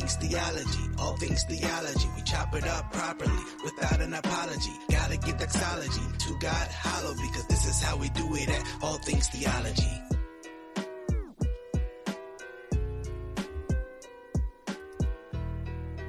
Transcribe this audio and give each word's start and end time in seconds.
things 0.00 0.16
theology, 0.16 0.90
all 0.98 1.16
things 1.16 1.44
theology. 1.44 2.08
We 2.16 2.22
chop 2.22 2.54
it 2.54 2.66
up 2.66 2.90
properly 2.90 3.42
without 3.62 4.00
an 4.00 4.14
apology. 4.14 4.70
Gotta 4.90 5.18
give 5.18 5.36
doxology 5.36 6.00
to 6.18 6.38
God 6.40 6.68
hollow 6.70 7.14
because 7.14 7.46
this 7.48 7.66
is 7.66 7.82
how 7.82 7.98
we 7.98 8.08
do 8.10 8.34
it 8.34 8.48
at 8.48 8.64
all 8.82 8.96
things 8.98 9.28
theology. 9.28 10.02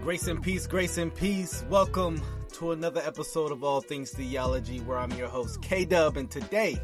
Grace 0.02 0.28
and 0.28 0.42
peace, 0.42 0.68
grace 0.68 0.98
and 0.98 1.14
peace. 1.14 1.66
Welcome 1.70 2.22
to 2.54 2.72
another 2.72 3.02
episode 3.02 3.52
of 3.52 3.64
All 3.64 3.82
Things 3.82 4.12
Theology, 4.12 4.80
where 4.80 4.98
I'm 4.98 5.12
your 5.12 5.28
host, 5.28 5.62
K 5.62 5.86
Dub, 5.86 6.16
and 6.16 6.32
today 6.32 6.80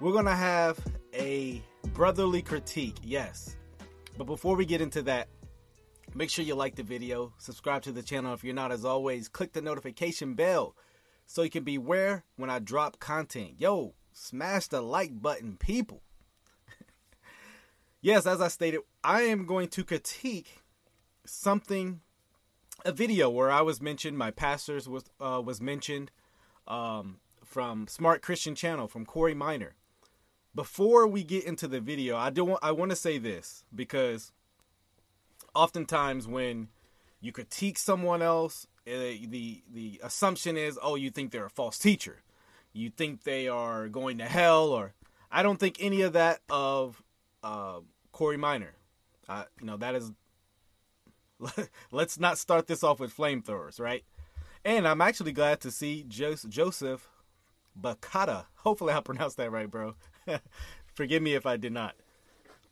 we're 0.00 0.12
gonna 0.12 0.34
have 0.34 0.78
a 1.12 1.62
brotherly 1.92 2.40
critique. 2.40 2.96
Yes, 3.02 3.56
but 4.16 4.24
before 4.24 4.56
we 4.56 4.64
get 4.64 4.80
into 4.80 5.02
that, 5.02 5.28
make 6.14 6.30
sure 6.30 6.44
you 6.44 6.54
like 6.54 6.76
the 6.76 6.82
video, 6.82 7.32
subscribe 7.38 7.82
to 7.82 7.92
the 7.92 8.02
channel 8.02 8.34
if 8.34 8.44
you're 8.44 8.54
not. 8.54 8.72
As 8.72 8.84
always, 8.84 9.28
click 9.28 9.52
the 9.52 9.62
notification 9.62 10.34
bell 10.34 10.74
so 11.26 11.42
you 11.42 11.50
can 11.50 11.64
be 11.64 11.76
aware 11.76 12.24
when 12.36 12.50
I 12.50 12.58
drop 12.58 12.98
content. 12.98 13.54
Yo, 13.58 13.94
smash 14.12 14.68
the 14.68 14.80
like 14.80 15.20
button, 15.20 15.56
people. 15.56 16.02
yes, 18.00 18.26
as 18.26 18.40
I 18.40 18.48
stated, 18.48 18.80
I 19.04 19.22
am 19.22 19.46
going 19.46 19.68
to 19.68 19.84
critique 19.84 20.62
something 21.24 22.00
a 22.84 22.92
video 22.92 23.28
where 23.28 23.50
I 23.50 23.62
was 23.62 23.80
mentioned, 23.80 24.16
my 24.16 24.30
pastors 24.30 24.88
was 24.88 25.04
uh, 25.20 25.42
was 25.44 25.60
mentioned 25.60 26.10
um, 26.66 27.18
from 27.44 27.86
Smart 27.88 28.22
Christian 28.22 28.54
Channel 28.54 28.88
from 28.88 29.04
Corey 29.04 29.34
Miner. 29.34 29.74
Before 30.54 31.06
we 31.06 31.24
get 31.24 31.44
into 31.44 31.68
the 31.68 31.80
video, 31.80 32.16
I 32.16 32.30
do 32.30 32.44
want 32.44 32.62
I 32.62 32.72
want 32.72 32.90
to 32.90 32.96
say 32.96 33.18
this 33.18 33.64
because 33.74 34.32
oftentimes 35.58 36.28
when 36.28 36.68
you 37.20 37.32
critique 37.32 37.78
someone 37.78 38.22
else, 38.22 38.66
uh, 38.86 38.90
the 39.28 39.62
the 39.70 40.00
assumption 40.02 40.56
is, 40.56 40.78
oh, 40.80 40.94
you 40.94 41.10
think 41.10 41.32
they're 41.32 41.46
a 41.46 41.50
false 41.50 41.78
teacher, 41.78 42.22
you 42.72 42.90
think 42.90 43.24
they 43.24 43.48
are 43.48 43.88
going 43.88 44.18
to 44.18 44.24
hell, 44.24 44.68
or 44.68 44.94
I 45.30 45.42
don't 45.42 45.58
think 45.58 45.76
any 45.80 46.02
of 46.02 46.12
that 46.12 46.40
of 46.48 47.02
uh, 47.42 47.80
Corey 48.12 48.36
Miner. 48.36 48.74
Uh, 49.28 49.44
you 49.60 49.66
know 49.66 49.76
that 49.76 49.94
is 49.94 50.12
let's 51.90 52.18
not 52.18 52.38
start 52.38 52.66
this 52.66 52.84
off 52.84 53.00
with 53.00 53.14
flamethrowers, 53.14 53.80
right? 53.80 54.04
And 54.64 54.86
I'm 54.86 55.00
actually 55.00 55.32
glad 55.32 55.60
to 55.62 55.70
see 55.70 56.04
Joseph 56.08 57.08
Bakata. 57.80 58.46
Hopefully, 58.56 58.92
I 58.92 59.00
pronounced 59.00 59.36
that 59.38 59.50
right, 59.50 59.70
bro. 59.70 59.94
Forgive 60.94 61.22
me 61.22 61.34
if 61.34 61.46
I 61.46 61.56
did 61.56 61.72
not. 61.72 61.94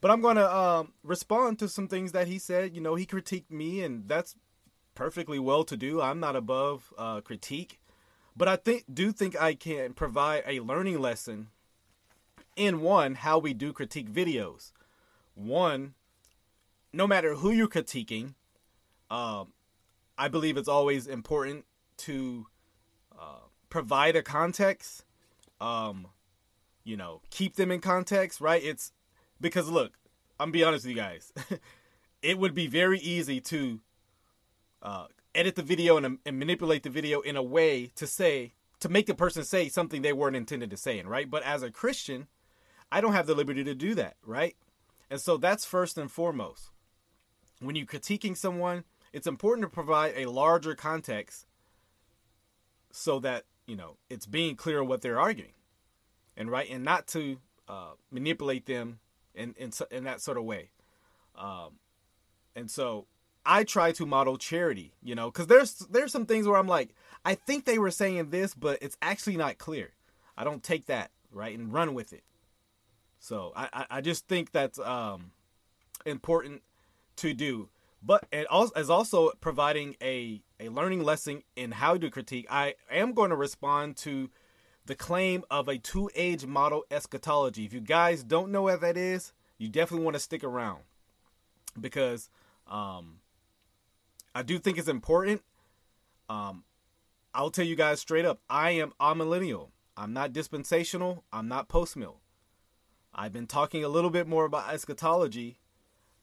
But 0.07 0.13
I'm 0.13 0.21
going 0.21 0.37
to 0.37 0.57
um, 0.57 0.93
respond 1.03 1.59
to 1.59 1.69
some 1.69 1.89
things 1.89 2.13
that 2.13 2.29
he 2.29 2.39
said. 2.39 2.77
You 2.77 2.81
know, 2.81 2.95
he 2.95 3.07
critiqued 3.07 3.51
me, 3.51 3.83
and 3.83 4.07
that's 4.07 4.37
perfectly 4.95 5.41
well 5.41 5.65
to 5.65 5.77
do. 5.77 6.01
I'm 6.01 6.21
not 6.21 6.37
above 6.37 6.95
uh, 6.97 7.23
critique. 7.23 7.81
But 8.37 8.47
I 8.47 8.55
think 8.55 8.85
do 8.95 9.11
think 9.11 9.35
I 9.35 9.55
can 9.55 9.95
provide 9.95 10.45
a 10.47 10.61
learning 10.61 11.01
lesson 11.01 11.49
in 12.55 12.83
one 12.83 13.17
how 13.17 13.41
we 13.41 13.53
do 13.53 13.73
critique 13.73 14.09
videos. 14.09 14.71
One, 15.35 15.95
no 16.93 17.09
matter 17.09 17.35
who 17.35 17.51
you're 17.51 17.67
critiquing, 17.67 18.35
um, 19.11 19.49
I 20.17 20.29
believe 20.29 20.57
it's 20.57 20.69
always 20.69 21.09
important 21.09 21.65
to 21.97 22.47
uh, 23.19 23.41
provide 23.71 24.15
a 24.15 24.23
context. 24.23 25.05
Um, 25.61 26.07
you 26.85 26.97
know, 26.97 27.23
keep 27.31 27.57
them 27.57 27.73
in 27.73 27.81
context, 27.81 28.41
right? 28.41 28.63
It's 28.63 28.93
because 29.41 29.69
look, 29.69 29.93
I'm 30.39 30.47
gonna 30.47 30.53
be 30.53 30.65
honest 30.65 30.85
with 30.85 30.97
you 30.97 31.03
guys. 31.03 31.33
it 32.23 32.39
would 32.39 32.55
be 32.55 32.67
very 32.67 32.99
easy 32.99 33.41
to 33.41 33.81
uh, 34.83 35.07
edit 35.35 35.55
the 35.55 35.63
video 35.63 35.97
and, 35.97 36.19
and 36.25 36.39
manipulate 36.39 36.83
the 36.83 36.91
video 36.91 37.21
in 37.21 37.37
a 37.37 37.43
way 37.43 37.91
to 37.97 38.07
say 38.07 38.53
to 38.81 38.89
make 38.89 39.07
the 39.07 39.15
person 39.15 39.45
say 39.45 39.69
something 39.69 40.03
they 40.03 40.13
weren't 40.13 40.37
intended 40.37 40.71
to 40.71 40.77
say, 40.77 41.01
right? 41.03 41.31
But 41.31 41.43
as 41.43 41.63
a 41.63 41.71
Christian, 41.71 42.27
I 42.93 43.01
don't 43.01 43.15
have 43.15 43.27
the 43.27 43.35
liberty 43.35 43.65
to 43.65 43.75
do 43.75 43.95
that, 43.95 44.17
right? 44.25 44.55
And 45.11 45.21
so 45.21 45.37
that's 45.37 45.65
first 45.65 45.97
and 45.97 46.11
foremost. 46.11 46.71
When 47.61 47.75
you're 47.75 47.87
critiquing 47.87 48.37
someone, 48.37 48.85
it's 49.13 49.27
important 49.27 49.65
to 49.65 49.71
provide 49.73 50.13
a 50.17 50.27
larger 50.27 50.75
context 50.75 51.47
so 52.91 53.19
that 53.21 53.45
you 53.67 53.77
know 53.77 53.97
it's 54.11 54.27
being 54.27 54.57
clear 54.57 54.83
what 54.83 55.03
they're 55.03 55.21
arguing 55.21 55.53
and 56.37 56.51
right 56.51 56.69
and 56.71 56.85
not 56.85 57.07
to 57.07 57.39
uh, 57.69 57.93
manipulate 58.11 58.67
them 58.67 58.99
in, 59.37 59.55
in 59.59 59.71
in 59.91 60.05
that 60.05 60.21
sort 60.21 60.39
of 60.39 60.45
way. 60.45 60.71
Um, 61.37 61.79
and 62.55 62.71
so 62.71 63.07
I 63.45 63.65
try 63.65 63.93
to 63.93 64.07
model 64.07 64.39
charity 64.39 64.95
you 65.03 65.15
know 65.15 65.31
because 65.31 65.47
there's 65.47 65.75
there's 65.91 66.13
some 66.13 66.27
things 66.27 66.49
where 66.49 66.59
I'm 66.59 66.67
like 66.67 66.95
I 67.25 67.35
think 67.35 67.65
they 67.65 67.79
were 67.79 67.91
saying 67.91 68.31
this 68.31 68.55
but 68.55 68.79
it's 68.81 68.97
actually 69.03 69.37
not 69.37 69.59
clear. 69.59 69.93
I 70.37 70.45
don't 70.45 70.63
take 70.63 70.87
that 70.87 71.11
right 71.33 71.57
and 71.57 71.73
run 71.73 71.95
with 71.95 72.13
it. 72.13 72.25
So 73.19 73.53
I 73.57 73.87
I, 73.91 74.01
just 74.01 74.29
think 74.29 74.53
that's 74.53 74.79
um, 74.79 75.33
important 76.05 76.63
to 77.17 77.35
do. 77.35 77.69
But 78.03 78.27
it 78.31 78.47
also 78.47 78.73
is 78.79 78.91
also 78.91 79.33
providing 79.41 79.97
a 80.03 80.43
a 80.61 80.69
learning 80.69 81.03
lesson 81.03 81.43
in 81.57 81.73
how 81.73 81.97
to 81.97 82.11
critique. 82.11 82.47
I 82.51 82.75
am 82.91 83.15
going 83.15 83.31
to 83.31 83.37
respond 83.37 83.97
to 83.99 84.31
the 84.87 84.95
claim 84.95 85.45
of 85.51 85.69
a 85.69 85.79
two 85.79 86.11
age 86.15 86.47
model 86.47 86.85
eschatology. 86.91 87.65
If 87.65 87.73
you 87.73 87.81
guys 87.81 88.23
don't 88.23 88.51
know 88.51 88.63
what 88.63 88.81
that 88.81 88.97
is, 88.97 89.33
you 89.59 89.69
definitely 89.69 90.05
want 90.05 90.15
to 90.15 90.21
stick 90.21 90.45
around 90.45 90.81
because 91.81 92.31
um, 92.69 93.21
I 94.35 94.43
do 94.43 94.59
think 94.59 94.79
it's 94.79 94.89
important. 94.89 95.43
Um, 96.29 96.65
I'll 97.35 97.51
tell 97.51 97.65
you 97.65 97.77
guys 97.77 98.01
straight 98.01 98.25
up, 98.25 98.41
I 98.49 98.71
am 98.73 98.93
amillennial. 99.01 99.69
I'm 99.97 100.13
not 100.13 100.33
dispensational. 100.33 101.25
I'm 101.33 101.49
not 101.49 101.69
post 101.69 101.97
mill. 101.97 102.21
I've 103.15 103.33
been 103.33 103.47
talking 103.47 103.83
a 103.83 103.89
little 103.89 104.11
bit 104.11 104.27
more 104.27 104.45
about 104.45 104.73
eschatology 104.73 105.59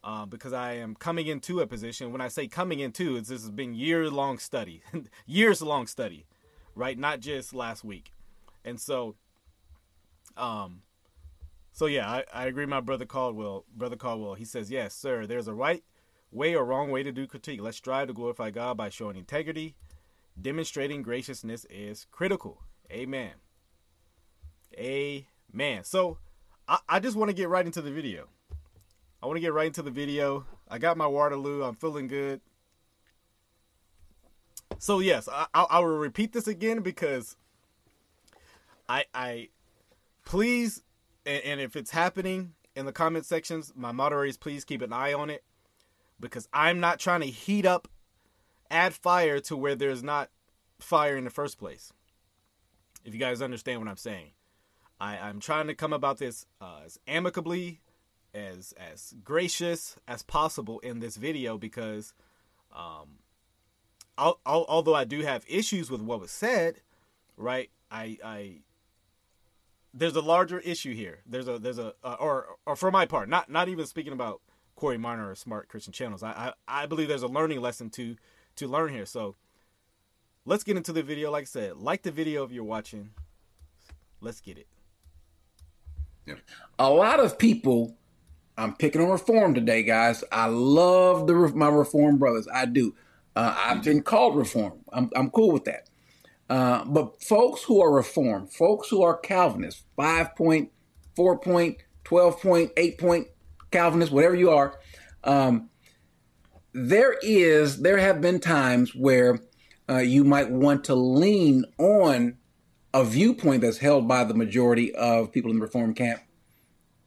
uh, 0.04 0.26
because 0.26 0.54
I 0.54 0.74
am 0.74 0.96
coming 0.96 1.28
into 1.28 1.60
a 1.60 1.68
position. 1.68 2.12
When 2.12 2.22
I 2.22 2.28
say 2.28 2.48
coming 2.48 2.80
into, 2.80 3.16
it's 3.16 3.30
this 3.30 3.42
has 3.42 3.52
been 3.52 3.74
year 3.74 4.10
long 4.10 4.38
study, 4.38 4.84
years 5.26 5.62
long 5.62 5.88
study, 5.88 6.26
right? 6.76 6.98
Not 6.98 7.20
just 7.20 7.54
last 7.54 7.84
week, 7.84 8.12
and 8.66 8.80
so, 8.80 9.16
um, 10.38 10.82
so 11.72 11.86
yeah, 11.86 12.10
I, 12.10 12.24
I 12.34 12.46
agree. 12.46 12.66
My 12.66 12.82
brother 12.82 13.06
Caldwell, 13.06 13.66
brother 13.76 13.96
Caldwell, 13.96 14.36
he 14.36 14.46
says 14.46 14.72
yes, 14.72 14.96
sir. 14.96 15.26
There's 15.26 15.48
a 15.48 15.54
right 15.54 15.84
way 16.32 16.56
or 16.56 16.66
wrong 16.66 16.90
way 16.90 17.04
to 17.04 17.12
do 17.12 17.28
critique. 17.28 17.62
Let's 17.62 17.78
strive 17.78 18.08
to 18.08 18.14
glorify 18.14 18.52
God 18.52 18.78
by 18.78 18.90
showing 18.90 19.18
integrity. 19.18 19.76
Demonstrating 20.40 21.04
graciousness 21.04 21.66
is 21.70 22.06
critical. 22.12 22.64
Amen. 22.92 23.34
Amen. 24.78 25.84
So 25.84 26.18
I, 26.68 26.80
I 26.90 27.00
just 27.00 27.16
want 27.16 27.30
to 27.30 27.36
get 27.36 27.50
right 27.50 27.66
into 27.66 27.82
the 27.82 27.92
video. 27.92 28.28
I 29.22 29.28
want 29.28 29.38
to 29.38 29.42
get 29.42 29.54
right 29.54 29.68
into 29.68 29.82
the 29.82 29.92
video. 29.92 30.46
I 30.68 30.80
got 30.80 30.98
my 30.98 31.08
Waterloo. 31.08 31.64
I'm 31.64 31.76
feeling 31.76 32.08
good. 32.08 32.42
So 34.80 35.00
yes, 35.00 35.30
I, 35.32 35.46
I, 35.54 35.64
I 35.64 35.80
will 35.80 35.98
repeat 35.98 36.34
this 36.34 36.48
again 36.48 36.82
because 36.82 37.38
I 38.88 39.06
I 39.14 39.50
please 40.26 40.82
and, 41.26 41.44
and 41.44 41.62
if 41.62 41.76
it's 41.76 41.92
happening 41.92 42.54
in 42.76 42.86
the 42.86 42.92
comment 42.92 43.26
sections, 43.26 43.72
my 43.76 43.92
moderators 43.92 44.38
please 44.38 44.66
keep 44.66 44.82
an 44.82 44.94
eye 44.94 45.14
on 45.14 45.30
it 45.30 45.44
because 46.20 46.48
I'm 46.54 46.80
not 46.80 47.00
trying 47.00 47.22
to 47.22 47.28
heat 47.28 47.66
up, 47.66 47.88
add 48.72 48.94
fire 48.94 49.40
to 49.42 49.58
where 49.58 49.76
there's 49.76 50.04
not 50.04 50.30
fire 50.80 51.16
in 51.16 51.24
the 51.24 51.30
first 51.30 51.58
place. 51.58 51.92
If 53.06 53.14
you 53.14 53.20
guys 53.20 53.42
understand 53.42 53.80
what 53.82 53.90
I'm 53.90 53.98
saying, 53.98 54.32
I, 55.00 55.18
I'm 55.18 55.40
trying 55.40 55.68
to 55.68 55.76
come 55.76 55.92
about 55.92 56.18
this 56.18 56.46
uh, 56.62 56.80
as 56.86 57.00
amicably 57.08 57.82
as 58.34 58.74
as 58.74 59.14
gracious 59.24 59.96
as 60.08 60.24
possible 60.24 60.80
in 60.80 61.00
this 61.00 61.18
video 61.18 61.58
because 61.58 62.14
um 62.76 63.20
I'll, 64.18 64.40
I'll, 64.46 64.66
although 64.70 64.96
I 64.96 65.06
do 65.06 65.22
have 65.22 65.44
issues 65.48 65.90
with 65.90 66.02
what 66.02 66.20
was 66.20 66.32
said, 66.32 66.82
right? 67.36 67.70
I 67.92 68.18
I 68.24 68.58
there's 69.94 70.16
a 70.16 70.22
larger 70.22 70.60
issue 70.60 70.94
here. 70.94 71.20
There's 71.26 71.48
a 71.48 71.60
there's 71.60 71.80
a 71.80 71.94
uh, 72.04 72.18
or 72.20 72.58
or 72.66 72.76
for 72.76 72.92
my 72.92 73.06
part, 73.06 73.30
not 73.30 73.50
not 73.50 73.70
even 73.70 73.86
speaking 73.86 74.14
about 74.14 74.42
Corey 74.76 74.98
Miner 74.98 75.30
or 75.30 75.36
Smart 75.36 75.68
Christian 75.68 75.94
Channels. 75.94 76.24
I, 76.24 76.54
I 76.68 76.84
I 76.84 76.86
believe 76.86 77.08
there's 77.08 77.24
a 77.24 77.28
learning 77.28 77.62
lesson 77.62 77.90
to 77.92 78.16
to 78.56 78.68
learn 78.68 78.92
here. 78.92 79.06
So 79.06 79.36
let's 80.46 80.64
get 80.64 80.78
into 80.78 80.92
the 80.92 81.04
video. 81.04 81.32
Like 81.32 81.44
I 81.44 81.46
said, 81.46 81.78
like 81.78 82.02
the 82.04 82.12
video 82.12 82.44
if 82.44 82.52
you're 82.52 82.64
watching. 82.64 83.12
Let's 84.20 84.40
get 84.40 84.58
it. 84.58 84.68
Yeah. 86.26 86.36
A 86.80 86.90
lot 86.90 87.20
of 87.20 87.38
people 87.38 87.98
I'm 88.58 88.76
picking 88.76 89.02
on 89.02 89.10
reform 89.10 89.54
today, 89.54 89.84
guys. 89.84 90.24
I 90.32 90.48
love 90.48 91.28
the 91.28 91.34
my 91.34 91.68
reform 91.68 92.18
brothers. 92.18 92.48
I 92.54 92.66
do. 92.66 92.96
Uh, 93.36 93.56
I've 93.58 93.84
been 93.84 94.04
called 94.04 94.38
reform. 94.38 94.80
I'm, 94.92 95.10
I'm 95.16 95.32
cool 95.32 95.52
with 95.52 95.66
that. 95.66 95.90
Uh, 96.50 96.84
but 96.86 97.22
folks 97.22 97.64
who 97.64 97.82
are 97.82 97.92
reformed, 97.92 98.52
folks 98.52 98.90
who 98.90 99.02
are 99.02 99.18
Calvinists, 99.18 99.84
five 99.96 100.36
point, 100.36 100.72
four 101.16 101.38
point, 101.40 101.78
twelve 102.04 102.42
point, 102.42 102.72
eight 102.78 102.98
point 102.98 103.28
Calvinists, 103.72 104.14
whatever 104.14 104.36
you 104.36 104.52
are, 104.52 104.80
um, 105.24 105.70
there 106.74 107.16
is 107.22 107.82
there 107.82 107.98
have 107.98 108.22
been 108.22 108.40
times 108.40 108.94
where 108.94 109.40
uh, 109.90 109.98
you 109.98 110.24
might 110.24 110.50
want 110.50 110.84
to 110.86 110.96
lean 110.96 111.66
on 111.78 112.38
a 112.94 113.04
viewpoint 113.04 113.62
that's 113.62 113.78
held 113.78 114.08
by 114.08 114.24
the 114.24 114.34
majority 114.34 114.94
of 114.96 115.32
people 115.32 115.50
in 115.50 115.58
the 115.58 115.66
reform 115.66 115.94
camp 115.94 116.22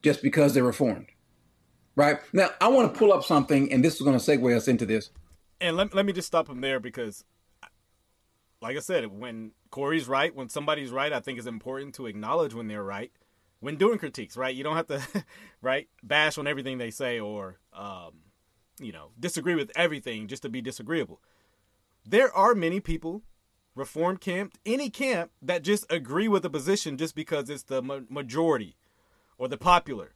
just 0.03 0.23
because 0.23 0.55
they're 0.55 0.65
reformed 0.65 1.07
right? 1.97 2.21
Now 2.33 2.51
i 2.61 2.69
want 2.69 2.93
to 2.93 2.99
pull 2.99 3.13
up 3.13 3.25
something 3.25 3.73
and 3.73 3.85
this 3.85 3.97
is 3.97 4.03
going 4.03 4.19
to 4.19 4.25
segue 4.25 4.55
us 4.57 4.69
into 4.69 4.87
this. 4.87 5.11
And 5.61 5.77
let, 5.77 5.95
let 5.95 6.07
me 6.07 6.13
just 6.13 6.29
stop 6.29 6.49
him 6.49 6.61
there 6.61 6.79
because 6.79 7.25
like 8.67 8.77
i 8.77 8.81
said 8.81 9.07
when 9.07 9.53
corey's 9.71 10.09
right 10.09 10.35
when 10.35 10.49
somebody's 10.49 10.91
right 10.91 11.13
i 11.13 11.21
think 11.21 11.39
it's 11.39 11.47
important 11.47 11.95
to 11.95 12.07
acknowledge 12.07 12.55
when 12.55 12.69
they're 12.69 12.83
right 12.83 13.13
when 13.61 13.77
doing 13.77 13.99
critiques 13.99 14.37
right? 14.37 14.55
You 14.55 14.65
don't 14.65 14.77
have 14.77 14.87
to 14.89 15.25
right 15.63 15.89
bash 16.03 16.39
on 16.39 16.47
everything 16.47 16.79
they 16.79 16.91
say 16.91 17.19
or 17.19 17.59
um, 17.73 18.13
you 18.79 18.93
know 18.93 19.11
disagree 19.19 19.55
with 19.55 19.71
everything 19.75 20.29
just 20.29 20.43
to 20.43 20.49
be 20.49 20.61
disagreeable. 20.61 21.21
There 22.05 22.33
are 22.33 22.55
many 22.55 22.81
people 22.81 23.23
reform 23.75 24.17
camp 24.17 24.57
any 24.65 24.89
camp 24.89 25.33
that 25.43 25.63
just 25.63 25.85
agree 25.91 26.29
with 26.29 26.45
a 26.45 26.51
position 26.51 26.97
just 26.97 27.15
because 27.15 27.51
it's 27.51 27.65
the 27.65 27.83
ma- 27.83 28.01
majority 28.09 28.77
or 29.39 29.49
the 29.49 29.59
popular 29.59 30.15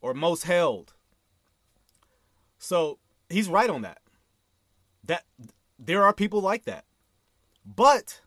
or 0.00 0.14
most 0.14 0.44
held. 0.44 0.94
So 2.58 2.98
he's 3.28 3.48
right 3.48 3.70
on 3.70 3.82
that. 3.82 4.00
That 5.02 5.24
there 5.78 6.04
are 6.04 6.12
people 6.12 6.40
like 6.40 6.64
that. 6.66 6.84
But 7.76 8.20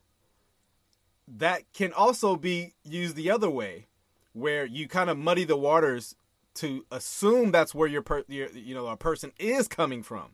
that 1.28 1.64
can 1.74 1.94
also 1.94 2.36
be 2.36 2.74
used 2.84 3.16
the 3.16 3.32
other 3.32 3.50
way 3.50 3.88
where 4.34 4.66
you 4.66 4.88
kind 4.88 5.10
of 5.10 5.18
muddy 5.18 5.44
the 5.44 5.58
waters 5.58 6.16
to 6.56 6.86
assume 6.92 7.52
that's 7.52 7.74
where 7.74 7.88
your, 7.88 8.02
per, 8.02 8.24
your 8.28 8.50
you 8.50 8.76
know 8.76 8.88
a 8.88 8.98
person 8.98 9.32
is 9.40 9.68
coming 9.68 10.04
from. 10.04 10.32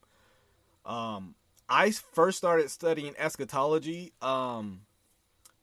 Um, 0.86 1.36
I 1.70 1.92
first 1.92 2.38
started 2.38 2.70
studying 2.70 3.14
eschatology 3.18 4.14
um, 4.22 4.82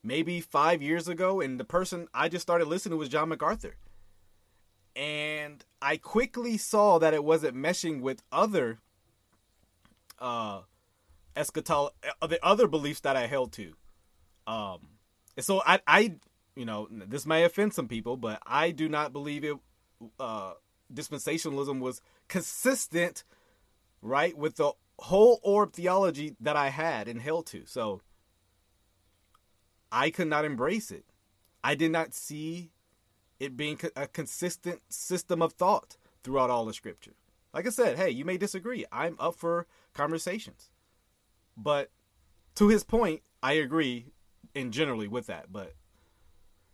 maybe 0.03 0.41
five 0.41 0.83
years 0.83 1.09
ago, 1.09 1.41
and 1.41 1.59
the 1.59 1.65
person 1.65 2.09
I 2.15 2.29
just 2.29 2.43
started 2.43 2.69
listening 2.69 2.93
to 2.93 2.97
was 2.97 3.09
John 3.09 3.29
MacArthur. 3.29 3.77
And 4.95 5.63
I 5.83 5.99
quickly 5.99 6.57
saw 6.57 6.99
that 6.99 7.13
it 7.13 7.23
wasn't 7.23 7.55
meshing 7.55 8.01
with 8.01 8.23
other 8.33 8.79
uh, 10.19 10.61
eschatology, 11.37 11.95
uh, 12.21 12.27
the 12.27 12.45
other 12.45 12.67
beliefs 12.67 13.01
that 13.01 13.17
I 13.17 13.27
held 13.27 13.53
to. 13.53 13.75
Um, 14.47 14.89
so 15.39 15.63
I, 15.67 15.81
I, 15.87 16.15
you 16.55 16.65
know, 16.65 16.89
this 16.91 17.27
may 17.27 17.45
offend 17.45 17.75
some 17.75 17.89
people, 17.89 18.17
but 18.17 18.41
I 18.47 18.71
do 18.71 18.89
not 18.89 19.13
believe 19.13 19.45
it. 19.45 19.57
Uh, 20.19 20.53
dispensationalism 20.93 21.81
was 21.81 22.01
consistent, 22.29 23.25
right, 24.03 24.37
with 24.37 24.57
the 24.57 24.73
whole 24.99 25.41
orb 25.43 25.73
theology 25.73 26.37
that 26.41 26.57
I 26.57 26.69
had 26.69 27.09
and 27.09 27.21
held 27.21 27.47
to. 27.49 27.65
So 27.67 28.01
I 29.93 30.11
could 30.11 30.29
not 30.29 30.45
embrace 30.45 30.91
it. 30.91 31.05
I 31.63 31.75
did 31.75 31.91
not 31.91 32.15
see 32.15 32.71
it 33.39 33.57
being 33.57 33.79
a 33.95 34.07
consistent 34.07 34.81
system 34.89 35.43
of 35.43 35.53
thought 35.53 35.97
throughout 36.23 36.51
all 36.51 36.65
the 36.65 36.73
scripture. 36.73 37.15
Like 37.53 37.67
I 37.67 37.71
said, 37.71 37.97
hey, 37.97 38.11
you 38.11 38.25
may 38.25 38.37
disagree. 38.37 38.85
I'm 38.93 39.17
up 39.19 39.35
for 39.35 39.67
conversations. 39.95 40.71
But 41.57 41.91
to 42.57 42.69
his 42.69 42.85
point, 42.85 43.23
I 43.43 43.55
agree 43.55 44.07
in 44.55 44.73
generally 44.73 45.09
with 45.09 45.27
that. 45.27 45.53
But 45.53 45.75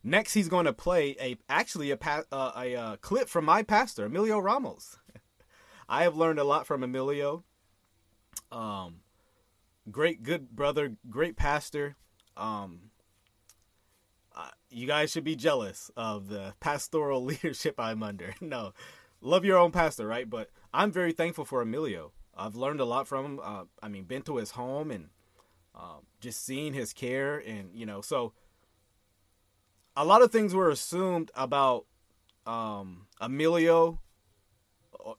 next, 0.02 0.34
he's 0.34 0.49
going 0.49 0.67
to 0.67 0.73
play 0.73 1.17
a 1.20 1.37
actually 1.49 1.90
a 1.90 1.99
uh, 2.00 2.23
a, 2.32 2.52
a 2.56 2.76
uh, 2.76 2.96
clip 2.96 3.29
from 3.29 3.44
my 3.44 3.62
pastor 3.62 4.06
Emilio 4.06 4.38
Ramos. 4.38 4.99
I 5.88 6.05
have 6.05 6.17
learned 6.17 6.38
a 6.38 6.44
lot 6.44 6.67
from 6.67 6.82
Emilio. 6.82 7.44
Um, 8.50 9.00
great, 9.90 10.23
good 10.23 10.50
brother, 10.50 10.96
great 11.11 11.37
pastor. 11.37 11.96
Um, 12.37 12.90
uh, 14.34 14.49
you 14.70 14.87
guys 14.87 15.11
should 15.11 15.25
be 15.25 15.37
jealous 15.37 15.90
of 15.96 16.29
the 16.29 16.55
pastoral 16.61 17.25
leadership 17.25 17.75
I'm 17.79 18.02
under. 18.02 18.34
no, 18.40 18.73
love 19.20 19.44
your 19.44 19.58
own 19.58 19.73
pastor, 19.73 20.06
right? 20.06 20.29
But 20.29 20.50
I'm 20.73 20.90
very 20.90 21.12
thankful 21.12 21.44
for 21.44 21.61
Emilio. 21.61 22.12
I've 22.43 22.56
learned 22.56 22.81
a 22.81 22.85
lot 22.85 23.06
from 23.06 23.25
him. 23.25 23.41
Uh, 23.43 23.65
I 23.81 23.89
mean, 23.89 24.05
been 24.05 24.23
to 24.23 24.37
his 24.37 24.50
home 24.50 24.91
and 24.91 25.11
uh, 25.77 25.99
just 26.21 26.44
seeing 26.44 26.75
his 26.75 26.93
care, 26.93 27.39
and 27.39 27.71
you 27.73 27.87
know, 27.87 28.00
so 28.00 28.33
a 29.97 30.05
lot 30.05 30.23
of 30.23 30.33
things 30.33 30.53
were 30.53 30.69
assumed 30.69 31.31
about 31.37 31.87
um, 32.44 33.06
Emilio. 33.21 34.00
Uh, 35.05 35.12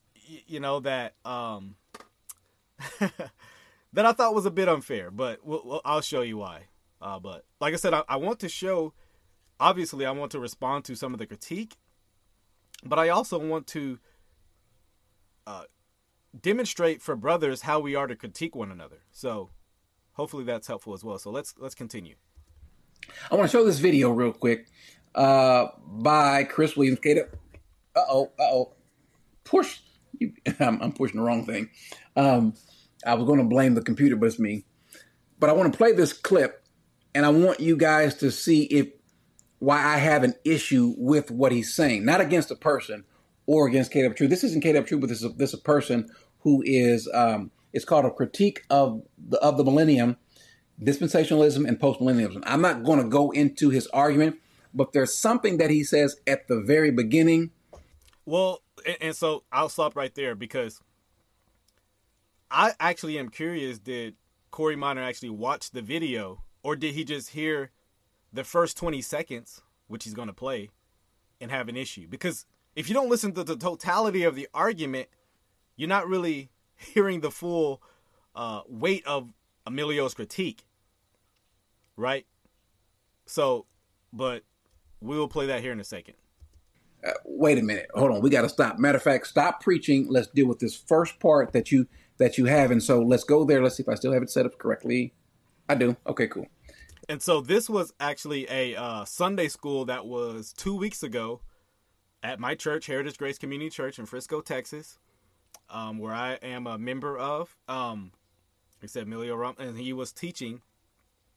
you 0.47 0.59
know 0.59 0.81
that 0.81 1.13
um, 1.23 1.75
that 2.99 4.05
I 4.05 4.11
thought 4.11 4.35
was 4.35 4.45
a 4.45 4.51
bit 4.51 4.67
unfair, 4.67 5.09
but 5.09 5.45
we'll, 5.45 5.61
we'll, 5.63 5.81
I'll 5.85 6.01
show 6.01 6.21
you 6.21 6.37
why. 6.37 6.63
Uh, 7.01 7.19
but 7.19 7.45
like 7.61 7.73
I 7.73 7.77
said, 7.77 7.93
I, 7.93 8.03
I 8.09 8.17
want 8.17 8.39
to 8.39 8.49
show. 8.49 8.93
Obviously, 9.61 10.05
I 10.05 10.11
want 10.11 10.31
to 10.33 10.39
respond 10.39 10.83
to 10.85 10.95
some 10.95 11.13
of 11.13 11.19
the 11.19 11.25
critique, 11.25 11.77
but 12.83 12.99
I 12.99 13.09
also 13.09 13.37
want 13.37 13.65
to 13.67 13.99
uh, 15.47 15.63
demonstrate 16.39 17.01
for 17.01 17.15
brothers 17.15 17.61
how 17.61 17.79
we 17.79 17.95
are 17.95 18.07
to 18.07 18.15
critique 18.15 18.55
one 18.55 18.71
another. 18.71 19.03
So 19.11 19.49
hopefully 20.13 20.43
that's 20.43 20.67
helpful 20.67 20.93
as 20.93 21.03
well. 21.03 21.17
So 21.17 21.29
let's 21.31 21.53
let's 21.57 21.75
continue. 21.75 22.15
I 23.31 23.35
want 23.35 23.49
to 23.49 23.57
show 23.57 23.65
this 23.65 23.79
video 23.79 24.11
real 24.11 24.31
quick 24.31 24.67
uh, 25.15 25.67
by 25.85 26.43
Chris 26.45 26.75
Williams. 26.75 26.99
Uh 27.05 27.25
oh, 27.97 28.31
uh 28.39 28.43
oh. 28.43 28.73
Push. 29.43 29.79
I'm, 30.59 30.81
I'm, 30.81 30.93
pushing 30.93 31.17
the 31.17 31.25
wrong 31.25 31.45
thing. 31.45 31.69
Um, 32.15 32.53
I 33.05 33.15
was 33.15 33.25
going 33.25 33.39
to 33.39 33.45
blame 33.45 33.73
the 33.73 33.81
computer, 33.81 34.15
but 34.15 34.27
it's 34.27 34.39
me. 34.39 34.65
But 35.39 35.49
I 35.49 35.53
want 35.53 35.73
to 35.73 35.77
play 35.77 35.91
this 35.91 36.13
clip, 36.13 36.63
and 37.13 37.25
I 37.25 37.29
want 37.29 37.59
you 37.59 37.75
guys 37.75 38.15
to 38.15 38.31
see 38.31 38.63
if 38.63 38.87
why 39.59 39.83
I 39.83 39.97
have 39.97 40.23
an 40.23 40.35
issue 40.45 40.93
with 40.97 41.31
what 41.31 41.51
he's 41.51 41.73
saying, 41.73 42.05
not 42.05 42.21
against 42.21 42.51
a 42.51 42.55
person 42.55 43.05
or 43.45 43.67
against 43.67 43.91
KW 43.91 44.15
True. 44.15 44.27
This 44.27 44.43
isn't 44.43 44.63
KW 44.63 44.85
True, 44.85 44.99
but 44.99 45.09
this 45.09 45.19
is 45.19 45.25
a, 45.25 45.29
this 45.29 45.53
is 45.53 45.59
a 45.59 45.63
person 45.63 46.09
who 46.43 46.61
is 46.65 47.09
um, 47.13 47.51
it's 47.71 47.85
called 47.85 48.05
a 48.05 48.11
critique 48.11 48.63
of 48.69 49.01
the 49.17 49.37
of 49.39 49.57
the 49.57 49.63
millennium, 49.63 50.17
dispensationalism 50.81 51.67
and 51.67 51.79
postmillennialism. 51.79 52.43
I'm 52.45 52.61
not 52.61 52.83
going 52.83 53.01
to 53.01 53.09
go 53.09 53.31
into 53.31 53.69
his 53.69 53.87
argument, 53.87 54.37
but 54.73 54.93
there's 54.93 55.13
something 55.13 55.57
that 55.57 55.69
he 55.69 55.83
says 55.83 56.17
at 56.27 56.47
the 56.47 56.61
very 56.61 56.91
beginning. 56.91 57.51
Well, 58.25 58.61
and, 58.85 58.97
and 59.01 59.15
so 59.15 59.43
I'll 59.51 59.69
stop 59.69 59.95
right 59.95 60.13
there 60.13 60.35
because 60.35 60.81
I 62.51 62.73
actually 62.79 63.17
am 63.17 63.29
curious. 63.29 63.79
Did 63.79 64.15
Corey 64.51 64.75
Miner 64.75 65.01
actually 65.01 65.31
watch 65.31 65.71
the 65.71 65.81
video, 65.81 66.43
or 66.61 66.75
did 66.75 66.93
he 66.93 67.03
just 67.03 67.31
hear 67.31 67.71
the 68.31 68.43
first 68.43 68.77
20 68.77 69.01
seconds, 69.01 69.61
which 69.87 70.03
he's 70.03 70.13
going 70.13 70.27
to 70.27 70.33
play, 70.33 70.69
and 71.41 71.49
have 71.51 71.69
an 71.69 71.77
issue? 71.77 72.07
Because 72.07 72.45
if 72.75 72.89
you 72.89 72.93
don't 72.93 73.09
listen 73.09 73.33
to 73.33 73.43
the 73.43 73.55
totality 73.55 74.23
of 74.23 74.35
the 74.35 74.47
argument, 74.53 75.07
you're 75.75 75.89
not 75.89 76.07
really 76.07 76.49
hearing 76.75 77.21
the 77.21 77.31
full 77.31 77.81
uh, 78.35 78.61
weight 78.67 79.05
of 79.05 79.29
Emilio's 79.65 80.13
critique, 80.13 80.63
right? 81.95 82.25
So, 83.25 83.65
but 84.11 84.43
we'll 85.01 85.27
play 85.27 85.47
that 85.47 85.61
here 85.61 85.71
in 85.71 85.79
a 85.79 85.85
second. 85.85 86.15
Uh, 87.05 87.11
wait 87.25 87.57
a 87.57 87.61
minute, 87.61 87.87
hold 87.93 88.11
on. 88.11 88.21
We 88.21 88.29
got 88.29 88.43
to 88.43 88.49
stop. 88.49 88.79
Matter 88.79 88.97
of 88.97 89.03
fact, 89.03 89.27
stop 89.27 89.61
preaching. 89.61 90.07
Let's 90.09 90.27
deal 90.27 90.47
with 90.47 90.59
this 90.59 90.75
first 90.75 91.19
part 91.19 91.53
that 91.53 91.71
you 91.71 91.87
that 92.17 92.37
you 92.37 92.45
have, 92.45 92.71
and 92.71 92.81
so 92.81 93.01
let's 93.01 93.23
go 93.23 93.43
there. 93.43 93.61
Let's 93.61 93.75
see 93.77 93.83
if 93.83 93.89
I 93.89 93.95
still 93.95 94.13
have 94.13 94.23
it 94.23 94.29
set 94.29 94.45
up 94.45 94.57
correctly. 94.57 95.13
I 95.67 95.75
do. 95.75 95.97
Okay, 96.07 96.27
cool. 96.27 96.47
And 97.09 97.21
so 97.21 97.41
this 97.41 97.69
was 97.69 97.93
actually 97.99 98.49
a 98.49 98.75
uh, 98.75 99.03
Sunday 99.03 99.49
school 99.49 99.85
that 99.85 100.05
was 100.05 100.53
two 100.53 100.75
weeks 100.75 101.03
ago 101.03 101.41
at 102.21 102.39
my 102.39 102.55
church, 102.55 102.85
Heritage 102.85 103.17
Grace 103.17 103.37
Community 103.37 103.69
Church 103.69 103.99
in 103.99 104.05
Frisco, 104.05 104.39
Texas 104.39 104.99
um, 105.69 105.97
where 105.99 106.13
I 106.13 106.33
am 106.41 106.67
a 106.67 106.77
member 106.77 107.17
of. 107.17 107.55
Um, 107.67 108.11
he 108.81 108.87
said 108.87 109.03
Emilio 109.03 109.35
Rum, 109.35 109.55
and 109.57 109.77
he 109.77 109.93
was 109.93 110.11
teaching. 110.11 110.61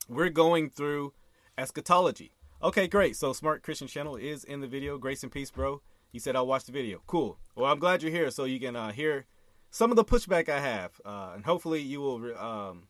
We're 0.09 0.29
going 0.29 0.69
through 0.69 1.13
eschatology. 1.57 2.31
Okay, 2.61 2.87
great. 2.87 3.15
So 3.15 3.33
Smart 3.33 3.61
Christian 3.61 3.87
Channel 3.87 4.15
is 4.15 4.43
in 4.43 4.61
the 4.61 4.67
video. 4.67 4.97
Grace 4.97 5.23
and 5.23 5.31
peace, 5.31 5.51
bro. 5.51 5.81
He 6.11 6.19
said 6.19 6.35
I'll 6.35 6.47
watch 6.47 6.65
the 6.65 6.71
video. 6.71 7.01
Cool. 7.05 7.37
Well, 7.55 7.71
I'm 7.71 7.79
glad 7.79 8.01
you're 8.01 8.11
here, 8.11 8.31
so 8.31 8.45
you 8.45 8.59
can 8.59 8.75
uh, 8.75 8.91
hear 8.91 9.25
some 9.69 9.91
of 9.91 9.97
the 9.97 10.05
pushback 10.05 10.49
I 10.49 10.59
have, 10.59 10.99
uh, 11.05 11.31
and 11.35 11.45
hopefully 11.45 11.81
you 11.81 11.99
will 11.99 12.37
um, 12.37 12.87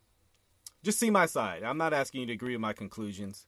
just 0.84 1.00
see 1.00 1.10
my 1.10 1.26
side. 1.26 1.64
I'm 1.64 1.78
not 1.78 1.94
asking 1.94 2.22
you 2.22 2.28
to 2.28 2.34
agree 2.34 2.54
with 2.54 2.62
my 2.62 2.74
conclusions, 2.74 3.48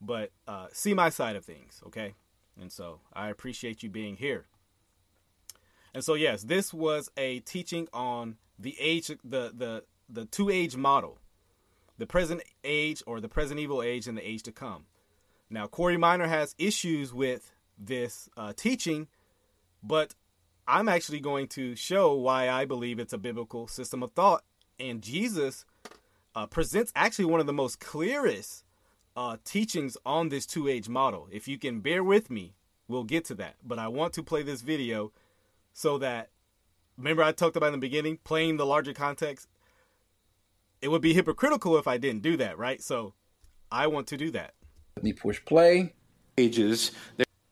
but 0.00 0.30
uh, 0.46 0.66
see 0.72 0.92
my 0.92 1.08
side 1.08 1.36
of 1.36 1.44
things. 1.44 1.80
Okay, 1.86 2.14
and 2.60 2.70
so 2.70 3.00
I 3.12 3.28
appreciate 3.30 3.82
you 3.82 3.88
being 3.88 4.16
here. 4.16 4.46
And 5.96 6.04
so 6.04 6.12
yes, 6.12 6.42
this 6.42 6.74
was 6.74 7.10
a 7.16 7.40
teaching 7.40 7.88
on 7.90 8.36
the 8.58 8.76
age 8.78 9.06
the 9.06 9.50
the 9.56 9.82
the 10.10 10.26
two 10.26 10.50
age 10.50 10.76
model. 10.76 11.16
The 11.96 12.06
present 12.06 12.42
age 12.64 13.02
or 13.06 13.18
the 13.18 13.30
present 13.30 13.58
evil 13.58 13.82
age 13.82 14.06
and 14.06 14.18
the 14.18 14.28
age 14.28 14.42
to 14.42 14.52
come. 14.52 14.84
Now 15.48 15.66
Corey 15.66 15.96
Miner 15.96 16.26
has 16.26 16.54
issues 16.58 17.14
with 17.14 17.50
this 17.78 18.28
uh, 18.36 18.52
teaching, 18.54 19.08
but 19.82 20.14
I'm 20.68 20.86
actually 20.86 21.20
going 21.20 21.48
to 21.48 21.74
show 21.74 22.12
why 22.12 22.50
I 22.50 22.66
believe 22.66 22.98
it's 22.98 23.14
a 23.14 23.18
biblical 23.18 23.66
system 23.66 24.02
of 24.02 24.12
thought. 24.12 24.44
And 24.78 25.00
Jesus 25.00 25.64
uh, 26.34 26.44
presents 26.46 26.92
actually 26.94 27.24
one 27.24 27.40
of 27.40 27.46
the 27.46 27.54
most 27.54 27.80
clearest 27.80 28.64
uh, 29.16 29.38
teachings 29.46 29.96
on 30.04 30.28
this 30.28 30.44
two 30.44 30.68
age 30.68 30.90
model. 30.90 31.26
If 31.32 31.48
you 31.48 31.58
can 31.58 31.80
bear 31.80 32.04
with 32.04 32.28
me, 32.28 32.52
we'll 32.86 33.04
get 33.04 33.24
to 33.26 33.34
that. 33.36 33.54
But 33.64 33.78
I 33.78 33.88
want 33.88 34.12
to 34.12 34.22
play 34.22 34.42
this 34.42 34.60
video 34.60 35.10
so 35.76 35.98
that, 35.98 36.30
remember, 36.96 37.22
I 37.22 37.32
talked 37.32 37.54
about 37.54 37.66
in 37.66 37.72
the 37.72 37.78
beginning, 37.78 38.18
playing 38.24 38.56
the 38.56 38.64
larger 38.64 38.94
context. 38.94 39.46
It 40.80 40.88
would 40.88 41.02
be 41.02 41.12
hypocritical 41.12 41.76
if 41.76 41.86
I 41.86 41.98
didn't 41.98 42.22
do 42.22 42.38
that, 42.38 42.56
right? 42.56 42.82
So 42.82 43.12
I 43.70 43.86
want 43.86 44.06
to 44.08 44.16
do 44.16 44.30
that. 44.30 44.54
Let 44.96 45.04
me 45.04 45.12
push 45.12 45.44
play. 45.44 45.92
Ages. 46.38 46.92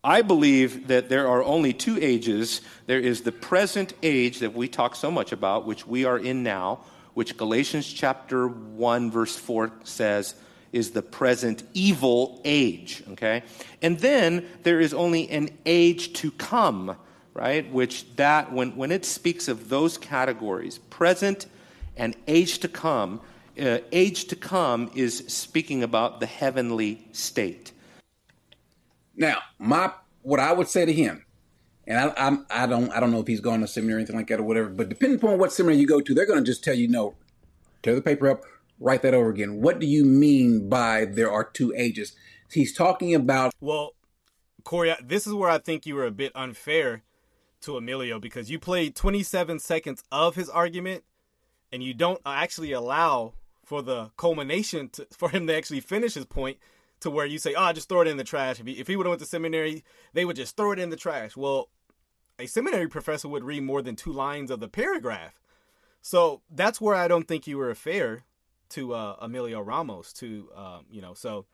I 0.02 0.22
believe 0.22 0.88
that 0.88 1.10
there 1.10 1.28
are 1.28 1.44
only 1.44 1.74
two 1.74 1.98
ages. 2.00 2.62
There 2.86 2.98
is 2.98 3.22
the 3.22 3.32
present 3.32 3.92
age 4.02 4.38
that 4.38 4.54
we 4.54 4.68
talk 4.68 4.96
so 4.96 5.10
much 5.10 5.30
about, 5.30 5.66
which 5.66 5.86
we 5.86 6.06
are 6.06 6.18
in 6.18 6.42
now, 6.42 6.80
which 7.12 7.36
Galatians 7.36 7.92
chapter 7.92 8.48
1, 8.48 9.10
verse 9.10 9.36
4 9.36 9.70
says 9.84 10.34
is 10.72 10.92
the 10.92 11.02
present 11.02 11.62
evil 11.74 12.40
age, 12.46 13.02
okay? 13.10 13.42
And 13.82 13.98
then 13.98 14.46
there 14.62 14.80
is 14.80 14.94
only 14.94 15.28
an 15.28 15.50
age 15.66 16.14
to 16.14 16.30
come, 16.30 16.96
right? 17.34 17.70
Which 17.70 18.16
that, 18.16 18.52
when, 18.52 18.76
when 18.76 18.90
it 18.90 19.04
speaks 19.04 19.48
of 19.48 19.68
those 19.68 19.98
categories, 19.98 20.78
present 20.78 21.46
and 21.96 22.16
age 22.26 22.58
to 22.60 22.68
come, 22.68 23.20
uh, 23.60 23.78
age 23.92 24.26
to 24.26 24.36
come 24.36 24.90
is 24.94 25.18
speaking 25.28 25.82
about 25.82 26.20
the 26.20 26.26
heavenly 26.26 27.06
state. 27.12 27.72
Now, 29.16 29.38
my 29.58 29.92
what 30.22 30.40
I 30.40 30.52
would 30.52 30.68
say 30.68 30.84
to 30.84 30.92
him, 30.92 31.24
and 31.86 31.98
I, 31.98 32.14
I'm, 32.16 32.46
I 32.50 32.66
don't 32.66 32.90
I 32.90 32.98
don't 32.98 33.12
know 33.12 33.20
if 33.20 33.26
he's 33.26 33.40
gone 33.40 33.60
to 33.60 33.68
seminary 33.68 33.96
or 33.96 33.98
anything 34.00 34.16
like 34.16 34.26
that 34.28 34.40
or 34.40 34.44
whatever, 34.44 34.68
but 34.70 34.88
depending 34.88 35.18
upon 35.18 35.38
what 35.38 35.52
seminary 35.52 35.80
you 35.80 35.86
go 35.86 36.00
to, 36.00 36.14
they're 36.14 36.26
going 36.26 36.38
to 36.38 36.44
just 36.44 36.64
tell 36.64 36.74
you 36.74 36.88
no, 36.88 37.14
tear 37.82 37.94
the 37.94 38.02
paper 38.02 38.28
up, 38.28 38.42
write 38.80 39.02
that 39.02 39.14
over 39.14 39.28
again. 39.28 39.60
What 39.60 39.78
do 39.78 39.86
you 39.86 40.04
mean 40.04 40.68
by 40.68 41.04
there 41.04 41.30
are 41.30 41.44
two 41.44 41.72
ages? 41.76 42.16
He's 42.50 42.74
talking 42.74 43.14
about. 43.14 43.52
Well, 43.60 43.94
Corey, 44.64 44.94
this 45.02 45.26
is 45.26 45.34
where 45.34 45.50
I 45.50 45.58
think 45.58 45.86
you 45.86 45.94
were 45.94 46.06
a 46.06 46.10
bit 46.10 46.32
unfair 46.34 47.02
to 47.64 47.76
Emilio 47.76 48.18
because 48.18 48.50
you 48.50 48.58
played 48.58 48.94
27 48.94 49.58
seconds 49.58 50.02
of 50.12 50.34
his 50.34 50.48
argument 50.48 51.04
and 51.72 51.82
you 51.82 51.94
don't 51.94 52.20
actually 52.24 52.72
allow 52.72 53.34
for 53.64 53.82
the 53.82 54.10
culmination 54.16 54.88
to, 54.90 55.06
for 55.10 55.30
him 55.30 55.46
to 55.46 55.56
actually 55.56 55.80
finish 55.80 56.14
his 56.14 56.26
point 56.26 56.58
to 57.00 57.10
where 57.10 57.26
you 57.26 57.38
say, 57.38 57.54
"Oh, 57.54 57.62
I 57.62 57.72
just 57.72 57.88
throw 57.88 58.02
it 58.02 58.08
in 58.08 58.16
the 58.16 58.24
trash." 58.24 58.60
If 58.60 58.66
he, 58.66 58.72
if 58.74 58.86
he 58.86 58.96
would 58.96 59.06
have 59.06 59.10
went 59.10 59.20
to 59.20 59.26
seminary, 59.26 59.84
they 60.12 60.24
would 60.24 60.36
just 60.36 60.56
throw 60.56 60.72
it 60.72 60.78
in 60.78 60.90
the 60.90 60.96
trash. 60.96 61.36
Well, 61.36 61.70
a 62.38 62.46
seminary 62.46 62.88
professor 62.88 63.28
would 63.28 63.44
read 63.44 63.62
more 63.62 63.82
than 63.82 63.96
two 63.96 64.12
lines 64.12 64.50
of 64.50 64.60
the 64.60 64.68
paragraph. 64.68 65.40
So 66.00 66.42
that's 66.50 66.80
where 66.80 66.94
I 66.94 67.08
don't 67.08 67.26
think 67.26 67.46
you 67.46 67.58
were 67.58 67.74
fair 67.74 68.24
to 68.70 68.94
uh, 68.94 69.16
Emilio 69.20 69.60
Ramos. 69.60 70.12
To 70.14 70.48
um, 70.54 70.86
you 70.90 71.00
know, 71.00 71.14
so 71.14 71.46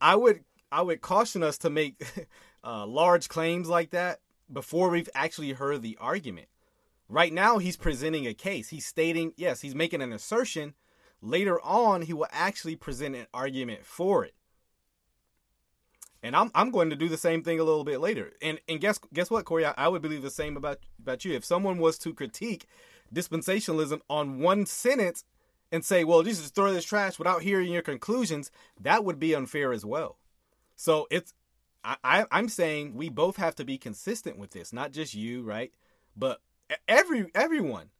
I 0.00 0.16
would 0.16 0.44
I 0.72 0.82
would 0.82 1.00
caution 1.00 1.42
us 1.42 1.58
to 1.58 1.70
make 1.70 2.02
uh, 2.64 2.86
large 2.86 3.28
claims 3.28 3.68
like 3.68 3.90
that 3.90 4.20
before 4.52 4.90
we've 4.90 5.10
actually 5.14 5.52
heard 5.52 5.82
the 5.82 5.96
argument. 6.00 6.48
Right 7.08 7.32
now, 7.32 7.58
he's 7.58 7.76
presenting 7.76 8.26
a 8.26 8.34
case. 8.34 8.68
He's 8.68 8.86
stating, 8.86 9.32
yes, 9.36 9.60
he's 9.60 9.74
making 9.74 10.02
an 10.02 10.12
assertion. 10.12 10.74
Later 11.22 11.60
on, 11.62 12.02
he 12.02 12.12
will 12.12 12.28
actually 12.30 12.76
present 12.76 13.16
an 13.16 13.26
argument 13.32 13.84
for 13.86 14.24
it. 14.24 14.34
And 16.22 16.34
I'm 16.34 16.50
I'm 16.54 16.70
going 16.70 16.90
to 16.90 16.96
do 16.96 17.08
the 17.08 17.16
same 17.16 17.42
thing 17.42 17.60
a 17.60 17.64
little 17.64 17.84
bit 17.84 18.00
later. 18.00 18.32
And 18.42 18.58
and 18.68 18.80
guess 18.80 18.98
guess 19.12 19.30
what, 19.30 19.44
Corey? 19.44 19.64
I, 19.64 19.74
I 19.76 19.88
would 19.88 20.02
believe 20.02 20.22
the 20.22 20.30
same 20.30 20.56
about 20.56 20.80
about 21.00 21.24
you. 21.24 21.32
If 21.32 21.44
someone 21.44 21.78
was 21.78 21.96
to 21.98 22.12
critique 22.12 22.66
dispensationalism 23.14 24.00
on 24.10 24.40
one 24.40 24.66
sentence 24.66 25.24
and 25.70 25.84
say, 25.84 26.02
"Well, 26.02 26.24
just 26.24 26.54
throw 26.54 26.72
this 26.72 26.84
trash," 26.84 27.18
without 27.20 27.42
hearing 27.42 27.72
your 27.72 27.82
conclusions, 27.82 28.50
that 28.80 29.04
would 29.04 29.20
be 29.20 29.34
unfair 29.34 29.72
as 29.72 29.84
well. 29.84 30.18
So 30.74 31.06
it's 31.10 31.34
I, 31.84 31.96
I 32.04 32.24
I'm 32.30 32.48
saying 32.48 32.94
we 32.94 33.08
both 33.08 33.36
have 33.36 33.54
to 33.56 33.64
be 33.64 33.78
consistent 33.78 34.38
with 34.38 34.50
this, 34.50 34.72
not 34.72 34.92
just 34.92 35.14
you, 35.14 35.42
right? 35.42 35.72
But 36.16 36.40
every 36.86 37.26
everyone. 37.34 37.90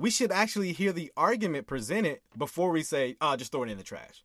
We 0.00 0.10
should 0.10 0.30
actually 0.30 0.72
hear 0.72 0.92
the 0.92 1.10
argument 1.16 1.66
presented 1.66 2.20
before 2.36 2.70
we 2.70 2.84
say, 2.84 3.16
"Oh, 3.20 3.34
just 3.34 3.50
throw 3.50 3.64
it 3.64 3.68
in 3.68 3.78
the 3.78 3.82
trash." 3.82 4.24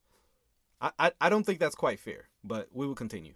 I, 0.79 0.91
I, 0.99 1.11
I 1.21 1.29
don't 1.29 1.43
think 1.43 1.59
that's 1.59 1.73
quite 1.73 1.99
fair, 1.99 2.29
but 2.43 2.67
we 2.71 2.85
will 2.85 2.93
continue. 2.93 3.33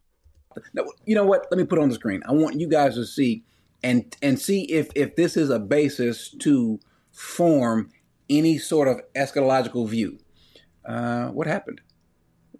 You 1.05 1.15
know 1.15 1.25
what? 1.25 1.47
Let 1.49 1.57
me 1.57 1.65
put 1.65 1.79
on 1.79 1.89
the 1.89 1.95
screen. 1.95 2.21
I 2.27 2.33
want 2.33 2.59
you 2.59 2.67
guys 2.67 2.95
to 2.95 3.05
see 3.05 3.43
and 3.83 4.15
and 4.21 4.39
see 4.39 4.63
if 4.63 4.89
if 4.95 5.15
this 5.15 5.37
is 5.37 5.49
a 5.49 5.59
basis 5.59 6.29
to 6.39 6.79
form 7.11 7.91
any 8.29 8.57
sort 8.57 8.87
of 8.87 9.01
eschatological 9.15 9.87
view. 9.87 10.19
Uh, 10.85 11.27
what 11.29 11.47
happened? 11.47 11.81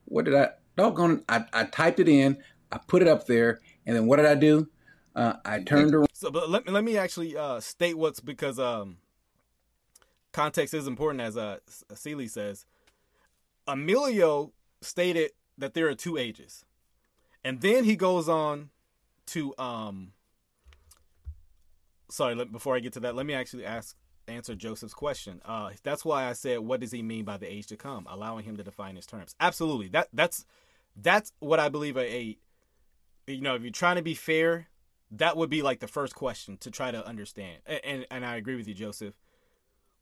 What 0.05 0.25
did 0.25 0.35
I? 0.35 0.49
Doggone! 0.75 1.23
I, 1.27 1.45
I 1.53 1.63
typed 1.65 1.99
it 1.99 2.07
in. 2.07 2.37
I 2.71 2.79
put 2.79 3.01
it 3.01 3.07
up 3.07 3.27
there, 3.27 3.61
and 3.85 3.95
then 3.95 4.07
what 4.07 4.17
did 4.17 4.25
I 4.25 4.35
do? 4.35 4.69
Uh, 5.15 5.33
I 5.45 5.61
turned 5.61 5.95
around. 5.95 6.09
So, 6.13 6.29
but 6.29 6.49
let 6.49 6.65
me 6.65 6.71
let 6.71 6.83
me 6.83 6.97
actually 6.97 7.35
uh, 7.35 7.59
state 7.59 7.97
what's 7.97 8.19
because 8.19 8.59
um, 8.59 8.97
context 10.31 10.73
is 10.73 10.87
important, 10.87 11.21
as 11.21 11.37
uh, 11.37 11.57
Seeley 11.95 12.27
says. 12.27 12.65
Emilio 13.67 14.53
stated 14.81 15.31
that 15.57 15.73
there 15.73 15.87
are 15.87 15.95
two 15.95 16.17
ages. 16.17 16.63
And 17.43 17.61
then 17.61 17.83
he 17.83 17.95
goes 17.95 18.29
on 18.29 18.69
to 19.27 19.53
um 19.57 20.13
sorry, 22.09 22.35
let, 22.35 22.51
before 22.51 22.75
I 22.75 22.79
get 22.79 22.93
to 22.93 22.99
that, 23.01 23.15
let 23.15 23.25
me 23.25 23.33
actually 23.33 23.65
ask 23.65 23.95
answer 24.27 24.55
Joseph's 24.55 24.93
question. 24.93 25.41
Uh 25.45 25.71
that's 25.83 26.05
why 26.05 26.25
I 26.25 26.33
said 26.33 26.59
what 26.59 26.79
does 26.79 26.91
he 26.91 27.01
mean 27.01 27.25
by 27.25 27.37
the 27.37 27.51
age 27.51 27.67
to 27.67 27.77
come, 27.77 28.05
allowing 28.09 28.45
him 28.45 28.57
to 28.57 28.63
define 28.63 28.95
his 28.95 29.05
terms. 29.05 29.35
Absolutely. 29.39 29.89
That 29.89 30.07
that's 30.13 30.45
that's 30.95 31.31
what 31.39 31.59
I 31.59 31.69
believe 31.69 31.97
a, 31.97 32.13
a 32.13 32.37
you 33.27 33.41
know, 33.41 33.55
if 33.55 33.61
you're 33.61 33.71
trying 33.71 33.97
to 33.97 34.01
be 34.01 34.13
fair, 34.15 34.67
that 35.11 35.37
would 35.37 35.49
be 35.49 35.61
like 35.61 35.79
the 35.79 35.87
first 35.87 36.15
question 36.15 36.57
to 36.57 36.71
try 36.71 36.91
to 36.91 37.05
understand. 37.05 37.59
And 37.65 38.05
and, 38.09 38.25
I 38.25 38.35
agree 38.37 38.55
with 38.55 38.67
you, 38.67 38.73
Joseph 38.73 39.13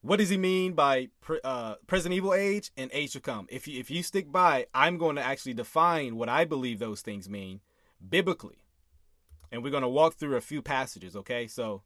what 0.06 0.20
does 0.20 0.30
he 0.30 0.38
mean 0.38 0.74
by 0.74 1.08
uh, 1.44 1.76
present 1.88 2.14
evil 2.14 2.32
age 2.32 2.70
and 2.78 2.92
age 2.94 3.14
to 3.14 3.20
come? 3.20 3.48
If 3.50 3.68
you, 3.68 3.80
if 3.80 3.90
you 3.90 4.04
stick 4.04 4.32
by, 4.32 4.68
I'm 4.72 5.00
going 5.00 5.16
to 5.16 5.24
actually 5.24 5.56
define 5.56 6.16
what 6.16 6.30
I 6.30 6.46
believe 6.46 6.78
those 6.78 7.02
things 7.02 7.28
mean 7.28 7.62
biblically, 8.08 8.60
and 9.52 9.64
we're 9.64 9.72
going 9.72 9.82
to 9.82 9.90
walk 9.90 10.14
through 10.14 10.36
a 10.36 10.42
few 10.42 10.62
passages. 10.62 11.16
Okay, 11.16 11.48
so, 11.48 11.82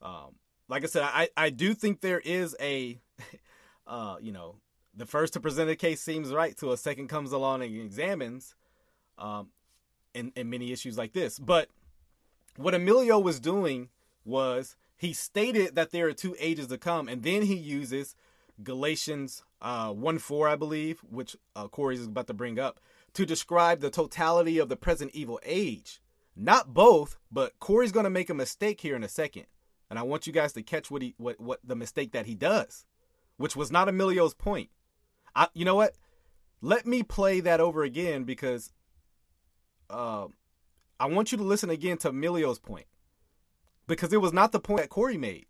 um, 0.00 0.36
like 0.68 0.84
I 0.84 0.86
said, 0.86 1.02
I 1.02 1.28
I 1.36 1.50
do 1.50 1.74
think 1.74 2.02
there 2.02 2.20
is 2.20 2.54
a, 2.60 3.00
uh, 3.88 4.16
you 4.20 4.30
know, 4.30 4.58
the 4.94 5.06
first 5.06 5.32
to 5.32 5.40
present 5.40 5.68
a 5.68 5.74
case 5.74 6.00
seems 6.00 6.32
right 6.32 6.56
till 6.56 6.70
a 6.70 6.78
second 6.78 7.08
comes 7.08 7.32
along 7.32 7.62
and 7.62 7.74
examines, 7.74 8.54
um, 9.18 9.48
in 10.14 10.32
in 10.36 10.50
many 10.50 10.72
issues 10.72 10.96
like 10.96 11.12
this. 11.12 11.38
But 11.38 11.68
what 12.56 12.74
Emilio 12.74 13.18
was 13.18 13.40
doing 13.40 13.88
was 14.24 14.76
he 14.96 15.12
stated 15.12 15.74
that 15.74 15.90
there 15.90 16.08
are 16.08 16.12
two 16.12 16.36
ages 16.38 16.68
to 16.68 16.78
come, 16.78 17.08
and 17.08 17.22
then 17.22 17.42
he 17.42 17.54
uses 17.54 18.14
Galatians 18.62 19.42
uh, 19.60 19.92
1 19.92 20.18
4, 20.18 20.48
I 20.48 20.56
believe, 20.56 21.00
which 21.00 21.36
uh, 21.56 21.68
Corey 21.68 21.96
is 21.96 22.06
about 22.06 22.26
to 22.28 22.34
bring 22.34 22.58
up, 22.58 22.80
to 23.14 23.26
describe 23.26 23.80
the 23.80 23.90
totality 23.90 24.58
of 24.58 24.68
the 24.68 24.76
present 24.76 25.10
evil 25.14 25.40
age. 25.44 26.00
Not 26.36 26.74
both, 26.74 27.18
but 27.30 27.58
Corey's 27.60 27.92
going 27.92 28.04
to 28.04 28.10
make 28.10 28.30
a 28.30 28.34
mistake 28.34 28.80
here 28.80 28.96
in 28.96 29.04
a 29.04 29.08
second. 29.08 29.46
And 29.90 29.98
I 29.98 30.02
want 30.02 30.26
you 30.26 30.32
guys 30.32 30.52
to 30.54 30.62
catch 30.62 30.90
what 30.90 31.02
he 31.02 31.14
what, 31.18 31.40
what 31.40 31.60
the 31.62 31.76
mistake 31.76 32.12
that 32.12 32.26
he 32.26 32.34
does, 32.34 32.84
which 33.36 33.54
was 33.54 33.70
not 33.70 33.88
Emilio's 33.88 34.34
point. 34.34 34.70
I, 35.34 35.48
you 35.54 35.64
know 35.64 35.76
what? 35.76 35.94
Let 36.60 36.86
me 36.86 37.02
play 37.02 37.40
that 37.40 37.60
over 37.60 37.82
again 37.82 38.24
because 38.24 38.72
uh, 39.90 40.26
I 40.98 41.06
want 41.06 41.32
you 41.32 41.38
to 41.38 41.44
listen 41.44 41.70
again 41.70 41.96
to 41.98 42.08
Emilio's 42.10 42.58
point 42.58 42.86
because 43.86 44.12
it 44.12 44.20
was 44.20 44.32
not 44.32 44.52
the 44.52 44.60
point 44.60 44.80
that 44.80 44.90
Corey 44.90 45.16
made. 45.16 45.46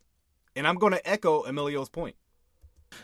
And 0.56 0.66
I'm 0.66 0.76
going 0.76 0.92
to 0.92 1.08
echo 1.08 1.42
Emilio's 1.42 1.88
point. 1.88 2.16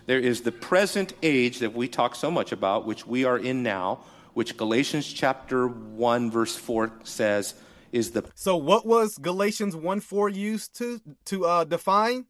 There 0.06 0.18
is 0.18 0.42
the 0.42 0.52
present 0.52 1.12
age 1.22 1.58
that 1.58 1.74
we 1.74 1.88
talk 1.88 2.14
so 2.14 2.30
much 2.30 2.52
about, 2.52 2.86
which 2.86 3.06
we 3.06 3.24
are 3.24 3.38
in 3.38 3.62
now, 3.62 4.00
which 4.34 4.56
Galatians 4.56 5.12
chapter 5.12 5.66
1 5.66 6.30
verse 6.30 6.56
4 6.56 6.92
says 7.02 7.54
is 7.92 8.12
the 8.12 8.24
So 8.34 8.56
what 8.56 8.86
was 8.86 9.18
Galatians 9.18 9.74
1 9.74 10.00
4 10.00 10.28
used 10.28 10.76
to 10.78 11.00
to 11.26 11.44
uh, 11.44 11.64
define 11.64 12.26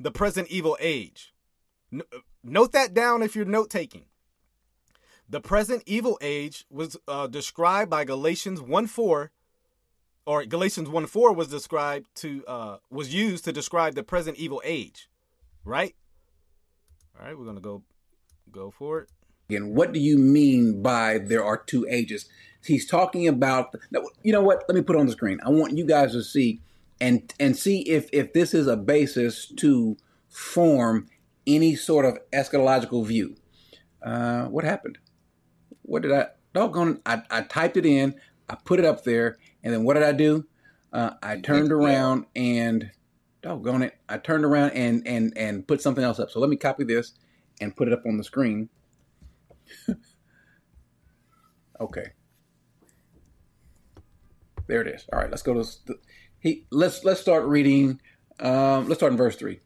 the 0.00 0.10
present 0.10 0.48
evil 0.48 0.78
age? 0.80 1.34
N- 1.92 2.02
note 2.42 2.72
that 2.72 2.94
down 2.94 3.22
if 3.22 3.36
you're 3.36 3.44
note 3.44 3.68
taking. 3.68 4.04
The 5.28 5.40
present 5.40 5.82
evil 5.84 6.18
age 6.22 6.64
was 6.70 6.96
uh, 7.06 7.26
described 7.26 7.90
by 7.90 8.04
Galatians 8.04 8.62
1 8.62 8.86
4 8.86 9.30
or 10.24 10.44
Galatians 10.44 10.88
1 10.88 11.06
4 11.06 11.32
was 11.32 11.48
described 11.48 12.06
to 12.16 12.44
uh 12.46 12.76
was 12.90 13.14
used 13.14 13.44
to 13.44 13.52
describe 13.52 13.94
the 13.94 14.02
present 14.02 14.36
evil 14.38 14.62
age. 14.64 15.08
Right? 15.64 15.94
All 17.18 17.26
right, 17.26 17.38
we're 17.38 17.44
gonna 17.44 17.60
go 17.60 17.82
go 18.50 18.70
for 18.70 19.00
it. 19.00 19.08
And 19.50 19.74
what 19.74 19.92
do 19.92 20.00
you 20.00 20.18
mean 20.18 20.82
by 20.82 21.18
there 21.18 21.44
are 21.44 21.56
two 21.56 21.86
ages? 21.90 22.28
He's 22.64 22.86
talking 22.86 23.26
about 23.26 23.74
you 24.22 24.32
know 24.32 24.42
what? 24.42 24.64
Let 24.68 24.76
me 24.76 24.82
put 24.82 24.96
on 24.96 25.06
the 25.06 25.12
screen. 25.12 25.40
I 25.44 25.50
want 25.50 25.76
you 25.76 25.86
guys 25.86 26.12
to 26.12 26.22
see 26.22 26.60
and 27.00 27.32
and 27.38 27.56
see 27.56 27.80
if 27.80 28.08
if 28.12 28.32
this 28.32 28.54
is 28.54 28.66
a 28.66 28.76
basis 28.76 29.46
to 29.56 29.96
form 30.28 31.08
any 31.46 31.74
sort 31.74 32.04
of 32.04 32.18
eschatological 32.32 33.06
view. 33.06 33.36
Uh, 34.02 34.44
what 34.46 34.64
happened? 34.64 34.98
What 35.88 36.02
did 36.02 36.12
I? 36.12 36.26
Doggone! 36.52 37.00
I, 37.06 37.22
I 37.30 37.42
typed 37.42 37.78
it 37.78 37.86
in. 37.86 38.14
I 38.48 38.56
put 38.62 38.78
it 38.78 38.84
up 38.84 39.04
there, 39.04 39.38
and 39.62 39.72
then 39.72 39.84
what 39.84 39.94
did 39.94 40.02
I 40.02 40.12
do? 40.12 40.46
Uh, 40.92 41.12
I 41.22 41.40
turned 41.40 41.72
around 41.72 42.26
and 42.36 42.90
doggone 43.42 43.82
it! 43.82 43.94
I 44.08 44.18
turned 44.18 44.44
around 44.44 44.70
and 44.72 45.06
and 45.06 45.32
and 45.36 45.66
put 45.66 45.80
something 45.80 46.04
else 46.04 46.18
up. 46.18 46.30
So 46.30 46.40
let 46.40 46.50
me 46.50 46.56
copy 46.56 46.84
this 46.84 47.14
and 47.60 47.74
put 47.74 47.88
it 47.88 47.94
up 47.94 48.02
on 48.06 48.18
the 48.18 48.24
screen. 48.24 48.68
okay. 51.80 52.12
There 54.66 54.82
it 54.82 54.88
is. 54.88 55.06
All 55.10 55.18
right, 55.18 55.30
let's 55.30 55.42
go 55.42 55.54
to 55.54 55.64
he. 56.38 56.66
Let's 56.70 57.02
let's 57.02 57.20
start 57.20 57.44
reading. 57.46 57.98
Um, 58.40 58.88
let's 58.88 59.00
start 59.00 59.12
in 59.12 59.16
verse 59.16 59.36
three. 59.36 59.60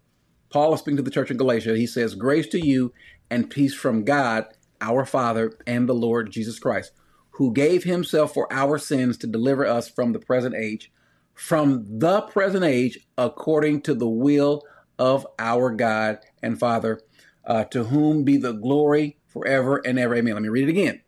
Paul 0.51 0.73
is 0.75 0.81
speaking 0.81 0.99
to 0.99 1.03
the 1.03 1.11
church 1.11 1.33
in 1.33 1.37
Galatia. 1.37 1.77
He 1.77 1.87
says, 1.89 2.15
"Grace 2.15 2.47
to 2.49 2.65
you 2.65 2.93
and 3.29 3.51
peace 3.51 3.75
from 3.75 4.05
God, 4.05 4.47
our 4.83 5.07
Father, 5.07 5.59
and 5.67 5.89
the 5.89 5.95
Lord 5.95 6.31
Jesus 6.31 6.59
Christ, 6.59 6.93
who 7.31 7.53
gave 7.53 7.85
Himself 7.85 8.35
for 8.35 8.53
our 8.53 8.77
sins 8.77 9.17
to 9.19 9.27
deliver 9.27 9.67
us 9.67 9.89
from 9.89 10.13
the 10.13 10.19
present 10.19 10.55
age, 10.55 10.93
from 11.33 11.87
the 11.99 12.21
present 12.23 12.65
age, 12.65 12.99
according 13.17 13.81
to 13.83 13.95
the 13.95 14.09
will 14.09 14.63
of 14.99 15.27
our 15.39 15.71
God 15.71 16.19
and 16.43 16.59
Father, 16.59 17.01
uh, 17.47 17.65
to 17.65 17.85
whom 17.85 18.25
be 18.25 18.37
the 18.37 18.53
glory 18.53 19.19
forever 19.29 19.81
and 19.87 19.99
ever. 19.99 20.15
Amen." 20.15 20.35
Let 20.35 20.43
me 20.43 20.51
read 20.51 20.69
it 20.69 20.71
again. 20.71 21.01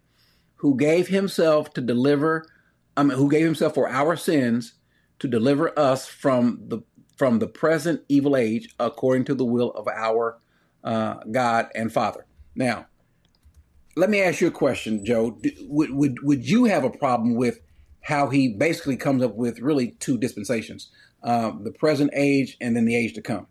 Who 0.57 0.77
gave 0.77 1.09
Himself 1.09 1.75
to 1.75 1.83
deliver 1.83 2.47
um, 2.97 3.11
who 3.11 3.31
gave 3.31 3.45
himself 3.45 3.75
for 3.75 3.89
our 3.89 4.17
sins 4.17 4.75
to 5.19 5.29
deliver 5.29 5.77
us 5.79 6.07
from 6.07 6.61
the 6.69 6.81
from 7.17 7.39
the 7.39 7.47
present 7.47 8.03
evil 8.09 8.37
age 8.37 8.75
according 8.79 9.25
to 9.25 9.35
the 9.35 9.45
will 9.45 9.71
of 9.73 9.87
our 9.89 10.39
uh, 10.83 11.15
God 11.31 11.69
and 11.75 11.93
Father. 11.93 12.27
Now, 12.57 12.87
let 13.97 14.11
me 14.11 14.21
ask 14.21 14.41
you 14.41 14.49
a 14.49 14.53
question, 14.53 15.05
Joe. 15.05 15.39
Would, 15.63 15.91
would 15.91 16.23
would 16.23 16.49
you 16.49 16.65
have 16.65 16.85
a 16.85 16.91
problem 16.91 17.35
with 17.35 17.61
how 18.01 18.29
he 18.29 18.49
basically 18.49 18.97
comes 18.97 19.23
up 19.23 19.35
with 19.35 19.59
really 19.61 19.93
two 20.01 20.19
dispensations, 20.19 20.91
uh, 21.23 21.53
the 21.63 21.73
present 21.73 22.11
age 22.15 22.57
and 22.61 22.77
then 22.77 22.85
the 22.85 22.97
age 22.97 23.15
to 23.15 23.23
come? 23.23 23.47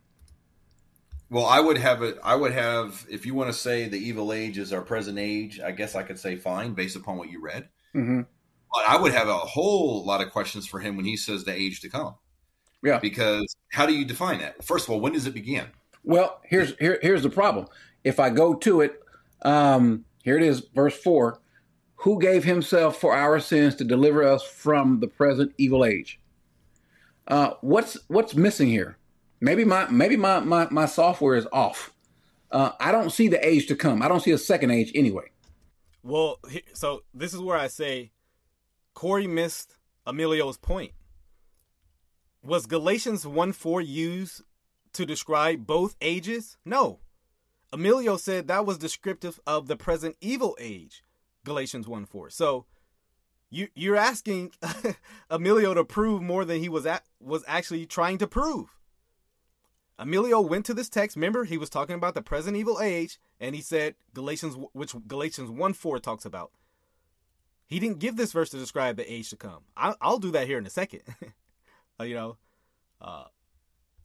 Well, 1.30 1.46
I 1.48 1.60
would 1.60 1.80
have 1.80 2.04
it. 2.04 2.20
I 2.24 2.36
would 2.36 2.52
have, 2.52 3.08
if 3.10 3.26
you 3.26 3.34
want 3.34 3.50
to 3.50 3.58
say 3.58 3.88
the 3.88 3.98
evil 3.98 4.32
age 4.32 4.60
is 4.60 4.72
our 4.72 4.84
present 4.84 5.18
age, 5.18 5.60
I 5.60 5.72
guess 5.72 5.96
I 5.96 6.04
could 6.04 6.20
say 6.20 6.36
fine 6.36 6.74
based 6.74 6.96
upon 6.96 7.18
what 7.18 7.32
you 7.32 7.42
read. 7.42 7.70
Mm-hmm. 7.96 8.22
But 8.72 8.84
I 8.88 8.98
would 8.98 9.14
have 9.14 9.28
a 9.28 9.38
whole 9.38 10.06
lot 10.06 10.22
of 10.22 10.32
questions 10.32 10.68
for 10.68 10.80
him 10.80 10.96
when 10.96 11.06
he 11.06 11.18
says 11.18 11.44
the 11.44 11.54
age 11.54 11.82
to 11.82 11.90
come. 11.90 12.16
Yeah. 12.84 13.00
Because 13.00 13.56
how 13.72 13.88
do 13.88 13.96
you 13.96 14.06
define 14.06 14.40
that? 14.40 14.64
First 14.64 14.88
of 14.88 14.94
all, 14.94 15.00
when 15.00 15.14
does 15.14 15.26
it 15.26 15.34
begin? 15.34 15.68
Well, 16.04 16.40
here's 16.44 16.78
here, 16.78 17.00
here's 17.02 17.24
the 17.24 17.30
problem. 17.30 17.68
If 18.04 18.20
I 18.20 18.30
go 18.30 18.54
to 18.56 18.82
it, 18.82 19.02
um, 19.42 20.06
here 20.24 20.38
it 20.38 20.44
is, 20.44 20.62
verse 20.74 20.98
four. 20.98 21.40
Who 21.98 22.20
gave 22.20 22.44
himself 22.44 23.00
for 23.00 23.16
our 23.16 23.40
sins 23.40 23.76
to 23.76 23.84
deliver 23.84 24.24
us 24.24 24.44
from 24.44 25.00
the 25.00 25.08
present 25.08 25.54
evil 25.58 25.86
age? 25.86 26.20
Uh, 27.28 27.52
what's 27.62 27.98
what's 28.08 28.36
missing 28.36 28.70
here? 28.70 28.98
Maybe 29.40 29.64
my 29.64 29.90
maybe 29.90 30.18
my 30.18 30.40
my, 30.40 30.68
my 30.72 30.86
software 30.86 31.36
is 31.36 31.48
off. 31.54 31.94
Uh, 32.52 32.72
I 32.80 32.92
don't 32.92 33.12
see 33.12 33.28
the 33.28 33.46
age 33.46 33.68
to 33.68 33.76
come. 33.76 34.02
I 34.02 34.08
don't 34.08 34.22
see 34.22 34.32
a 34.32 34.38
second 34.38 34.72
age 34.72 34.92
anyway. 34.96 35.26
Well, 36.04 36.40
so 36.74 37.04
this 37.14 37.34
is 37.34 37.40
where 37.40 37.58
I 37.58 37.68
say 37.68 38.12
Corey 38.94 39.28
missed 39.28 39.78
Emilio's 40.06 40.58
point. 40.58 40.92
Was 42.44 42.66
Galatians 42.66 43.26
1 43.26 43.54
4 43.54 43.82
used 43.82 44.42
to 44.94 45.06
describe 45.06 45.66
both 45.66 45.96
ages? 46.02 46.58
No. 46.66 47.00
Emilio 47.74 48.18
said 48.18 48.48
that 48.48 48.68
was 48.68 48.78
descriptive 48.78 49.40
of 49.48 49.68
the 49.68 49.76
present 49.76 50.16
evil 50.22 50.56
age, 50.60 51.04
Galatians 51.44 51.88
1 51.88 52.06
4. 52.06 52.30
So 52.30 52.66
you 53.50 53.68
you're 53.74 53.96
asking 53.96 54.52
Emilio 55.32 55.74
to 55.74 55.84
prove 55.84 56.22
more 56.22 56.46
than 56.46 56.60
he 56.60 56.70
was 56.70 56.86
at 56.86 57.04
was 57.20 57.44
actually 57.48 57.88
trying 57.88 58.20
to 58.20 58.28
prove. 58.28 58.78
Emilio 59.98 60.40
went 60.40 60.68
to 60.68 60.74
this 60.76 60.88
text. 60.88 61.16
Remember, 61.16 61.46
he 61.46 61.58
was 61.58 61.70
talking 61.70 61.96
about 61.96 62.14
the 62.14 62.22
present 62.22 62.56
evil 62.56 62.80
age, 62.80 63.20
and 63.40 63.56
he 63.56 63.62
said 63.62 63.96
Galatians, 64.14 64.56
which 64.74 64.94
Galatians 65.08 65.50
1 65.50 65.74
4 65.74 66.00
talks 66.00 66.26
about. 66.26 66.52
He 67.66 67.80
didn't 67.80 68.00
give 68.00 68.18
this 68.18 68.34
verse 68.34 68.52
to 68.52 68.58
describe 68.58 68.98
the 68.98 69.12
age 69.12 69.32
to 69.32 69.36
come. 69.36 69.64
I, 69.76 69.96
will 70.04 70.20
do 70.20 70.32
that 70.32 70.46
here 70.46 70.60
in 70.60 70.68
a 70.68 70.72
second. 70.72 71.02
uh, 72.00 72.04
you 72.04 72.14
know, 72.14 72.38
uh, 73.02 73.26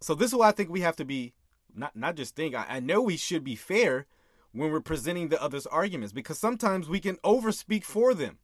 so 0.00 0.14
this 0.14 0.28
is 0.28 0.34
why 0.34 0.48
I 0.48 0.52
think 0.52 0.70
we 0.70 0.80
have 0.80 0.96
to 0.96 1.04
be 1.04 1.34
not 1.78 1.96
not 1.96 2.16
just 2.16 2.36
think. 2.36 2.54
I, 2.54 2.66
I 2.68 2.80
know 2.80 3.00
we 3.00 3.16
should 3.16 3.44
be 3.44 3.56
fair 3.56 4.06
when 4.52 4.70
we're 4.70 4.80
presenting 4.80 5.28
the 5.28 5.42
other's 5.42 5.66
arguments 5.66 6.12
because 6.12 6.38
sometimes 6.38 6.88
we 6.88 7.00
can 7.00 7.16
overspeak 7.16 7.84
for 7.84 8.14
them, 8.14 8.38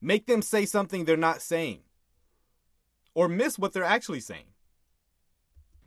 make 0.00 0.26
them 0.26 0.42
say 0.42 0.66
something 0.66 1.04
they're 1.04 1.16
not 1.16 1.42
saying, 1.42 1.80
or 3.14 3.28
miss 3.28 3.58
what 3.58 3.72
they're 3.72 3.84
actually 3.84 4.20
saying. 4.20 4.46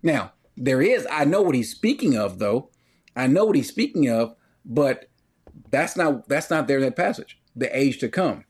Now 0.01 0.33
there 0.57 0.81
is. 0.81 1.07
I 1.11 1.25
know 1.25 1.41
what 1.41 1.55
he's 1.55 1.71
speaking 1.71 2.17
of, 2.17 2.39
though. 2.39 2.69
I 3.15 3.27
know 3.27 3.45
what 3.45 3.55
he's 3.55 3.69
speaking 3.69 4.09
of, 4.09 4.35
but 4.63 5.09
that's 5.69 5.97
not 5.97 6.27
that's 6.27 6.49
not 6.49 6.67
there 6.67 6.77
in 6.77 6.83
that 6.83 6.95
passage. 6.95 7.39
The 7.55 7.75
age 7.77 7.99
to 7.99 8.09
come. 8.09 8.45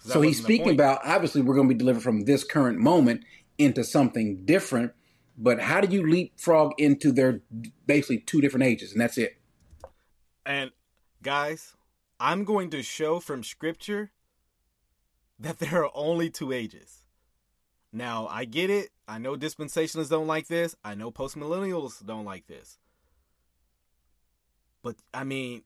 So 0.00 0.22
he's 0.22 0.42
speaking 0.42 0.70
about 0.70 1.00
obviously 1.04 1.42
we're 1.42 1.54
going 1.54 1.68
to 1.68 1.74
be 1.74 1.78
delivered 1.78 2.02
from 2.02 2.24
this 2.24 2.44
current 2.44 2.78
moment 2.78 3.24
into 3.58 3.84
something 3.84 4.44
different. 4.44 4.92
But 5.40 5.60
how 5.60 5.80
do 5.80 5.94
you 5.94 6.04
leapfrog 6.04 6.72
into 6.78 7.12
their 7.12 7.40
basically 7.86 8.18
two 8.18 8.40
different 8.40 8.64
ages, 8.66 8.90
and 8.90 9.00
that's 9.00 9.16
it? 9.16 9.38
And 10.44 10.72
guys, 11.22 11.76
I'm 12.18 12.44
going 12.44 12.70
to 12.70 12.82
show 12.82 13.20
from 13.20 13.44
scripture 13.44 14.10
that 15.38 15.60
there 15.60 15.84
are 15.84 15.90
only 15.94 16.28
two 16.28 16.50
ages. 16.50 17.04
Now, 17.92 18.26
I 18.26 18.44
get 18.44 18.68
it. 18.68 18.90
I 19.06 19.18
know 19.18 19.36
dispensationalists 19.36 20.10
don't 20.10 20.26
like 20.26 20.48
this. 20.48 20.74
I 20.84 20.96
know 20.96 21.12
postmillennials 21.12 22.04
don't 22.04 22.24
like 22.24 22.48
this. 22.48 22.78
But 24.82 24.96
I 25.14 25.22
mean, 25.22 25.62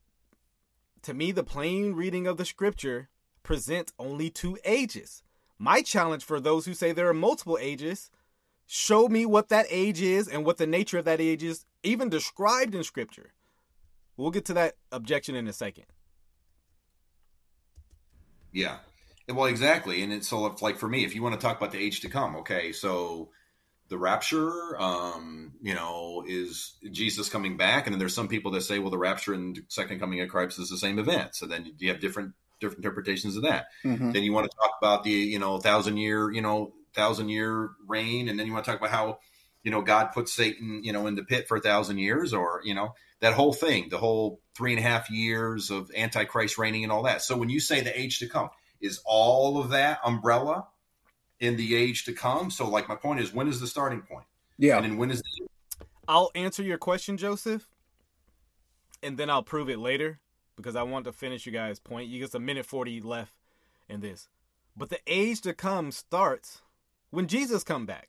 to 1.03 1.15
me, 1.15 1.33
the 1.33 1.43
plain 1.43 1.95
reading 1.95 2.27
of 2.27 2.37
the 2.37 2.45
scripture 2.45 3.09
presents 3.43 3.93
only 3.99 4.29
two 4.29 4.59
ages. 4.65 5.23
My 5.59 5.81
challenge 5.81 6.25
for 6.25 6.41
those 6.41 6.67
who 6.67 6.75
say 6.75 6.93
there 6.93 7.09
are 7.09 7.15
multiple 7.15 7.59
ages 7.61 8.11
show 8.75 9.07
me 9.07 9.27
what 9.27 9.51
that 9.51 9.67
age 9.69 10.01
is 10.01 10.27
and 10.27 10.47
what 10.47 10.57
the 10.57 10.67
nature 10.67 10.97
of 10.97 11.05
that 11.05 11.21
age 11.21 11.43
is, 11.43 11.67
even 11.83 12.09
described 12.09 12.75
in 12.75 12.83
scripture. 12.83 13.35
We'll 14.17 14.31
get 14.31 14.47
to 14.47 14.55
that 14.55 14.77
objection 14.91 15.35
in 15.35 15.47
a 15.47 15.53
second. 15.53 15.85
Yeah. 18.51 18.79
Well, 19.29 19.45
exactly. 19.45 20.03
And 20.03 20.11
it's 20.11 20.27
so, 20.27 20.47
if, 20.47 20.63
like, 20.63 20.79
for 20.79 20.89
me, 20.89 21.05
if 21.05 21.15
you 21.15 21.23
want 21.23 21.39
to 21.39 21.47
talk 21.47 21.59
about 21.59 21.73
the 21.73 21.79
age 21.79 22.01
to 22.01 22.09
come, 22.09 22.37
okay, 22.37 22.73
so 22.73 23.29
the 23.89 23.99
rapture, 23.99 24.81
um, 24.81 25.53
you 25.61 25.75
know, 25.75 26.25
is 26.27 26.73
Jesus 26.91 27.29
coming 27.29 27.59
back, 27.59 27.87
and 27.87 27.93
then 27.93 27.99
there's 27.99 28.15
some 28.15 28.29
people 28.29 28.53
that 28.53 28.63
say, 28.63 28.79
well, 28.79 28.91
the 28.91 28.97
rapture 28.97 29.35
and 29.35 29.61
second 29.69 30.01
coming 30.01 30.23
of 30.23 30.31
Christ 30.31 30.59
is 30.59 30.71
the 30.71 30.79
same 30.79 30.99
event. 30.99 31.35
So 31.35 31.45
then 31.45 31.75
you 31.77 31.91
have 31.91 32.01
different 32.01 32.33
different 32.59 32.85
interpretations 32.85 33.37
of 33.37 33.43
that. 33.43 33.67
Mm-hmm. 33.85 34.13
Then 34.13 34.23
you 34.23 34.33
want 34.33 34.51
to 34.51 34.57
talk 34.57 34.71
about 34.81 35.05
the 35.05 35.11
you 35.11 35.39
know 35.39 35.59
thousand 35.59 35.99
year 35.99 36.31
you 36.31 36.41
know 36.41 36.73
thousand 36.95 37.29
year 37.29 37.71
reign, 37.87 38.29
and 38.29 38.39
then 38.39 38.47
you 38.47 38.53
want 38.53 38.65
to 38.65 38.71
talk 38.71 38.81
about 38.81 38.91
how 38.91 39.19
you 39.63 39.71
know 39.71 39.83
God 39.83 40.13
put 40.13 40.29
Satan 40.29 40.83
you 40.85 40.93
know 40.93 41.07
in 41.07 41.15
the 41.15 41.25
pit 41.25 41.49
for 41.49 41.57
a 41.57 41.61
thousand 41.61 41.99
years, 41.99 42.33
or 42.33 42.61
you 42.65 42.75
know 42.75 42.95
that 43.21 43.35
whole 43.35 43.53
thing, 43.53 43.89
the 43.89 43.99
whole 43.99 44.41
three 44.55 44.73
and 44.73 44.79
a 44.79 44.83
half 44.83 45.11
years 45.11 45.71
of 45.71 45.91
Antichrist 45.97 46.59
reigning 46.59 46.83
and 46.83 46.93
all 46.93 47.05
that. 47.05 47.23
So 47.23 47.37
when 47.37 47.49
you 47.49 47.61
say 47.61 47.81
the 47.81 47.99
age 47.99 48.19
to 48.19 48.29
come, 48.29 48.51
is 48.81 49.01
all 49.05 49.59
of 49.59 49.71
that 49.71 50.01
umbrella 50.05 50.67
in 51.41 51.57
the 51.57 51.75
age 51.75 52.05
to 52.05 52.13
come. 52.13 52.51
So, 52.51 52.69
like, 52.69 52.89
my 52.89 52.97
point 52.97 53.21
is, 53.21 53.33
when 53.33 53.49
is 53.49 53.61
the 53.61 53.67
starting 53.67 54.03
point? 54.03 54.27
Yeah. 54.59 54.77
And 54.77 54.85
then 54.85 54.97
when 54.99 55.11
is 55.11 55.23
the. 55.23 55.87
I'll 56.09 56.31
answer 56.35 56.63
your 56.63 56.79
question, 56.79 57.17
Joseph, 57.17 57.69
and 59.03 59.17
then 59.17 59.31
I'll 59.31 59.43
prove 59.43 59.71
it 59.71 59.79
later 59.79 60.19
because 60.57 60.77
I 60.77 60.83
want 60.83 61.05
to 61.05 61.13
finish 61.13 61.47
you 61.47 61.53
guys' 61.53 61.79
point. 61.79 62.09
You 62.09 62.21
get 62.21 62.35
a 62.35 62.41
minute 62.41 62.67
40 62.67 63.01
left 63.01 63.33
in 63.89 64.01
this. 64.01 64.29
But 64.77 64.91
the 64.91 64.99
age 65.07 65.41
to 65.43 65.55
come 65.55 65.93
starts 65.93 66.63
when 67.13 67.29
Jesus 67.29 67.63
comes 67.63 67.87
back. 67.87 68.09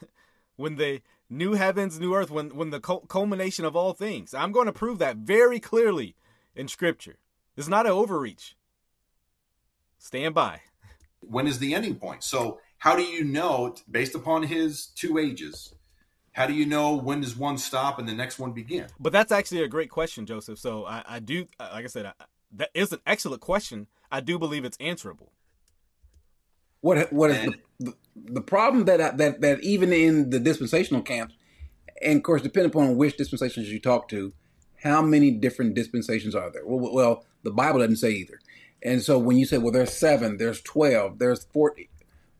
when 0.56 0.76
the 0.76 1.02
new 1.28 1.52
heavens, 1.52 2.00
new 2.00 2.14
earth, 2.14 2.30
when, 2.30 2.56
when 2.56 2.70
the 2.70 2.80
culmination 2.80 3.66
of 3.66 3.76
all 3.76 3.92
things. 3.92 4.32
I'm 4.32 4.52
going 4.52 4.66
to 4.66 4.72
prove 4.72 4.98
that 5.00 5.18
very 5.18 5.60
clearly 5.60 6.16
in 6.54 6.66
Scripture. 6.68 7.18
It's 7.54 7.68
not 7.68 7.84
an 7.84 7.92
overreach. 7.92 8.56
Stand 9.98 10.34
by 10.34 10.62
when 11.28 11.46
is 11.46 11.58
the 11.58 11.74
ending 11.74 11.96
point? 11.96 12.22
So 12.22 12.60
how 12.78 12.96
do 12.96 13.02
you 13.02 13.24
know, 13.24 13.74
based 13.90 14.14
upon 14.14 14.42
his 14.44 14.86
two 14.86 15.18
ages, 15.18 15.74
how 16.32 16.46
do 16.46 16.52
you 16.52 16.66
know 16.66 16.94
when 16.94 17.20
does 17.20 17.36
one 17.36 17.58
stop 17.58 17.98
and 17.98 18.08
the 18.08 18.12
next 18.12 18.38
one 18.38 18.52
begin? 18.52 18.86
But 19.00 19.12
that's 19.12 19.32
actually 19.32 19.62
a 19.62 19.68
great 19.68 19.90
question, 19.90 20.26
Joseph. 20.26 20.58
So 20.58 20.86
I, 20.86 21.02
I 21.06 21.18
do, 21.18 21.46
like 21.58 21.84
I 21.84 21.88
said, 21.88 22.06
I, 22.06 22.12
that 22.52 22.70
is 22.74 22.92
an 22.92 23.00
excellent 23.06 23.40
question. 23.40 23.86
I 24.10 24.20
do 24.20 24.38
believe 24.38 24.64
it's 24.64 24.76
answerable. 24.78 25.32
What 26.86 27.12
what 27.12 27.30
is 27.30 27.44
the, 27.44 27.54
the, 27.80 27.94
the 28.14 28.40
problem 28.40 28.84
that 28.84 29.00
uh, 29.00 29.10
that 29.16 29.40
that 29.40 29.60
even 29.62 29.92
in 29.92 30.30
the 30.30 30.40
dispensational 30.40 31.02
camps, 31.02 31.34
and 32.00 32.16
of 32.18 32.22
course, 32.22 32.42
depending 32.42 32.70
upon 32.70 32.96
which 32.96 33.16
dispensations 33.16 33.68
you 33.70 33.80
talk 33.80 34.08
to, 34.08 34.32
how 34.82 35.02
many 35.02 35.30
different 35.30 35.74
dispensations 35.74 36.34
are 36.34 36.50
there? 36.50 36.64
Well, 36.64 36.94
well, 36.94 37.24
the 37.42 37.50
Bible 37.50 37.80
doesn't 37.80 37.96
say 37.96 38.12
either. 38.12 38.38
And 38.82 39.02
so 39.02 39.18
when 39.18 39.36
you 39.36 39.46
say, 39.46 39.58
well, 39.58 39.72
there's 39.72 39.92
seven, 39.92 40.36
there's 40.36 40.60
twelve, 40.60 41.18
there's 41.18 41.44
forty, 41.44 41.88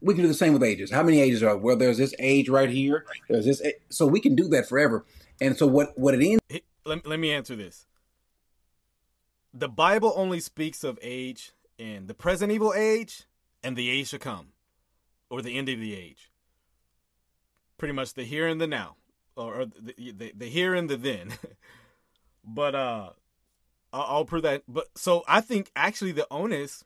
we 0.01 0.15
can 0.15 0.23
do 0.23 0.29
the 0.29 0.35
same 0.35 0.53
with 0.53 0.63
ages. 0.63 0.91
How 0.91 1.03
many 1.03 1.21
ages 1.21 1.43
are 1.43 1.55
there? 1.55 1.57
Well, 1.57 1.77
there's 1.77 1.99
this 1.99 2.15
age 2.19 2.49
right 2.49 2.71
here. 2.71 3.05
There's 3.29 3.47
this, 3.47 3.63
so 3.89 4.07
we 4.07 4.21
can 4.21 4.37
do 4.37 4.47
that 4.49 4.69
forever. 4.69 5.05
And 5.41 5.57
so 5.57 5.67
what 5.67 5.99
what 5.99 6.15
it 6.15 6.23
ends. 6.25 6.63
Let, 6.85 7.07
let 7.07 7.19
me 7.19 7.33
answer 7.33 7.57
this. 7.57 7.87
The 9.53 9.69
Bible 9.69 10.13
only 10.15 10.41
speaks 10.41 10.85
of 10.85 10.99
age 11.03 11.53
in 11.79 12.07
the 12.07 12.15
present 12.15 12.53
evil 12.53 12.73
age 12.77 13.25
and 13.67 13.75
the 13.75 13.91
age 13.91 14.11
to 14.11 14.19
come, 14.19 14.53
or 15.29 15.43
the 15.43 15.59
end 15.59 15.69
of 15.69 15.81
the 15.81 15.93
age. 15.93 16.31
Pretty 17.79 17.93
much 17.93 18.15
the 18.15 18.23
here 18.23 18.47
and 18.47 18.61
the 18.61 18.67
now, 18.69 18.95
or, 19.35 19.67
the, 19.67 20.13
the, 20.13 20.33
the 20.37 20.47
here 20.47 20.73
and 20.73 20.89
the 20.89 20.97
then. 20.97 21.33
but 22.45 22.77
uh, 22.77 23.11
I'll, 23.93 24.03
I'll 24.03 24.25
prove 24.25 24.45
that. 24.45 24.63
But 24.69 24.87
so 24.95 25.25
I 25.27 25.41
think 25.41 25.73
actually 25.75 26.13
the 26.13 26.29
onus 26.31 26.85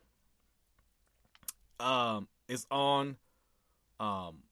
um 1.79 2.29
is 2.49 2.67
on 2.71 3.17
um 3.99 4.43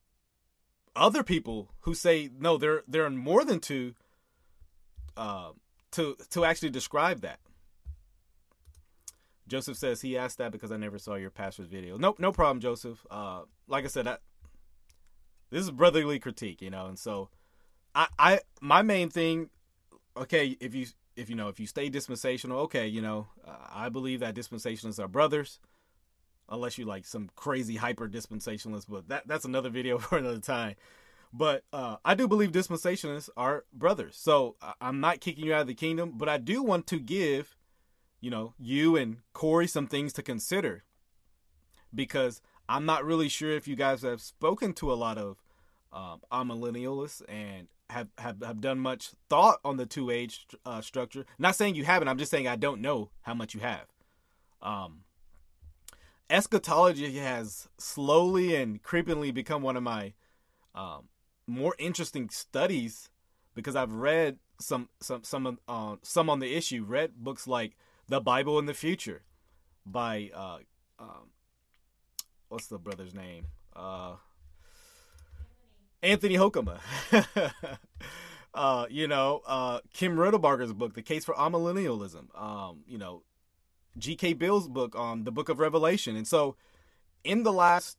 other 0.95 1.23
people 1.23 1.71
who 1.81 1.95
say 1.95 2.29
no, 2.39 2.59
there 2.59 2.83
there 2.87 3.07
are 3.07 3.11
more 3.11 3.43
than 3.43 3.59
two. 3.59 3.95
Uh, 5.17 5.53
to 5.93 6.15
to 6.29 6.45
actually 6.45 6.71
describe 6.71 7.23
that. 7.23 7.41
Joseph 9.49 9.77
says 9.77 10.01
he 10.01 10.17
asked 10.17 10.39
that 10.39 10.53
because 10.53 10.71
I 10.71 10.77
never 10.77 10.99
saw 10.99 11.15
your 11.15 11.31
pastor's 11.31 11.67
video. 11.67 11.97
Nope, 11.97 12.19
no 12.19 12.33
problem, 12.33 12.61
Joseph. 12.61 13.05
Uh, 13.11 13.43
like 13.67 13.85
I 13.85 13.89
said, 13.89 14.07
this 15.51 15.63
is 15.63 15.71
brotherly 15.71 16.19
critique, 16.19 16.63
you 16.63 16.71
know, 16.71 16.87
and 16.87 16.99
so 16.99 17.31
I, 17.95 18.07
I, 18.19 18.41
my 18.61 18.83
main 18.83 19.09
thing, 19.09 19.49
okay, 20.17 20.57
if 20.61 20.75
you, 20.75 20.87
if 21.17 21.29
you 21.31 21.37
know, 21.37 21.49
if 21.49 21.59
you 21.59 21.67
stay 21.67 21.89
dispensational, 21.89 22.61
okay, 22.61 22.87
you 22.87 23.03
know, 23.03 23.29
uh, 23.47 23.57
I 23.73 23.89
believe 23.89 24.21
that 24.21 24.35
dispensationalists 24.35 25.03
are 25.03 25.09
brothers, 25.09 25.59
unless 26.49 26.79
you 26.79 26.85
like 26.85 27.07
some 27.07 27.31
crazy 27.35 27.77
hyper 27.77 28.09
dispensationalist, 28.09 28.87
but 28.89 29.09
that 29.09 29.27
that's 29.27 29.45
another 29.45 29.71
video 29.71 29.99
for 29.99 30.19
another 30.19 30.41
time. 30.41 30.77
But 31.33 31.65
uh, 31.73 31.97
I 32.05 32.15
do 32.15 32.27
believe 32.27 32.53
dispensationalists 32.53 33.29
are 33.37 33.65
brothers, 33.73 34.17
so 34.17 34.57
I'm 34.81 35.01
not 35.01 35.21
kicking 35.21 35.45
you 35.45 35.53
out 35.53 35.63
of 35.63 35.67
the 35.67 35.75
kingdom, 35.75 36.13
but 36.17 36.29
I 36.29 36.39
do 36.39 36.63
want 36.63 36.87
to 36.89 36.99
give 36.99 37.58
you 38.21 38.31
know, 38.31 38.55
you 38.59 38.97
and 38.97 39.19
Corey 39.33 39.67
some 39.67 39.87
things 39.87 40.13
to 40.15 40.23
consider 40.23 40.85
because 41.95 42.41
I'm 42.69 42.85
not 42.85 43.05
really 43.05 43.29
sure 43.29 43.51
if 43.51 43.67
you 43.67 43.77
guys 43.77 44.03
have 44.03 44.21
spoken 44.21 44.73
to 44.75 44.93
a 44.93 44.95
lot 44.95 45.19
of 45.19 45.43
um, 45.93 46.21
amillennialists 46.31 47.23
and 47.29 47.69
have, 47.91 48.09
have, 48.19 48.43
have 48.43 48.61
done 48.61 48.79
much 48.79 49.13
thought 49.31 49.59
on 49.65 49.77
the 49.79 49.87
two 49.87 50.11
age 50.11 50.47
uh, 50.67 50.81
structure. 50.81 51.25
Not 51.39 51.57
saying 51.57 51.75
you 51.75 51.85
haven't, 51.85 52.09
I'm 52.09 52.19
just 52.19 52.31
saying 52.31 52.47
I 52.47 52.57
don't 52.57 52.83
know 52.83 53.11
how 53.23 53.35
much 53.35 53.55
you 53.55 53.61
have. 53.61 53.87
Um, 54.61 55.05
eschatology 56.29 57.17
has 57.19 57.69
slowly 57.79 58.55
and 58.55 58.83
creepingly 58.83 59.33
become 59.33 59.63
one 59.63 59.77
of 59.77 59.83
my 59.83 60.13
um, 60.75 61.09
more 61.47 61.75
interesting 61.79 62.29
studies 62.29 63.09
because 63.55 63.75
I've 63.75 63.93
read 63.93 64.39
some 64.61 64.89
some 65.01 65.25
some 65.25 65.59
uh, 65.67 65.97
some 66.03 66.29
on 66.29 66.41
the 66.41 66.55
issue. 66.55 66.85
Read 66.85 67.13
books 67.17 67.47
like 67.47 67.77
the 68.09 68.21
Bible 68.21 68.59
in 68.59 68.67
the 68.67 68.75
Future 68.75 69.23
by 69.85 70.31
uh, 70.35 70.59
um, 70.99 71.31
what's 72.49 72.67
the 72.67 72.79
brother's 72.79 73.15
name? 73.15 73.47
Uh, 73.75 74.15
Anthony 76.03 76.37
Hoekema. 76.37 76.79
uh, 78.55 78.87
you 78.89 79.09
know, 79.09 79.43
uh, 79.47 79.81
Kim 79.93 80.17
Riddlebarger's 80.17 80.73
book, 80.73 80.95
The 80.95 81.03
Case 81.03 81.25
for 81.25 81.35
Amillennialism. 81.35 82.41
Um, 82.41 82.81
you 82.87 82.99
know, 82.99 83.23
G.K. 83.97 84.35
Beale's 84.35 84.69
book 84.69 84.95
on 84.97 85.25
the 85.25 85.33
Book 85.33 85.49
of 85.49 85.59
Revelation. 85.59 86.17
And 86.17 86.27
so, 86.27 86.57
in 87.25 87.43
the 87.43 87.53
last 87.53 87.99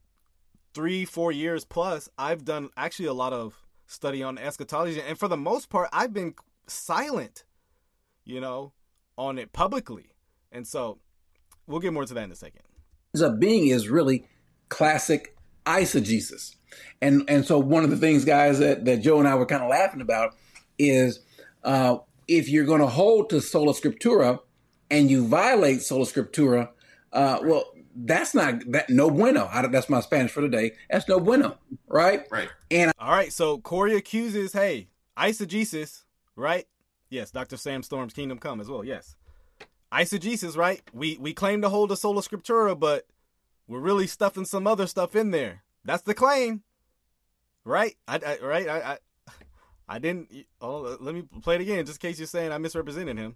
three, 0.73 1.05
four 1.05 1.31
years 1.31 1.65
plus, 1.65 2.09
I've 2.17 2.45
done 2.45 2.69
actually 2.77 3.07
a 3.07 3.13
lot 3.13 3.33
of 3.33 3.65
study 3.85 4.23
on 4.23 4.37
eschatology, 4.37 5.01
and 5.01 5.17
for 5.17 5.27
the 5.27 5.37
most 5.37 5.69
part, 5.69 5.89
I've 5.91 6.13
been 6.13 6.35
silent. 6.67 7.43
You 8.23 8.39
know, 8.39 8.73
on 9.19 9.37
it 9.37 9.51
publicly. 9.51 10.13
And 10.51 10.65
so 10.65 10.97
we'll 11.67 11.81
get 11.81 11.93
more 11.93 12.05
to 12.05 12.13
that 12.13 12.23
in 12.23 12.31
a 12.31 12.35
second. 12.35 12.61
Up 13.21 13.39
being 13.39 13.67
is 13.67 13.89
really 13.89 14.25
classic 14.69 15.35
eisegesis. 15.65 16.55
And 17.01 17.29
and 17.29 17.45
so 17.45 17.59
one 17.59 17.83
of 17.83 17.89
the 17.89 17.97
things, 17.97 18.23
guys, 18.23 18.59
that, 18.59 18.85
that 18.85 19.01
Joe 19.01 19.19
and 19.19 19.27
I 19.27 19.35
were 19.35 19.45
kind 19.45 19.61
of 19.61 19.69
laughing 19.69 20.01
about 20.01 20.35
is 20.77 21.19
uh, 21.63 21.97
if 22.27 22.47
you're 22.47 22.65
going 22.65 22.79
to 22.79 22.87
hold 22.87 23.29
to 23.31 23.41
sola 23.41 23.73
scriptura 23.73 24.39
and 24.89 25.11
you 25.11 25.27
violate 25.27 25.81
sola 25.81 26.05
scriptura, 26.05 26.69
uh, 27.11 27.39
well, 27.43 27.65
that's 27.95 28.33
not 28.33 28.61
that 28.71 28.89
no 28.89 29.09
bueno. 29.09 29.49
I, 29.51 29.67
that's 29.67 29.89
my 29.89 29.99
Spanish 29.99 30.31
for 30.31 30.41
today. 30.41 30.71
That's 30.89 31.07
no 31.09 31.19
bueno, 31.19 31.57
right? 31.87 32.25
Right. 32.31 32.49
And 32.71 32.93
all 32.99 33.11
right, 33.11 33.33
so 33.33 33.57
Corey 33.57 33.95
accuses, 33.95 34.53
hey, 34.53 34.87
eisegesis, 35.17 36.03
right? 36.35 36.67
Yes, 37.09 37.31
Dr. 37.31 37.57
Sam 37.57 37.83
Storms' 37.83 38.13
Kingdom 38.13 38.37
Come 38.37 38.61
as 38.61 38.69
well. 38.69 38.83
Yes. 38.83 39.15
Eisegesis, 39.91 40.55
right? 40.55 40.81
We 40.93 41.17
we 41.19 41.33
claim 41.33 41.61
to 41.63 41.69
hold 41.69 41.91
a 41.91 41.97
sola 41.97 42.21
scriptura, 42.21 42.79
but 42.79 43.07
we're 43.67 43.79
really 43.79 44.05
stuffing 44.07 44.45
some 44.45 44.67
other 44.67 44.85
stuff 44.85 45.15
in 45.15 45.31
there. 45.31 45.63
That's 45.83 46.03
the 46.03 46.13
claim, 46.13 46.61
right? 47.65 47.95
I, 48.07 48.19
I 48.25 48.45
right? 48.45 48.67
I, 48.69 48.79
I 48.81 48.97
I 49.87 49.97
didn't. 49.97 50.31
Oh, 50.61 50.97
let 50.99 51.15
me 51.15 51.23
play 51.41 51.55
it 51.55 51.61
again, 51.61 51.85
just 51.85 52.03
in 52.03 52.07
case 52.09 52.19
you're 52.19 52.27
saying 52.27 52.51
I 52.51 52.59
misrepresented 52.59 53.17
him. 53.17 53.35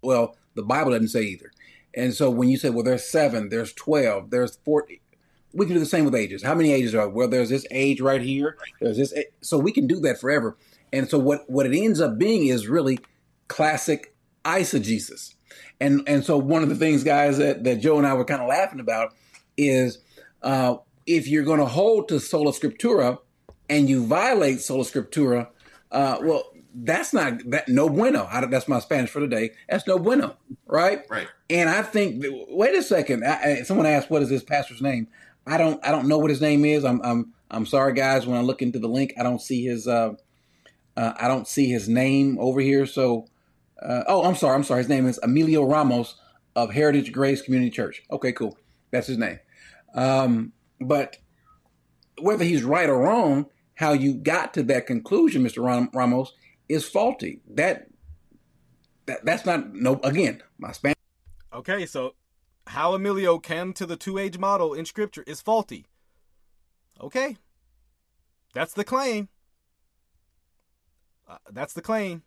Well, 0.00 0.36
the 0.54 0.62
Bible 0.62 0.92
doesn't 0.92 1.08
say 1.08 1.22
either. 1.22 1.50
And 1.94 2.14
so 2.14 2.30
when 2.30 2.48
you 2.48 2.56
say, 2.56 2.70
well, 2.70 2.84
there's 2.84 3.04
seven, 3.04 3.48
there's 3.48 3.72
twelve, 3.72 4.30
there's 4.30 4.56
forty, 4.64 5.01
we 5.52 5.66
can 5.66 5.74
do 5.74 5.80
the 5.80 5.86
same 5.86 6.04
with 6.04 6.14
ages. 6.14 6.42
How 6.42 6.54
many 6.54 6.72
ages 6.72 6.94
are? 6.94 7.08
Well, 7.08 7.28
there's 7.28 7.50
this 7.50 7.66
age 7.70 8.00
right 8.00 8.22
here. 8.22 8.56
There's 8.80 8.96
this, 8.96 9.14
so 9.40 9.58
we 9.58 9.72
can 9.72 9.86
do 9.86 10.00
that 10.00 10.20
forever. 10.20 10.56
And 10.92 11.08
so 11.08 11.18
what 11.18 11.48
what 11.48 11.66
it 11.66 11.76
ends 11.76 12.00
up 12.00 12.18
being 12.18 12.46
is 12.46 12.68
really 12.68 13.00
classic 13.48 14.14
eisegesis. 14.44 15.34
And 15.80 16.02
and 16.06 16.24
so 16.24 16.38
one 16.38 16.62
of 16.62 16.68
the 16.68 16.74
things, 16.74 17.04
guys, 17.04 17.38
that, 17.38 17.64
that 17.64 17.80
Joe 17.80 17.98
and 17.98 18.06
I 18.06 18.14
were 18.14 18.24
kind 18.24 18.42
of 18.42 18.48
laughing 18.48 18.80
about 18.80 19.14
is 19.56 19.98
uh, 20.42 20.76
if 21.06 21.28
you're 21.28 21.44
going 21.44 21.60
to 21.60 21.66
hold 21.66 22.08
to 22.08 22.20
sola 22.20 22.52
scriptura 22.52 23.18
and 23.68 23.88
you 23.88 24.06
violate 24.06 24.60
sola 24.60 24.84
scriptura, 24.84 25.48
uh, 25.90 26.18
well, 26.22 26.44
that's 26.74 27.12
not 27.12 27.38
that 27.50 27.68
no 27.68 27.88
bueno. 27.88 28.26
I, 28.30 28.44
that's 28.46 28.68
my 28.68 28.78
Spanish 28.78 29.10
for 29.10 29.20
today. 29.20 29.50
That's 29.68 29.86
no 29.86 29.98
bueno, 29.98 30.36
right? 30.66 31.04
Right. 31.10 31.28
And 31.50 31.68
I 31.68 31.82
think, 31.82 32.24
wait 32.48 32.74
a 32.74 32.82
second. 32.82 33.24
I, 33.24 33.62
someone 33.62 33.86
asked, 33.86 34.10
"What 34.10 34.22
is 34.22 34.28
this 34.28 34.42
pastor's 34.42 34.80
name?" 34.80 35.08
I 35.46 35.58
don't. 35.58 35.84
I 35.84 35.90
don't 35.90 36.08
know 36.08 36.18
what 36.18 36.30
his 36.30 36.40
name 36.40 36.64
is. 36.64 36.84
I'm. 36.84 37.00
I'm. 37.02 37.32
I'm 37.50 37.66
sorry, 37.66 37.92
guys. 37.92 38.26
When 38.26 38.38
I 38.38 38.42
look 38.42 38.62
into 38.62 38.78
the 38.78 38.88
link, 38.88 39.12
I 39.18 39.22
don't 39.22 39.40
see 39.40 39.64
his. 39.64 39.86
Uh, 39.86 40.14
uh, 40.96 41.12
I 41.18 41.28
don't 41.28 41.48
see 41.48 41.68
his 41.68 41.88
name 41.88 42.38
over 42.40 42.60
here. 42.60 42.86
So, 42.86 43.26
uh, 43.80 44.04
oh, 44.06 44.24
I'm 44.24 44.36
sorry. 44.36 44.54
I'm 44.54 44.64
sorry. 44.64 44.80
His 44.80 44.88
name 44.88 45.06
is 45.06 45.18
Emilio 45.22 45.64
Ramos 45.64 46.16
of 46.54 46.72
Heritage 46.72 47.12
Grace 47.12 47.42
Community 47.42 47.70
Church. 47.70 48.02
Okay, 48.10 48.32
cool. 48.32 48.56
That's 48.90 49.06
his 49.06 49.18
name. 49.18 49.38
Um, 49.94 50.52
but 50.80 51.16
whether 52.20 52.44
he's 52.44 52.62
right 52.62 52.88
or 52.88 52.98
wrong, 52.98 53.46
how 53.74 53.92
you 53.92 54.14
got 54.14 54.54
to 54.54 54.62
that 54.64 54.86
conclusion, 54.86 55.42
Mr. 55.42 55.88
Ramos, 55.92 56.32
is 56.68 56.88
faulty. 56.88 57.40
That 57.54 57.88
that 59.06 59.24
that's 59.24 59.44
not 59.44 59.74
no. 59.74 60.00
Again, 60.04 60.42
my 60.58 60.72
Spanish. 60.72 60.96
Okay, 61.52 61.86
so 61.86 62.14
how 62.68 62.94
Emilio 62.94 63.38
came 63.38 63.72
to 63.74 63.86
the 63.86 63.96
two 63.96 64.18
age 64.18 64.38
model 64.38 64.74
in 64.74 64.84
Scripture 64.84 65.24
is 65.26 65.40
faulty. 65.40 65.86
Okay, 67.00 67.36
that's 68.54 68.74
the 68.74 68.84
claim. 68.84 69.28
Uh, 71.28 71.38
that's 71.50 71.72
the 71.72 71.82
claim. 71.82 72.22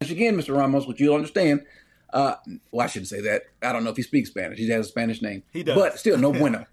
Again, 0.00 0.36
Mr. 0.36 0.56
Ramos, 0.56 0.86
which 0.86 1.00
you'll 1.00 1.14
understand. 1.14 1.62
Uh, 2.12 2.34
well, 2.70 2.84
I 2.84 2.88
shouldn't 2.88 3.08
say 3.08 3.20
that. 3.22 3.42
I 3.62 3.72
don't 3.72 3.84
know 3.84 3.90
if 3.90 3.96
he 3.96 4.02
speaks 4.02 4.28
Spanish. 4.30 4.58
He 4.58 4.68
has 4.68 4.86
a 4.86 4.88
Spanish 4.88 5.22
name. 5.22 5.42
He 5.52 5.62
does. 5.62 5.76
But 5.76 5.98
still, 5.98 6.18
no 6.18 6.32
bueno. 6.32 6.66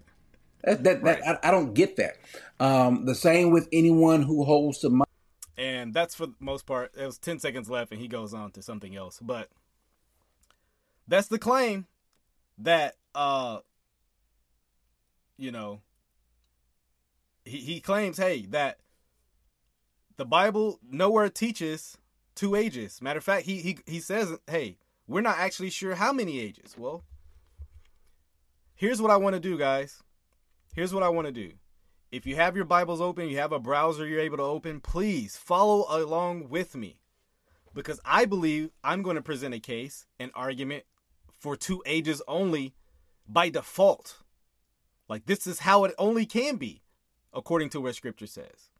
that, 0.64 0.82
that, 0.84 1.02
right. 1.02 1.20
that 1.24 1.40
I, 1.42 1.48
I, 1.48 1.50
don't 1.50 1.72
get 1.72 1.96
that. 1.96 2.16
Um, 2.58 3.06
the 3.06 3.14
same 3.14 3.50
with 3.50 3.68
anyone 3.72 4.22
who 4.22 4.44
holds 4.44 4.78
to 4.80 4.90
my. 4.90 5.04
And 5.56 5.94
that's 5.94 6.14
for 6.14 6.26
the 6.26 6.34
most 6.40 6.66
part. 6.66 6.92
It 6.96 7.06
was 7.06 7.18
10 7.18 7.38
seconds 7.38 7.70
left, 7.70 7.92
and 7.92 8.00
he 8.00 8.08
goes 8.08 8.34
on 8.34 8.50
to 8.52 8.62
something 8.62 8.96
else. 8.96 9.18
But 9.22 9.48
that's 11.06 11.28
the 11.28 11.38
claim 11.38 11.86
that, 12.60 12.96
uh, 13.14 13.58
you 15.36 15.50
know, 15.50 15.80
he, 17.44 17.58
he 17.58 17.80
claims, 17.80 18.18
hey, 18.18 18.46
that 18.50 18.78
the 20.16 20.24
Bible 20.24 20.78
nowhere 20.88 21.28
teaches 21.28 21.96
two 22.34 22.54
ages. 22.54 23.00
Matter 23.02 23.18
of 23.18 23.24
fact, 23.24 23.46
he 23.46 23.56
he 23.60 23.78
he 23.86 24.00
says, 24.00 24.32
"Hey, 24.46 24.78
we're 25.06 25.22
not 25.22 25.38
actually 25.38 25.70
sure 25.70 25.94
how 25.94 26.12
many 26.12 26.40
ages." 26.40 26.76
Well, 26.76 27.04
here's 28.74 29.00
what 29.00 29.10
I 29.10 29.16
want 29.16 29.34
to 29.34 29.40
do, 29.40 29.56
guys. 29.56 30.02
Here's 30.74 30.94
what 30.94 31.02
I 31.02 31.08
want 31.08 31.26
to 31.26 31.32
do. 31.32 31.52
If 32.12 32.26
you 32.26 32.36
have 32.36 32.56
your 32.56 32.64
Bibles 32.64 33.00
open, 33.00 33.28
you 33.28 33.38
have 33.38 33.52
a 33.52 33.58
browser 33.58 34.06
you're 34.06 34.20
able 34.20 34.38
to 34.38 34.42
open, 34.42 34.80
please 34.80 35.36
follow 35.36 35.86
along 35.88 36.48
with 36.48 36.74
me. 36.74 37.00
Because 37.72 38.00
I 38.04 38.24
believe 38.24 38.70
I'm 38.82 39.02
going 39.02 39.16
to 39.16 39.22
present 39.22 39.54
a 39.54 39.60
case, 39.60 40.06
an 40.18 40.32
argument 40.34 40.84
for 41.40 41.56
two 41.56 41.82
ages 41.86 42.22
only 42.28 42.74
by 43.26 43.48
default. 43.48 44.18
Like, 45.08 45.26
this 45.26 45.46
is 45.46 45.60
how 45.60 45.84
it 45.84 45.94
only 45.98 46.26
can 46.26 46.56
be, 46.56 46.82
according 47.32 47.70
to 47.70 47.80
what 47.80 47.96
Scripture 47.96 48.26
says. 48.28 48.70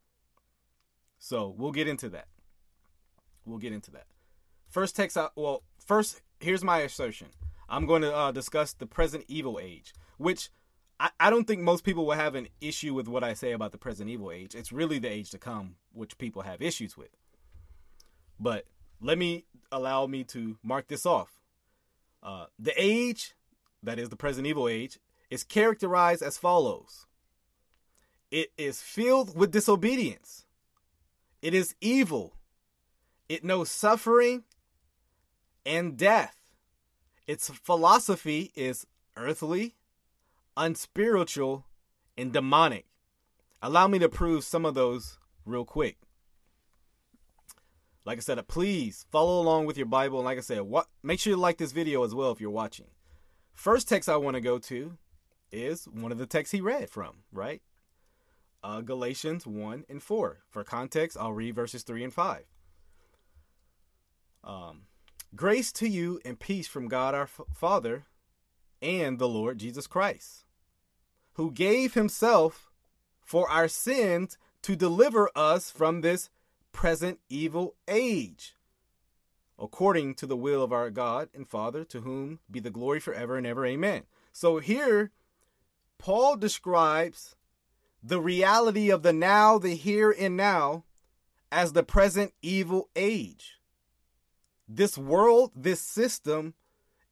So, 1.19 1.53
we'll 1.57 1.73
get 1.73 1.89
into 1.89 2.09
that. 2.11 2.29
We'll 3.45 3.59
get 3.59 3.73
into 3.73 3.91
that. 3.93 4.07
First 4.69 4.95
text, 4.95 5.17
out, 5.17 5.33
well, 5.35 5.63
first, 5.85 6.21
here's 6.39 6.63
my 6.63 6.79
assertion. 6.79 7.29
I'm 7.69 7.87
going 7.87 8.03
to 8.03 8.15
uh, 8.15 8.31
discuss 8.31 8.73
the 8.73 8.87
present 8.87 9.25
evil 9.27 9.59
age, 9.61 9.93
which 10.19 10.51
I, 11.01 11.11
I 11.19 11.31
don't 11.31 11.47
think 11.47 11.63
most 11.63 11.83
people 11.83 12.05
will 12.05 12.15
have 12.15 12.35
an 12.35 12.49
issue 12.61 12.95
with 12.95 13.09
what 13.09 13.25
I 13.25 13.33
say 13.35 13.53
about 13.53 13.73
the 13.73 13.79
present 13.79 14.11
evil 14.11 14.31
age. 14.31 14.55
It's 14.55 14.71
really 14.71 14.99
the 14.99 15.09
age 15.09 15.31
to 15.31 15.39
come, 15.39 15.77
which 15.93 16.19
people 16.19 16.43
have 16.43 16.61
issues 16.61 16.97
with. 16.97 17.11
But 18.39 18.67
let 19.01 19.19
me 19.19 19.47
allow 19.73 20.07
me 20.07 20.25
to 20.25 20.59
mark 20.63 20.89
this 20.89 21.07
off. 21.07 21.40
Uh, 22.23 22.47
the 22.59 22.73
age, 22.77 23.35
that 23.83 23.99
is 23.99 24.09
the 24.09 24.17
present 24.17 24.47
evil 24.47 24.69
age, 24.69 24.99
is 25.31 25.45
characterized 25.45 26.23
as 26.23 26.37
follows 26.39 27.07
it 28.31 28.53
is 28.57 28.81
filled 28.81 29.37
with 29.37 29.51
disobedience, 29.51 30.47
it 31.43 31.55
is 31.55 31.75
evil, 31.81 32.37
it 33.29 33.45
knows 33.45 33.71
suffering 33.71 34.45
and 35.67 35.97
death. 35.97 36.37
Its 37.27 37.49
philosophy 37.49 38.51
is 38.55 38.87
earthly, 39.17 39.77
unspiritual, 40.57 41.67
and 42.17 42.33
demonic. 42.33 42.87
Allow 43.63 43.89
me 43.89 43.99
to 43.99 44.09
prove 44.09 44.45
some 44.45 44.65
of 44.65 44.75
those 44.75 45.19
real 45.45 45.65
quick. 45.65 45.99
Like 48.11 48.19
I 48.19 48.23
said, 48.23 48.49
please 48.49 49.07
follow 49.13 49.41
along 49.41 49.67
with 49.67 49.77
your 49.77 49.87
Bible. 49.87 50.19
And 50.19 50.25
like 50.25 50.37
I 50.37 50.41
said, 50.41 50.63
what 50.63 50.89
make 51.01 51.21
sure 51.21 51.31
you 51.31 51.37
like 51.37 51.59
this 51.59 51.71
video 51.71 52.03
as 52.03 52.13
well 52.13 52.33
if 52.33 52.41
you're 52.41 52.51
watching. 52.51 52.89
First 53.53 53.89
text 53.89 54.09
I 54.09 54.17
want 54.17 54.35
to 54.35 54.41
go 54.41 54.59
to 54.59 54.99
is 55.53 55.85
one 55.85 56.11
of 56.11 56.19
the 56.19 56.27
texts 56.27 56.51
he 56.51 56.61
read 56.61 56.91
from, 56.91 57.19
right? 57.31 57.63
Uh, 58.65 58.81
Galatians 58.81 59.47
1 59.47 59.85
and 59.89 60.03
4. 60.03 60.39
For 60.51 60.65
context, 60.65 61.17
I'll 61.21 61.33
read 61.33 61.55
verses 61.55 61.85
3 61.85 62.03
and 62.03 62.13
5. 62.13 62.43
Um, 64.43 64.81
Grace 65.37 65.71
to 65.75 65.87
you 65.87 66.19
and 66.25 66.41
peace 66.41 66.67
from 66.67 66.89
God 66.89 67.15
our 67.15 67.23
F- 67.23 67.43
Father 67.55 68.07
and 68.83 69.21
the 69.21 69.29
Lord 69.29 69.59
Jesus 69.59 69.87
Christ, 69.87 70.47
who 71.35 71.53
gave 71.53 71.95
himself 71.95 72.73
for 73.25 73.49
our 73.49 73.69
sins 73.69 74.37
to 74.63 74.75
deliver 74.75 75.31
us 75.37 75.71
from 75.71 76.01
this 76.01 76.29
present 76.73 77.21
evil 77.29 77.75
age, 77.89 78.57
according 79.59 80.15
to 80.15 80.27
the 80.27 80.37
will 80.37 80.63
of 80.63 80.73
our 80.73 80.91
God 80.91 81.29
and 81.35 81.49
Father, 81.49 81.85
to 81.85 82.01
whom 82.01 82.41
be 82.51 82.61
the 82.61 82.71
glory 82.71 83.01
forever 83.01 83.37
and 83.37 83.47
ever. 83.47 83.67
Amen. 83.67 84.03
So 84.33 84.59
here, 84.59 85.11
Paul 85.99 86.37
describes 86.37 87.37
the 88.03 88.21
reality 88.21 88.91
of 88.91 89.03
the 89.03 89.13
now, 89.13 89.59
the 89.59 89.75
here 89.75 90.15
and 90.19 90.37
now, 90.37 90.85
as 91.53 91.73
the 91.73 91.83
present 91.83 92.33
evil 92.43 92.89
age. 92.97 93.59
This 94.69 94.97
world, 94.97 95.51
this 95.55 95.81
system, 95.81 96.55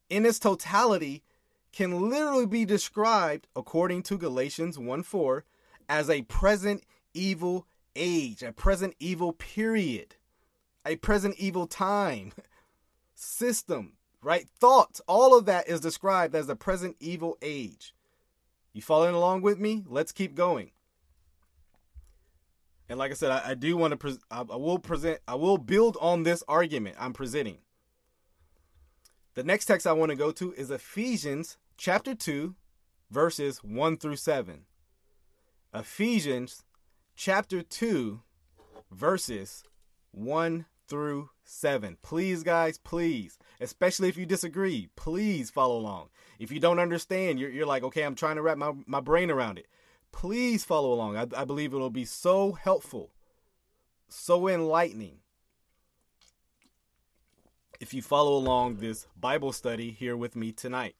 in 0.09 0.25
its 0.25 0.39
totality, 0.39 1.23
can 1.71 2.09
literally 2.09 2.45
be 2.45 2.65
described, 2.65 3.47
according 3.55 4.03
to 4.03 4.17
Galatians 4.17 4.79
1 4.79 5.03
4, 5.03 5.43
as 5.87 6.09
a 6.09 6.23
present 6.23 6.83
evil 7.13 7.67
age, 7.95 8.43
a 8.43 8.51
present 8.51 8.95
evil 8.99 9.33
period, 9.33 10.15
a 10.85 10.95
present 10.97 11.35
evil 11.37 11.67
time, 11.67 12.31
system, 13.15 13.93
right? 14.21 14.47
Thoughts, 14.59 15.01
all 15.07 15.37
of 15.37 15.45
that 15.45 15.67
is 15.67 15.81
described 15.81 16.35
as 16.35 16.47
the 16.47 16.55
present 16.55 16.95
evil 16.99 17.37
age. 17.41 17.93
You 18.73 18.81
following 18.81 19.15
along 19.15 19.41
with 19.41 19.59
me? 19.59 19.83
Let's 19.87 20.11
keep 20.11 20.35
going. 20.35 20.71
And 22.87 22.97
like 22.97 23.11
I 23.11 23.15
said, 23.15 23.31
I, 23.31 23.51
I 23.51 23.53
do 23.53 23.77
want 23.77 23.91
to, 23.91 23.97
pre- 23.97 24.17
I, 24.31 24.39
I 24.39 24.55
will 24.55 24.79
present, 24.79 25.19
I 25.27 25.35
will 25.35 25.57
build 25.57 25.97
on 26.01 26.23
this 26.23 26.43
argument 26.47 26.95
I'm 26.99 27.13
presenting. 27.13 27.59
The 29.35 29.43
next 29.43 29.65
text 29.65 29.85
I 29.85 29.93
want 29.93 30.09
to 30.09 30.15
go 30.15 30.31
to 30.31 30.53
is 30.53 30.71
Ephesians 30.71 31.57
chapter 31.77 32.15
2, 32.15 32.55
verses 33.11 33.63
1 33.63 33.97
through 33.97 34.15
7. 34.15 34.65
Ephesians 35.73 36.63
chapter 37.19 37.61
2, 37.61 38.21
verses 38.91 39.63
1 40.11 40.65
through 40.87 41.29
7. 41.43 41.97
Please, 42.01 42.43
guys, 42.43 42.77
please, 42.77 43.37
especially 43.59 44.07
if 44.07 44.15
you 44.15 44.25
disagree, 44.25 44.87
please 44.95 45.49
follow 45.49 45.77
along. 45.77 46.07
If 46.39 46.49
you 46.49 46.61
don't 46.61 46.79
understand, 46.79 47.37
you're, 47.37 47.49
you're 47.49 47.65
like, 47.65 47.83
okay, 47.83 48.03
I'm 48.03 48.15
trying 48.15 48.37
to 48.37 48.41
wrap 48.41 48.57
my, 48.57 48.71
my 48.87 49.01
brain 49.01 49.29
around 49.29 49.57
it 49.57 49.67
please 50.11 50.63
follow 50.63 50.93
along. 50.93 51.17
I, 51.17 51.25
I 51.35 51.45
believe 51.45 51.73
it'll 51.73 51.89
be 51.89 52.05
so 52.05 52.53
helpful, 52.53 53.11
so 54.07 54.47
enlightening 54.47 55.17
if 57.79 57.93
you 57.93 58.01
follow 58.01 58.35
along 58.35 58.77
this 58.77 59.07
Bible 59.19 59.53
study 59.53 59.91
here 59.91 60.17
with 60.17 60.35
me 60.35 60.51
tonight. 60.51 60.95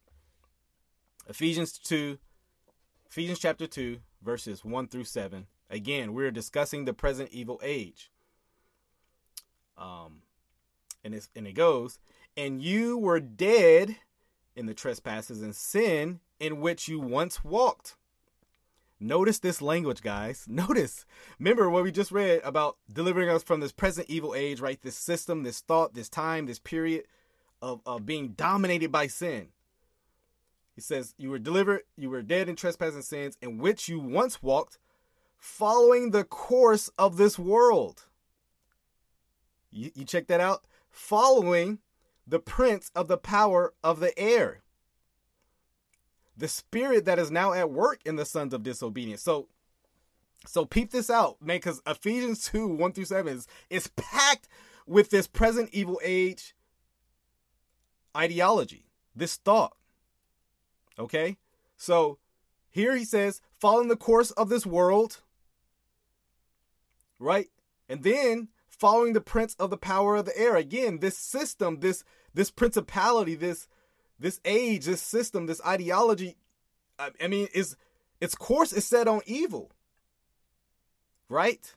Ephesians 1.27 1.77
2, 1.77 2.17
Ephesians 3.09 3.39
chapter 3.39 3.67
2, 3.67 3.97
verses 4.23 4.63
1 4.63 4.87
through 4.87 5.03
7. 5.03 5.47
Again, 5.69 6.13
we're 6.13 6.31
discussing 6.31 6.85
the 6.85 6.93
present 6.93 7.29
evil 7.31 7.59
age. 7.63 8.11
Um, 9.77 10.23
and, 11.03 11.13
it's, 11.13 11.29
and 11.35 11.47
it 11.47 11.53
goes, 11.53 11.99
and 12.35 12.61
you 12.61 12.97
were 12.97 13.19
dead 13.19 13.95
in 14.55 14.65
the 14.65 14.73
trespasses 14.73 15.41
and 15.41 15.55
sin 15.55 16.19
in 16.39 16.59
which 16.59 16.87
you 16.87 16.99
once 16.99 17.43
walked 17.43 17.95
Notice 18.99 19.39
this 19.39 19.61
language, 19.61 20.01
guys. 20.01 20.45
Notice. 20.49 21.05
Remember 21.39 21.69
what 21.69 21.83
we 21.83 21.91
just 21.91 22.11
read 22.11 22.41
about 22.43 22.77
delivering 22.91 23.29
us 23.29 23.43
from 23.43 23.61
this 23.61 23.71
present 23.71 24.09
evil 24.09 24.35
age, 24.35 24.59
right? 24.59 24.81
This 24.81 24.97
system, 24.97 25.43
this 25.43 25.61
thought, 25.61 25.93
this 25.93 26.09
time, 26.09 26.45
this 26.45 26.59
period 26.59 27.05
of, 27.61 27.81
of 27.85 28.05
being 28.05 28.29
dominated 28.29 28.91
by 28.91 29.07
sin. 29.07 29.49
He 30.75 30.81
says, 30.81 31.13
You 31.17 31.29
were 31.29 31.39
delivered, 31.39 31.81
you 31.97 32.09
were 32.09 32.21
dead 32.21 32.49
in 32.49 32.55
trespass 32.55 32.93
and 32.93 33.03
sins, 33.03 33.37
in 33.41 33.57
which 33.57 33.87
you 33.87 33.99
once 33.99 34.43
walked, 34.43 34.77
following 35.39 36.11
the 36.11 36.23
course 36.23 36.89
of 36.97 37.17
this 37.17 37.39
world. 37.39 38.05
You, 39.71 39.91
you 39.95 40.05
check 40.05 40.27
that 40.27 40.39
out? 40.39 40.65
Following 40.91 41.79
the 42.27 42.39
prince 42.39 42.91
of 42.95 43.07
the 43.07 43.17
power 43.17 43.73
of 43.83 43.99
the 43.99 44.17
air 44.19 44.61
the 46.39 46.47
spirit 46.47 47.03
that 47.05 47.19
is 47.19 47.29
now 47.29 47.51
at 47.53 47.69
work 47.69 47.99
in 48.05 48.15
the 48.15 48.25
sons 48.25 48.53
of 48.53 48.63
disobedience. 48.63 49.21
So 49.21 49.47
so 50.47 50.65
peep 50.65 50.91
this 50.91 51.09
out, 51.09 51.41
man, 51.41 51.57
because 51.57 51.81
Ephesians 51.85 52.45
2, 52.45 52.65
1 52.69 52.93
through 52.93 53.05
7 53.05 53.35
is, 53.35 53.45
is 53.69 53.87
packed 53.97 54.47
with 54.87 55.09
this 55.09 55.27
present 55.27 55.69
evil 55.73 55.99
age 56.01 56.55
ideology, 58.15 58.85
this 59.13 59.35
thought. 59.35 59.75
Okay? 60.97 61.35
So 61.75 62.19
here 62.69 62.95
he 62.95 63.03
says, 63.03 63.41
following 63.59 63.89
the 63.89 63.97
course 63.97 64.31
of 64.31 64.47
this 64.47 64.65
world, 64.65 65.21
right? 67.19 67.47
And 67.87 68.03
then 68.03 68.47
following 68.67 69.13
the 69.13 69.21
prince 69.21 69.55
of 69.55 69.69
the 69.69 69.77
power 69.77 70.15
of 70.15 70.25
the 70.25 70.37
air. 70.37 70.55
Again, 70.55 70.99
this 70.99 71.17
system, 71.17 71.81
this 71.81 72.03
this 72.33 72.51
principality, 72.51 73.35
this 73.35 73.67
this 74.17 74.39
age, 74.45 74.85
this 74.85 75.01
system, 75.01 75.45
this 75.45 75.61
ideology, 75.65 76.37
I 76.99 77.27
mean, 77.27 77.47
is 77.53 77.75
its 78.19 78.35
course 78.35 78.73
is 78.73 78.85
set 78.85 79.07
on 79.07 79.21
evil, 79.25 79.71
right? 81.29 81.73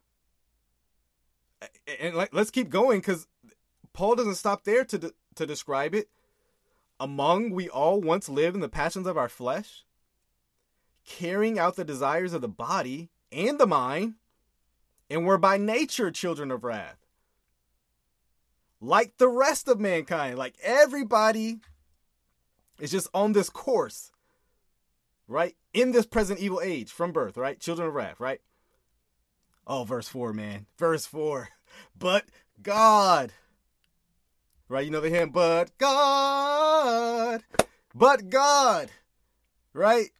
And 2.00 2.16
like, 2.16 2.34
let's 2.34 2.50
keep 2.50 2.68
going 2.68 3.00
because 3.00 3.26
Paul 3.92 4.16
doesn't 4.16 4.34
stop 4.34 4.64
there 4.64 4.84
to 4.84 4.98
de- 4.98 5.12
to 5.36 5.46
describe 5.46 5.94
it. 5.94 6.08
Among 6.98 7.50
we 7.50 7.68
all 7.68 8.00
once 8.00 8.28
lived 8.28 8.54
in 8.54 8.60
the 8.60 8.68
passions 8.68 9.06
of 9.06 9.16
our 9.16 9.28
flesh, 9.28 9.84
carrying 11.04 11.58
out 11.58 11.76
the 11.76 11.84
desires 11.84 12.32
of 12.32 12.42
the 12.42 12.48
body 12.48 13.10
and 13.30 13.58
the 13.58 13.66
mind, 13.66 14.14
and 15.12 15.26
were 15.26 15.38
by 15.38 15.58
nature 15.58 16.10
children 16.10 16.50
of 16.50 16.64
wrath. 16.64 16.96
Like 18.80 19.18
the 19.18 19.28
rest 19.28 19.68
of 19.68 19.78
mankind, 19.78 20.38
like 20.38 20.56
everybody 20.62 21.58
is 22.80 22.90
just 22.90 23.08
on 23.12 23.32
this 23.32 23.50
course, 23.50 24.10
right? 25.28 25.54
In 25.74 25.92
this 25.92 26.06
present 26.06 26.40
evil 26.40 26.60
age 26.62 26.90
from 26.90 27.12
birth, 27.12 27.36
right? 27.36 27.60
Children 27.60 27.88
of 27.88 27.94
wrath, 27.94 28.18
right? 28.18 28.40
Oh, 29.66 29.84
verse 29.84 30.08
4, 30.08 30.32
man. 30.32 30.66
Verse 30.78 31.06
4. 31.06 31.50
But 31.98 32.26
God. 32.62 33.32
Right? 34.68 34.84
You 34.84 34.90
know 34.90 35.00
the 35.00 35.08
hymn, 35.08 35.30
but 35.30 35.76
God. 35.78 37.42
But 37.94 38.28
God. 38.28 38.90
right? 39.72 40.10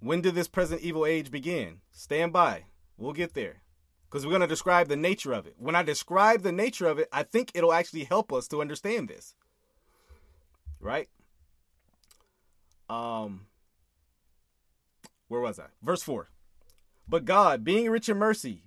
When 0.00 0.20
did 0.20 0.34
this 0.34 0.48
present 0.48 0.82
evil 0.82 1.06
age 1.06 1.30
begin? 1.30 1.80
Stand 1.92 2.32
by. 2.32 2.64
We'll 2.96 3.12
get 3.12 3.34
there. 3.34 3.62
Because 4.08 4.24
we're 4.24 4.30
going 4.30 4.40
to 4.42 4.46
describe 4.46 4.88
the 4.88 4.96
nature 4.96 5.32
of 5.32 5.46
it. 5.46 5.56
When 5.58 5.74
I 5.74 5.82
describe 5.82 6.42
the 6.42 6.52
nature 6.52 6.86
of 6.86 6.98
it, 6.98 7.08
I 7.12 7.22
think 7.22 7.50
it'll 7.54 7.72
actually 7.72 8.04
help 8.04 8.32
us 8.32 8.46
to 8.48 8.60
understand 8.60 9.08
this. 9.08 9.34
Right? 10.80 11.08
Um 12.88 13.46
where 15.28 15.40
was 15.40 15.58
I? 15.58 15.66
Verse 15.82 16.02
4. 16.02 16.30
But 17.08 17.24
God, 17.24 17.64
being 17.64 17.90
rich 17.90 18.08
in 18.08 18.16
mercy, 18.16 18.62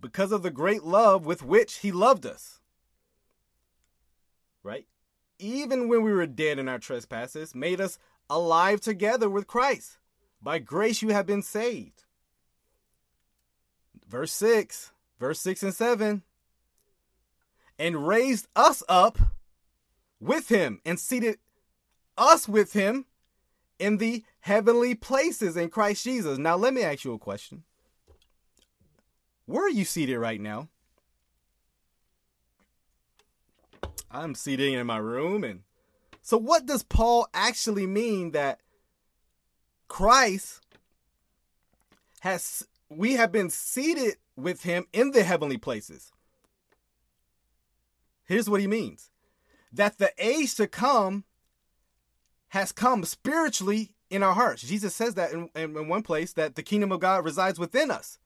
because 0.00 0.32
of 0.32 0.42
the 0.42 0.50
great 0.50 0.84
love 0.84 1.26
with 1.26 1.42
which 1.42 1.78
he 1.78 1.90
loved 1.90 2.26
us. 2.26 2.60
Right? 4.62 4.86
Even 5.38 5.88
when 5.88 6.02
we 6.02 6.12
were 6.12 6.26
dead 6.26 6.58
in 6.58 6.68
our 6.68 6.78
trespasses, 6.78 7.54
made 7.54 7.80
us 7.80 7.98
alive 8.30 8.80
together 8.80 9.28
with 9.28 9.46
Christ. 9.46 9.98
By 10.42 10.58
grace 10.58 11.02
you 11.02 11.08
have 11.10 11.26
been 11.26 11.42
saved. 11.42 12.04
Verse 14.08 14.32
6, 14.32 14.92
verse 15.18 15.40
6 15.40 15.62
and 15.64 15.74
7. 15.74 16.22
And 17.78 18.06
raised 18.06 18.46
us 18.54 18.82
up 18.88 19.18
with 20.20 20.48
him 20.48 20.80
and 20.84 20.98
seated 20.98 21.38
us 22.16 22.48
with 22.48 22.72
him 22.72 23.06
in 23.78 23.98
the 23.98 24.24
heavenly 24.40 24.94
places 24.94 25.56
in 25.56 25.68
Christ 25.68 26.04
Jesus. 26.04 26.38
Now, 26.38 26.56
let 26.56 26.72
me 26.72 26.82
ask 26.82 27.04
you 27.04 27.12
a 27.12 27.18
question. 27.18 27.64
Where 29.44 29.64
are 29.64 29.70
you 29.70 29.84
seated 29.84 30.18
right 30.18 30.40
now? 30.40 30.68
I'm 34.10 34.34
seated 34.34 34.72
in 34.72 34.86
my 34.86 34.96
room. 34.96 35.44
And 35.44 35.62
so, 36.22 36.36
what 36.38 36.66
does 36.66 36.82
Paul 36.82 37.28
actually 37.34 37.86
mean 37.86 38.32
that 38.32 38.60
Christ 39.88 40.60
has, 42.20 42.66
we 42.88 43.14
have 43.14 43.32
been 43.32 43.50
seated 43.50 44.16
with 44.36 44.62
him 44.62 44.86
in 44.92 45.12
the 45.12 45.22
heavenly 45.22 45.58
places? 45.58 46.12
Here's 48.24 48.50
what 48.50 48.60
he 48.60 48.66
means 48.66 49.10
that 49.72 49.98
the 49.98 50.12
age 50.18 50.54
to 50.54 50.66
come 50.66 51.24
has 52.48 52.72
come 52.72 53.04
spiritually 53.04 53.92
in 54.10 54.22
our 54.22 54.34
hearts. 54.34 54.62
Jesus 54.62 54.94
says 54.94 55.14
that 55.14 55.32
in, 55.32 55.50
in, 55.54 55.88
one 55.88 56.02
place 56.02 56.32
that 56.32 56.54
the 56.54 56.62
kingdom 56.62 56.92
of 56.92 57.00
God 57.00 57.24
resides 57.24 57.58
within 57.58 57.90
us. 57.90 58.18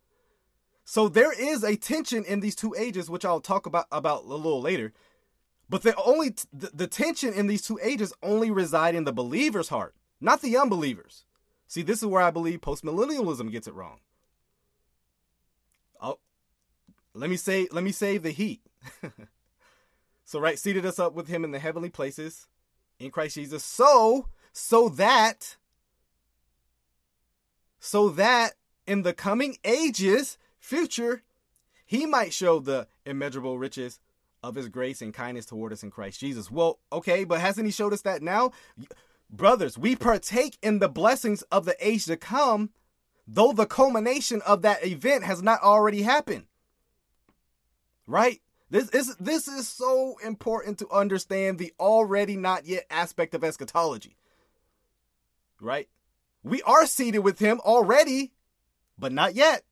So 0.85 1.09
there 1.09 1.33
is 1.33 1.65
a 1.65 1.77
tension 1.77 2.25
in 2.25 2.41
these 2.41 2.55
two 2.55 2.75
ages, 2.79 3.09
which 3.09 3.25
I'll 3.25 3.41
talk 3.41 3.67
about 3.67 3.87
about 3.91 4.25
a 4.25 4.27
little 4.27 4.61
later. 4.61 4.93
But 5.69 5.83
the 5.83 5.95
only 5.97 6.35
the, 6.53 6.71
the 6.75 6.87
tension 6.87 7.33
in 7.33 7.47
these 7.47 7.63
two 7.63 7.79
ages 7.83 8.13
only 8.23 8.51
reside 8.51 8.95
in 8.95 9.05
the 9.05 9.13
believer's 9.13 9.69
heart, 9.69 9.95
not 10.21 10.43
the 10.43 10.57
unbelievers. 10.57 11.25
See, 11.71 11.83
this 11.83 12.01
is 12.01 12.07
where 12.07 12.21
I 12.21 12.33
believe 12.33 12.63
postmillennialism 12.63 13.53
gets 13.53 13.69
it 13.69 13.75
wrong. 13.75 14.01
Oh, 16.03 16.19
let 17.15 17.31
me 17.31 17.37
say, 17.37 17.69
let 17.71 17.85
me 17.85 17.93
save 17.93 18.25
the 18.25 18.33
heat. 18.33 18.61
so 20.25 20.41
right, 20.41 20.59
seated 20.59 20.85
us 20.85 20.99
up 20.99 21.15
with 21.15 21.29
him 21.29 21.45
in 21.45 21.53
the 21.53 21.61
heavenly 21.61 21.89
places 21.89 22.49
in 22.99 23.13
Christ 23.13 23.37
Jesus, 23.37 23.63
so 23.63 24.27
so 24.53 24.89
that 24.89 25.59
so 27.79 28.09
that 28.09 28.55
in 28.85 29.03
the 29.03 29.13
coming 29.13 29.57
ages, 29.65 30.39
future, 30.59 31.23
he 31.87 32.05
might 32.05 32.33
show 32.33 32.59
the 32.59 32.89
immeasurable 33.07 33.61
riches 33.61 34.01
of 34.43 34.57
his 34.57 34.69
grace 34.69 35.01
and 35.01 35.15
kindness 35.15 35.47
toward 35.47 35.73
us 35.73 35.85
in 35.85 35.93
Christ 35.93 36.19
Jesus. 36.19 36.51
Well, 36.51 36.81
okay, 36.93 37.23
but 37.23 37.41
hasn't 37.41 37.67
he 37.67 37.71
showed 37.71 37.93
us 37.93 38.03
that 38.03 38.23
now? 38.23 38.51
Brothers, 39.33 39.79
we 39.79 39.95
partake 39.95 40.59
in 40.61 40.81
the 40.81 40.89
blessings 40.89 41.43
of 41.43 41.65
the 41.65 41.77
age 41.81 42.07
to 42.07 42.17
come, 42.17 42.71
though 43.29 43.53
the 43.53 43.67
culmination 43.67 44.43
of 44.43 44.63
that 44.63 44.85
event 44.85 45.23
has 45.23 45.43
not 45.43 45.63
already 45.63 46.03
happened. 46.03 46.47
Right? 48.07 48.41
This 48.71 48.89
is 48.91 49.17
this 49.17 49.47
is 49.47 49.69
so 49.69 50.17
important 50.25 50.79
to 50.79 50.91
understand 50.91 51.59
the 51.59 51.73
already 51.79 52.37
not 52.37 52.67
yet 52.67 52.87
aspect 52.91 53.35
of 53.35 53.45
eschatology. 53.45 54.17
Right? 55.61 55.89
We 56.43 56.63
are 56.63 56.87
seated 56.87 57.21
with 57.21 57.39
him 57.39 57.61
already, 57.61 58.33
but 58.99 59.13
not 59.13 59.35
yet. 59.35 59.63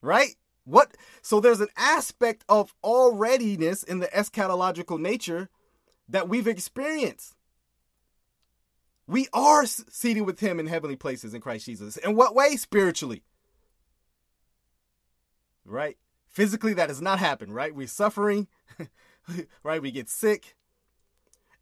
Right? 0.00 0.36
What 0.64 0.96
so 1.20 1.40
there's 1.40 1.60
an 1.60 1.68
aspect 1.76 2.44
of 2.48 2.74
alreadiness 2.84 3.82
in 3.82 3.98
the 3.98 4.08
eschatological 4.08 5.00
nature 5.00 5.48
that 6.08 6.28
we've 6.28 6.46
experienced. 6.46 7.34
We 9.06 9.28
are 9.32 9.66
seated 9.66 10.22
with 10.22 10.40
him 10.40 10.60
in 10.60 10.66
heavenly 10.66 10.96
places 10.96 11.34
in 11.34 11.40
Christ 11.40 11.66
Jesus. 11.66 11.96
In 11.96 12.16
what 12.16 12.34
way? 12.34 12.56
Spiritually. 12.56 13.22
Right? 15.64 15.96
Physically, 16.28 16.74
that 16.74 16.88
does 16.88 17.02
not 17.02 17.18
happen, 17.18 17.52
right? 17.52 17.74
We're 17.74 17.86
suffering, 17.86 18.48
right? 19.62 19.82
We 19.82 19.90
get 19.90 20.08
sick. 20.08 20.56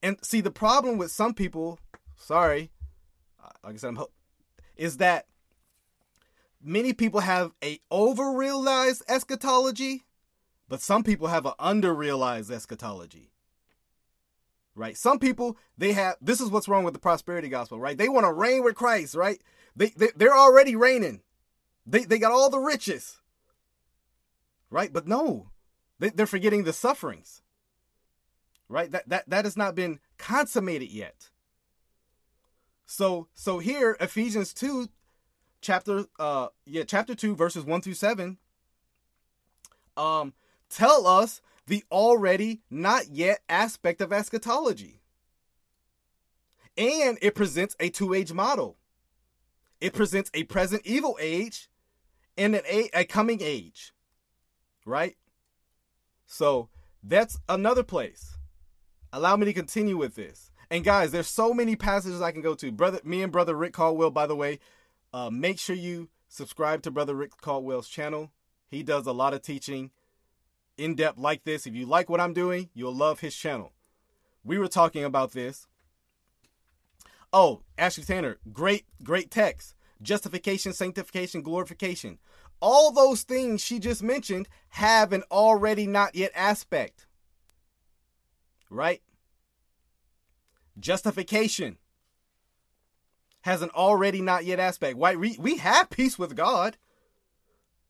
And 0.02 0.16
see, 0.22 0.40
the 0.40 0.50
problem 0.50 0.96
with 0.96 1.10
some 1.10 1.34
people, 1.34 1.78
sorry, 2.16 2.70
like 3.64 3.74
I 3.74 3.76
said, 3.76 3.88
I'm, 3.88 4.04
is 4.76 4.98
that 4.98 5.26
many 6.62 6.92
people 6.92 7.20
have 7.20 7.52
a 7.62 7.80
over-realized 7.90 9.02
eschatology, 9.08 10.04
but 10.68 10.80
some 10.80 11.02
people 11.02 11.26
have 11.28 11.46
an 11.46 11.52
under-realized 11.58 12.50
eschatology. 12.50 13.29
Right? 14.80 14.96
Some 14.96 15.18
people 15.18 15.58
they 15.76 15.92
have 15.92 16.16
this 16.20 16.40
is 16.40 16.48
what's 16.50 16.68
wrong 16.68 16.84
with 16.84 16.94
the 16.94 17.00
prosperity 17.00 17.48
gospel, 17.48 17.78
right? 17.78 17.98
They 17.98 18.08
want 18.08 18.24
to 18.24 18.32
reign 18.32 18.64
with 18.64 18.74
Christ, 18.74 19.14
right? 19.14 19.40
They, 19.76 19.92
they 19.96 20.08
they're 20.16 20.36
already 20.36 20.74
reigning. 20.74 21.20
They 21.86 22.04
they 22.04 22.18
got 22.18 22.32
all 22.32 22.48
the 22.48 22.58
riches 22.58 23.20
right? 24.70 24.92
But 24.92 25.06
no, 25.06 25.50
they, 25.98 26.10
they're 26.10 26.26
forgetting 26.26 26.64
the 26.64 26.72
sufferings, 26.72 27.42
right? 28.68 28.90
That 28.90 29.08
that 29.08 29.28
that 29.28 29.44
has 29.44 29.56
not 29.56 29.74
been 29.74 30.00
consummated 30.16 30.90
yet. 30.90 31.30
So 32.86 33.28
so 33.34 33.58
here 33.58 33.96
Ephesians 34.00 34.54
two, 34.54 34.88
chapter 35.60 36.06
uh 36.18 36.48
yeah 36.64 36.84
chapter 36.84 37.14
two 37.14 37.34
verses 37.34 37.64
one 37.64 37.80
through 37.80 37.94
seven. 37.94 38.38
Um, 39.96 40.32
tell 40.70 41.06
us 41.06 41.42
the 41.70 41.84
already 41.90 42.60
not 42.70 43.08
yet 43.08 43.40
aspect 43.48 44.02
of 44.02 44.12
eschatology. 44.12 45.00
And 46.76 47.18
it 47.22 47.34
presents 47.34 47.74
a 47.80 47.88
two 47.88 48.12
age 48.14 48.32
model. 48.32 48.76
It 49.80 49.94
presents 49.94 50.30
a 50.34 50.44
present 50.44 50.82
evil 50.84 51.16
age 51.20 51.70
and 52.36 52.54
an 52.54 52.62
a, 52.68 52.90
a 52.92 53.04
coming 53.04 53.38
age 53.40 53.92
right? 54.84 55.16
So 56.26 56.68
that's 57.02 57.38
another 57.48 57.82
place. 57.82 58.36
Allow 59.12 59.36
me 59.36 59.46
to 59.46 59.52
continue 59.52 59.96
with 59.96 60.14
this. 60.14 60.50
And 60.70 60.84
guys, 60.84 61.10
there's 61.10 61.26
so 61.26 61.52
many 61.52 61.74
passages 61.74 62.20
I 62.20 62.32
can 62.32 62.42
go 62.42 62.54
to. 62.54 62.70
Brother, 62.70 63.00
me 63.02 63.22
and 63.22 63.32
brother 63.32 63.56
Rick 63.56 63.72
Caldwell, 63.72 64.10
by 64.10 64.26
the 64.26 64.36
way, 64.36 64.60
uh, 65.12 65.30
make 65.30 65.58
sure 65.58 65.74
you 65.74 66.08
subscribe 66.28 66.82
to 66.82 66.90
brother 66.90 67.14
Rick 67.14 67.40
Caldwell's 67.40 67.88
channel. 67.88 68.30
He 68.68 68.82
does 68.84 69.06
a 69.06 69.12
lot 69.12 69.34
of 69.34 69.42
teaching 69.42 69.90
in 70.80 70.94
depth 70.94 71.18
like 71.18 71.44
this. 71.44 71.66
If 71.66 71.74
you 71.74 71.86
like 71.86 72.08
what 72.08 72.20
I'm 72.20 72.32
doing, 72.32 72.70
you'll 72.74 72.94
love 72.94 73.20
his 73.20 73.36
channel. 73.36 73.72
We 74.42 74.58
were 74.58 74.68
talking 74.68 75.04
about 75.04 75.32
this. 75.32 75.66
Oh, 77.32 77.62
Ashley 77.78 78.04
Tanner, 78.04 78.38
great, 78.52 78.86
great 79.02 79.30
text. 79.30 79.74
Justification, 80.02 80.72
sanctification, 80.72 81.42
glorification 81.42 82.18
all 82.60 82.92
those 82.92 83.22
things 83.22 83.62
she 83.62 83.78
just 83.78 84.02
mentioned 84.02 84.48
have 84.70 85.12
an 85.12 85.22
already 85.30 85.86
not 85.86 86.14
yet 86.14 86.30
aspect. 86.34 87.06
Right? 88.68 89.02
Justification 90.78 91.78
has 93.42 93.62
an 93.62 93.70
already 93.70 94.20
not 94.20 94.44
yet 94.44 94.60
aspect. 94.60 94.96
Why 94.96 95.16
we, 95.16 95.36
we 95.38 95.56
have 95.56 95.90
peace 95.90 96.18
with 96.18 96.36
God, 96.36 96.76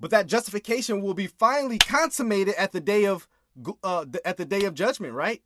but 0.01 0.11
that 0.11 0.27
justification 0.27 1.03
will 1.03 1.15
be 1.15 1.27
finally 1.27 1.79
consummated 1.79 2.55
at 2.57 2.73
the 2.73 2.81
day 2.81 3.05
of 3.05 3.29
uh, 3.85 4.07
at 4.25 4.39
the 4.39 4.45
day 4.45 4.65
of 4.65 4.75
judgment, 4.75 5.13
right? 5.13 5.43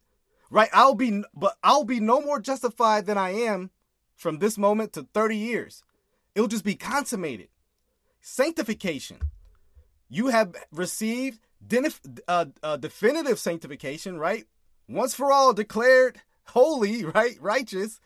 Right? 0.51 0.71
I'll 0.73 0.95
be 0.95 1.23
but 1.35 1.57
I'll 1.63 1.85
be 1.85 2.01
no 2.01 2.21
more 2.21 2.41
justified 2.41 3.07
than 3.07 3.19
I 3.19 3.31
am 3.31 3.71
from 4.15 4.39
this 4.39 4.57
moment 4.57 4.93
to 4.93 5.09
30 5.13 5.37
years. 5.37 5.83
It'll 6.35 6.49
just 6.49 6.65
be 6.65 6.77
consummated 6.77 7.49
sanctification. 8.21 9.19
You 10.09 10.29
have 10.29 10.55
received 10.73 11.41
uh, 12.29 12.47
uh, 12.63 12.77
definitive 12.77 13.39
sanctification, 13.39 14.19
right? 14.19 14.45
Once 14.89 15.15
for 15.15 15.33
all 15.33 15.53
declared 15.53 16.21
holy, 16.47 17.05
right? 17.15 17.37
Righteous. 17.41 18.01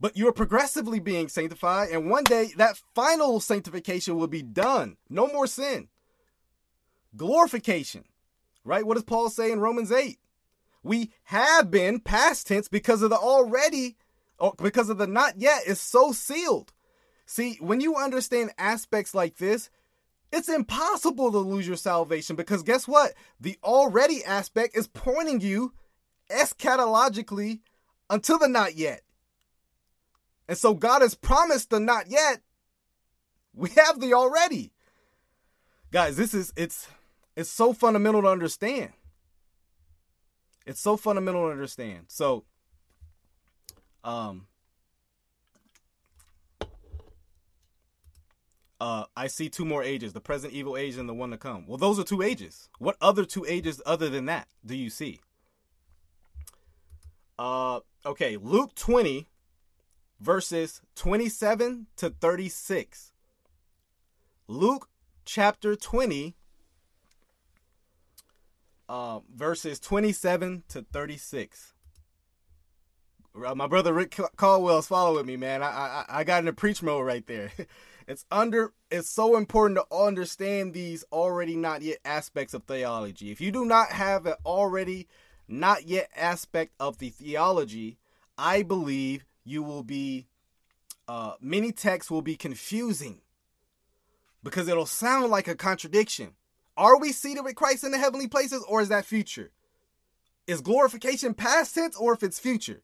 But 0.00 0.16
you're 0.16 0.32
progressively 0.32 0.98
being 0.98 1.28
sanctified, 1.28 1.90
and 1.90 2.08
one 2.08 2.24
day 2.24 2.52
that 2.56 2.80
final 2.94 3.38
sanctification 3.38 4.16
will 4.16 4.28
be 4.28 4.42
done. 4.42 4.96
No 5.10 5.26
more 5.26 5.46
sin. 5.46 5.88
Glorification, 7.16 8.04
right? 8.64 8.86
What 8.86 8.94
does 8.94 9.04
Paul 9.04 9.28
say 9.28 9.52
in 9.52 9.60
Romans 9.60 9.92
8? 9.92 10.18
We 10.82 11.10
have 11.24 11.70
been 11.70 12.00
past 12.00 12.46
tense 12.46 12.68
because 12.68 13.02
of 13.02 13.10
the 13.10 13.18
already 13.18 13.96
Oh, 14.40 14.54
because 14.60 14.88
of 14.88 14.96
the 14.96 15.06
not 15.06 15.38
yet 15.38 15.62
is 15.66 15.80
so 15.80 16.12
sealed. 16.12 16.72
See, 17.26 17.58
when 17.60 17.80
you 17.80 17.96
understand 17.96 18.52
aspects 18.58 19.14
like 19.14 19.36
this, 19.36 19.68
it's 20.32 20.48
impossible 20.48 21.30
to 21.30 21.38
lose 21.38 21.66
your 21.68 21.76
salvation 21.76 22.36
because 22.36 22.62
guess 22.62 22.88
what? 22.88 23.12
The 23.38 23.58
already 23.62 24.24
aspect 24.24 24.76
is 24.76 24.88
pointing 24.88 25.40
you 25.40 25.74
eschatologically 26.30 27.60
until 28.08 28.38
the 28.38 28.48
not 28.48 28.76
yet. 28.76 29.02
And 30.50 30.58
so 30.58 30.74
God 30.74 31.00
has 31.00 31.14
promised 31.14 31.70
the 31.70 31.78
not 31.78 32.10
yet. 32.10 32.40
We 33.54 33.70
have 33.76 34.00
the 34.00 34.14
already. 34.14 34.72
Guys, 35.92 36.16
this 36.16 36.34
is 36.34 36.52
it's 36.56 36.88
it's 37.36 37.48
so 37.48 37.72
fundamental 37.72 38.22
to 38.22 38.28
understand. 38.28 38.90
It's 40.66 40.80
so 40.80 40.96
fundamental 40.96 41.46
to 41.46 41.52
understand. 41.52 42.06
So 42.08 42.42
um 44.02 44.48
uh, 48.80 49.04
I 49.16 49.28
see 49.28 49.48
two 49.48 49.64
more 49.64 49.84
ages, 49.84 50.14
the 50.14 50.20
present 50.20 50.52
evil 50.52 50.76
age 50.76 50.96
and 50.96 51.08
the 51.08 51.14
one 51.14 51.30
to 51.30 51.38
come. 51.38 51.64
Well, 51.68 51.78
those 51.78 52.00
are 52.00 52.04
two 52.04 52.22
ages. 52.22 52.68
What 52.80 52.96
other 53.00 53.24
two 53.24 53.46
ages 53.46 53.80
other 53.86 54.08
than 54.08 54.24
that 54.24 54.48
do 54.66 54.74
you 54.76 54.90
see? 54.90 55.20
Uh, 57.38 57.80
okay, 58.04 58.36
Luke 58.36 58.74
20, 58.74 59.29
verses 60.20 60.80
27 60.96 61.86
to 61.96 62.10
36. 62.10 63.12
Luke 64.46 64.88
chapter 65.24 65.76
20, 65.76 66.36
uh, 68.88 69.20
verses 69.34 69.78
27 69.80 70.64
to 70.68 70.84
36. 70.92 71.74
Uh, 73.46 73.54
my 73.54 73.66
brother 73.66 73.94
Rick 73.94 74.18
Caldwell's 74.36 74.88
following 74.88 75.26
me, 75.26 75.36
man. 75.36 75.62
I, 75.62 75.66
I 75.68 76.04
I 76.08 76.24
got 76.24 76.42
in 76.42 76.48
a 76.48 76.52
preach 76.52 76.82
mode 76.82 77.06
right 77.06 77.26
there. 77.26 77.52
It's 78.10 78.26
under 78.32 78.72
it's 78.90 79.08
so 79.08 79.36
important 79.36 79.78
to 79.78 79.96
understand 79.96 80.74
these 80.74 81.04
already 81.12 81.54
not 81.54 81.80
yet 81.80 81.98
aspects 82.04 82.54
of 82.54 82.64
theology. 82.64 83.30
If 83.30 83.40
you 83.40 83.52
do 83.52 83.64
not 83.64 83.92
have 83.92 84.26
an 84.26 84.34
already 84.44 85.06
not 85.46 85.86
yet 85.86 86.10
aspect 86.16 86.72
of 86.80 86.98
the 86.98 87.10
theology, 87.10 87.98
I 88.36 88.64
believe 88.64 89.24
you 89.50 89.62
will 89.62 89.82
be 89.82 90.26
uh, 91.08 91.32
many 91.40 91.72
texts 91.72 92.10
will 92.10 92.22
be 92.22 92.36
confusing 92.36 93.20
because 94.42 94.68
it'll 94.68 94.86
sound 94.86 95.30
like 95.30 95.48
a 95.48 95.56
contradiction. 95.56 96.34
Are 96.76 96.98
we 96.98 97.12
seated 97.12 97.44
with 97.44 97.56
Christ 97.56 97.84
in 97.84 97.90
the 97.90 97.98
heavenly 97.98 98.28
places 98.28 98.64
or 98.68 98.80
is 98.80 98.88
that 98.90 99.04
future? 99.04 99.50
Is 100.46 100.60
glorification 100.60 101.34
past 101.34 101.74
tense 101.74 101.96
or 101.96 102.12
if 102.12 102.22
it's 102.22 102.38
future? 102.38 102.82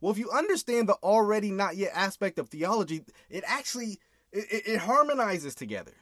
Well, 0.00 0.12
if 0.12 0.18
you 0.18 0.30
understand 0.30 0.88
the 0.88 0.94
already 1.02 1.50
not 1.50 1.76
yet 1.76 1.90
aspect 1.94 2.38
of 2.38 2.48
theology, 2.48 3.04
it 3.28 3.42
actually 3.46 3.98
it, 4.32 4.46
it, 4.50 4.68
it 4.68 4.78
harmonizes 4.78 5.54
together. 5.54 5.92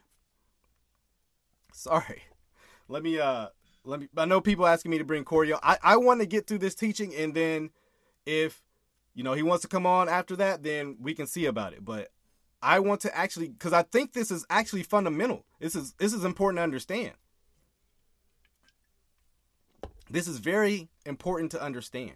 Sorry. 1.73 2.23
Let 2.87 3.01
me 3.01 3.19
uh 3.19 3.47
let 3.83 3.99
me 3.99 4.07
I 4.15 4.25
know 4.25 4.39
people 4.39 4.67
asking 4.67 4.91
me 4.91 4.99
to 4.99 5.03
bring 5.03 5.23
Corey 5.23 5.53
I, 5.53 5.77
I 5.81 5.97
want 5.97 6.21
to 6.21 6.27
get 6.27 6.45
through 6.45 6.59
this 6.59 6.75
teaching 6.75 7.13
and 7.15 7.33
then 7.33 7.71
if 8.25 8.61
you 9.15 9.23
know 9.23 9.33
he 9.33 9.41
wants 9.41 9.63
to 9.63 9.67
come 9.67 9.87
on 9.87 10.07
after 10.07 10.35
that, 10.35 10.61
then 10.61 10.97
we 10.99 11.15
can 11.15 11.25
see 11.25 11.45
about 11.45 11.73
it. 11.73 11.83
But 11.83 12.11
I 12.61 12.79
want 12.79 13.01
to 13.01 13.17
actually 13.17 13.47
because 13.47 13.73
I 13.73 13.81
think 13.81 14.13
this 14.13 14.29
is 14.29 14.45
actually 14.49 14.83
fundamental. 14.83 15.45
This 15.59 15.75
is 15.75 15.93
this 15.93 16.13
is 16.13 16.23
important 16.23 16.59
to 16.59 16.63
understand. 16.63 17.13
This 20.09 20.27
is 20.27 20.37
very 20.37 20.89
important 21.05 21.51
to 21.53 21.61
understand. 21.61 22.13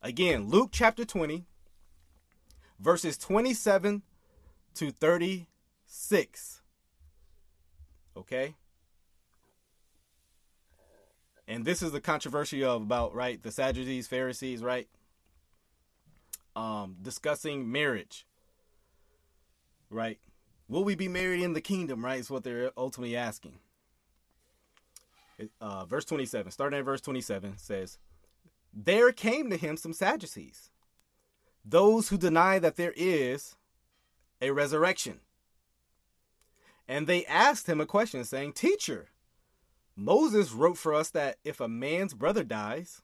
Again, 0.00 0.48
Luke 0.48 0.70
chapter 0.72 1.04
20, 1.04 1.44
verses 2.80 3.18
27 3.18 4.02
to 4.74 4.90
36. 4.90 6.62
Okay? 8.16 8.54
And 11.46 11.64
this 11.64 11.82
is 11.82 11.92
the 11.92 12.00
controversy 12.00 12.64
of 12.64 12.82
about, 12.82 13.14
right, 13.14 13.40
the 13.42 13.52
Sadducees, 13.52 14.06
Pharisees, 14.08 14.62
right? 14.62 14.88
Um, 16.54 16.96
discussing 17.00 17.70
marriage. 17.70 18.26
Right? 19.90 20.18
Will 20.68 20.84
we 20.84 20.94
be 20.94 21.08
married 21.08 21.42
in 21.42 21.52
the 21.52 21.60
kingdom, 21.60 22.04
right? 22.04 22.20
Is 22.20 22.30
what 22.30 22.44
they're 22.44 22.70
ultimately 22.76 23.16
asking. 23.16 23.58
Uh, 25.60 25.84
verse 25.84 26.04
27, 26.04 26.52
starting 26.52 26.78
at 26.78 26.84
verse 26.84 27.00
27, 27.00 27.54
says, 27.58 27.98
There 28.72 29.12
came 29.12 29.50
to 29.50 29.56
him 29.56 29.76
some 29.76 29.92
Sadducees, 29.92 30.70
those 31.64 32.08
who 32.08 32.16
deny 32.16 32.58
that 32.58 32.76
there 32.76 32.94
is 32.96 33.56
a 34.40 34.50
resurrection. 34.50 35.20
And 36.86 37.06
they 37.06 37.24
asked 37.26 37.68
him 37.68 37.80
a 37.80 37.86
question, 37.86 38.24
saying, 38.24 38.52
Teacher, 38.52 39.08
Moses 39.96 40.52
wrote 40.52 40.78
for 40.78 40.94
us 40.94 41.10
that 41.10 41.36
if 41.44 41.60
a 41.60 41.68
man's 41.68 42.14
brother 42.14 42.44
dies, 42.44 43.02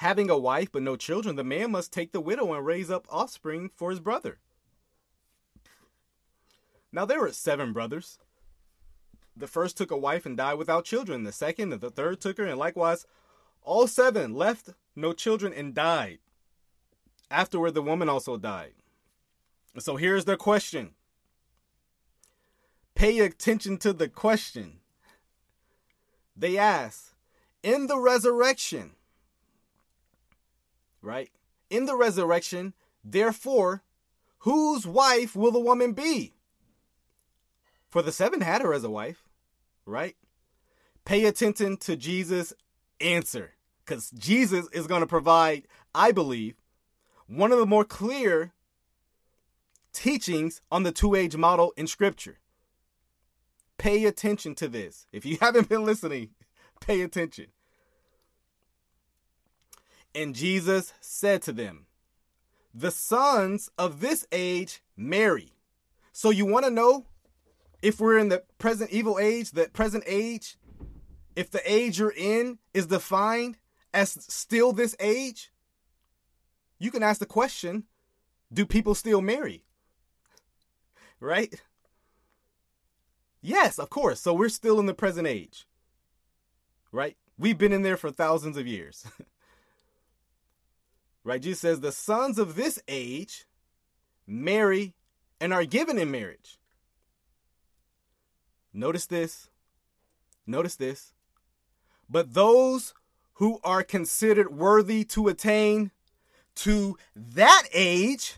having 0.00 0.30
a 0.30 0.38
wife 0.38 0.72
but 0.72 0.80
no 0.82 0.96
children, 0.96 1.36
the 1.36 1.44
man 1.44 1.70
must 1.70 1.92
take 1.92 2.10
the 2.10 2.22
widow 2.22 2.54
and 2.54 2.64
raise 2.64 2.90
up 2.90 3.06
offspring 3.10 3.70
for 3.76 3.90
his 3.90 4.00
brother. 4.00 4.38
Now 6.90 7.04
there 7.04 7.20
were 7.20 7.32
seven 7.32 7.74
brothers. 7.74 8.18
The 9.36 9.46
first 9.46 9.76
took 9.76 9.90
a 9.90 9.98
wife 9.98 10.24
and 10.24 10.38
died 10.38 10.54
without 10.54 10.86
children. 10.86 11.24
The 11.24 11.32
second 11.32 11.70
and 11.74 11.82
the 11.82 11.90
third 11.90 12.18
took 12.18 12.38
her, 12.38 12.46
and 12.46 12.58
likewise 12.58 13.06
all 13.62 13.86
seven 13.86 14.34
left 14.34 14.70
no 14.96 15.12
children 15.12 15.52
and 15.52 15.74
died. 15.74 16.20
Afterward, 17.30 17.74
the 17.74 17.82
woman 17.82 18.08
also 18.08 18.38
died. 18.38 18.72
So 19.78 19.96
here's 19.96 20.24
the 20.24 20.38
question. 20.38 20.92
Pay 22.94 23.18
attention 23.18 23.76
to 23.78 23.92
the 23.92 24.08
question. 24.08 24.78
They 26.34 26.56
ask, 26.56 27.12
in 27.62 27.86
the 27.86 27.98
resurrection, 27.98 28.92
right? 31.02 31.30
In 31.68 31.86
the 31.86 31.96
resurrection, 31.96 32.74
therefore, 33.04 33.82
whose 34.40 34.86
wife 34.86 35.36
will 35.36 35.52
the 35.52 35.60
woman 35.60 35.92
be? 35.92 36.34
For 37.88 38.02
the 38.02 38.12
seven 38.12 38.40
had 38.40 38.62
her 38.62 38.72
as 38.72 38.84
a 38.84 38.90
wife, 38.90 39.24
right? 39.84 40.16
Pay 41.04 41.24
attention 41.24 41.76
to 41.78 41.96
Jesus' 41.96 42.52
answer 43.00 43.54
because 43.84 44.10
Jesus 44.10 44.68
is 44.72 44.86
going 44.86 45.00
to 45.00 45.06
provide, 45.06 45.66
I 45.94 46.12
believe, 46.12 46.54
one 47.26 47.52
of 47.52 47.58
the 47.58 47.66
more 47.66 47.84
clear 47.84 48.52
teachings 49.92 50.60
on 50.70 50.82
the 50.82 50.92
two 50.92 51.14
age 51.14 51.36
model 51.36 51.72
in 51.76 51.86
Scripture. 51.86 52.38
Pay 53.78 54.04
attention 54.04 54.54
to 54.56 54.68
this. 54.68 55.06
If 55.12 55.24
you 55.24 55.38
haven't 55.40 55.68
been 55.68 55.84
listening, 55.84 56.30
pay 56.80 57.00
attention. 57.00 57.46
And 60.14 60.34
Jesus 60.34 60.92
said 61.00 61.42
to 61.42 61.52
them, 61.52 61.86
The 62.74 62.90
sons 62.90 63.70
of 63.78 64.00
this 64.00 64.26
age 64.32 64.82
marry. 64.96 65.52
So 66.12 66.30
you 66.30 66.46
want 66.46 66.64
to 66.64 66.70
know 66.70 67.06
if 67.82 68.00
we're 68.00 68.18
in 68.18 68.28
the 68.28 68.42
present 68.58 68.90
evil 68.90 69.18
age, 69.18 69.52
the 69.52 69.68
present 69.72 70.04
age, 70.06 70.58
if 71.36 71.50
the 71.50 71.62
age 71.64 71.98
you're 71.98 72.14
in 72.16 72.58
is 72.74 72.86
defined 72.86 73.56
as 73.94 74.10
still 74.28 74.72
this 74.72 74.96
age? 75.00 75.52
You 76.78 76.90
can 76.90 77.02
ask 77.02 77.20
the 77.20 77.26
question 77.26 77.84
Do 78.52 78.66
people 78.66 78.94
still 78.94 79.20
marry? 79.20 79.64
right? 81.20 81.62
Yes, 83.42 83.78
of 83.78 83.90
course. 83.90 84.20
So 84.20 84.34
we're 84.34 84.48
still 84.48 84.80
in 84.80 84.86
the 84.86 84.94
present 84.94 85.26
age, 85.26 85.66
right? 86.92 87.16
We've 87.38 87.58
been 87.58 87.72
in 87.72 87.82
there 87.82 87.96
for 87.96 88.10
thousands 88.10 88.56
of 88.56 88.66
years. 88.66 89.06
right? 91.24 91.42
Jesus 91.42 91.60
says 91.60 91.80
the 91.80 91.92
sons 91.92 92.38
of 92.38 92.54
this 92.54 92.80
age 92.88 93.46
marry 94.26 94.94
and 95.40 95.52
are 95.52 95.64
given 95.64 95.98
in 95.98 96.10
marriage. 96.10 96.58
Notice 98.72 99.06
this. 99.06 99.48
Notice 100.46 100.76
this. 100.76 101.12
But 102.08 102.34
those 102.34 102.94
who 103.34 103.58
are 103.64 103.82
considered 103.82 104.56
worthy 104.56 105.04
to 105.04 105.28
attain 105.28 105.90
to 106.56 106.98
that 107.14 107.62
age, 107.72 108.36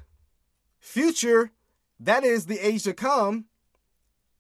future 0.79 1.51
that 2.03 2.25
is 2.25 2.47
the 2.47 2.59
age 2.59 2.83
to 2.83 2.93
come. 2.93 3.47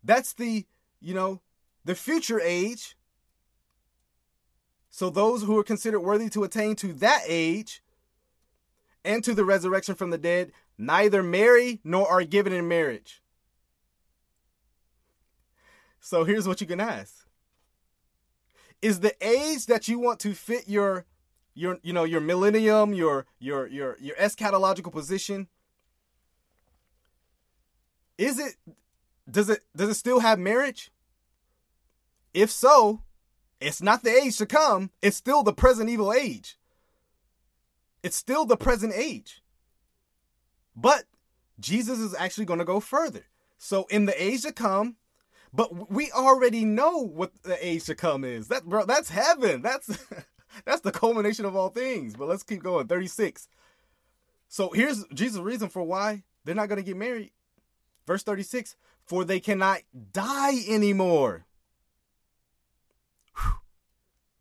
That's 0.02 0.32
the, 0.32 0.66
you 1.00 1.14
know, 1.14 1.40
the 1.84 1.94
future 1.94 2.40
age. 2.40 2.96
So 4.90 5.10
those 5.10 5.42
who 5.42 5.56
are 5.58 5.64
considered 5.64 6.00
worthy 6.00 6.28
to 6.30 6.44
attain 6.44 6.74
to 6.76 6.92
that 6.94 7.22
age 7.26 7.82
and 9.04 9.22
to 9.24 9.34
the 9.34 9.44
resurrection 9.44 9.94
from 9.94 10.10
the 10.10 10.18
dead 10.18 10.52
neither 10.78 11.22
marry 11.22 11.80
nor 11.84 12.08
are 12.08 12.24
given 12.24 12.52
in 12.52 12.68
marriage. 12.68 13.22
So 16.00 16.24
here's 16.24 16.48
what 16.48 16.60
you 16.60 16.66
can 16.66 16.80
ask 16.80 17.26
Is 18.80 19.00
the 19.00 19.14
age 19.24 19.66
that 19.66 19.88
you 19.88 19.98
want 19.98 20.20
to 20.20 20.34
fit 20.34 20.68
your 20.68 21.06
your 21.54 21.78
you 21.82 21.92
know 21.92 22.04
your 22.04 22.20
millennium, 22.20 22.92
your 22.92 23.26
your 23.38 23.66
your 23.68 23.96
your 24.00 24.16
eschatological 24.16 24.92
position. 24.92 25.48
Is 28.18 28.38
it 28.38 28.54
does 29.30 29.48
it 29.48 29.60
does 29.76 29.90
it 29.90 29.94
still 29.94 30.20
have 30.20 30.38
marriage? 30.38 30.90
If 32.34 32.50
so, 32.50 33.02
it's 33.60 33.82
not 33.82 34.02
the 34.02 34.10
age 34.10 34.38
to 34.38 34.46
come, 34.46 34.90
it's 35.02 35.16
still 35.16 35.42
the 35.42 35.52
present 35.52 35.90
evil 35.90 36.12
age. 36.12 36.58
It's 38.02 38.16
still 38.16 38.44
the 38.44 38.56
present 38.56 38.92
age. 38.94 39.42
But 40.74 41.04
Jesus 41.60 41.98
is 41.98 42.14
actually 42.14 42.46
going 42.46 42.58
to 42.58 42.64
go 42.64 42.80
further. 42.80 43.26
So 43.58 43.86
in 43.90 44.06
the 44.06 44.22
age 44.22 44.42
to 44.42 44.52
come, 44.52 44.96
but 45.52 45.90
we 45.90 46.10
already 46.10 46.64
know 46.64 46.98
what 46.98 47.42
the 47.42 47.64
age 47.64 47.84
to 47.84 47.94
come 47.94 48.24
is. 48.24 48.48
That 48.48 48.64
bro, 48.64 48.86
that's 48.86 49.10
heaven. 49.10 49.62
That's 49.62 49.86
that's 50.64 50.80
the 50.80 50.90
culmination 50.90 51.44
of 51.44 51.54
all 51.54 51.68
things. 51.68 52.16
But 52.16 52.28
let's 52.28 52.42
keep 52.42 52.62
going. 52.62 52.86
36. 52.86 53.48
So 54.48 54.70
here's 54.70 55.04
Jesus' 55.14 55.40
reason 55.40 55.68
for 55.68 55.82
why 55.82 56.24
they're 56.44 56.54
not 56.54 56.68
going 56.68 56.80
to 56.80 56.84
get 56.84 56.96
married. 56.96 57.30
Verse 58.06 58.22
36 58.22 58.76
For 59.04 59.24
they 59.24 59.40
cannot 59.40 59.80
die 60.12 60.58
anymore. 60.68 61.44
Whew. 63.36 63.52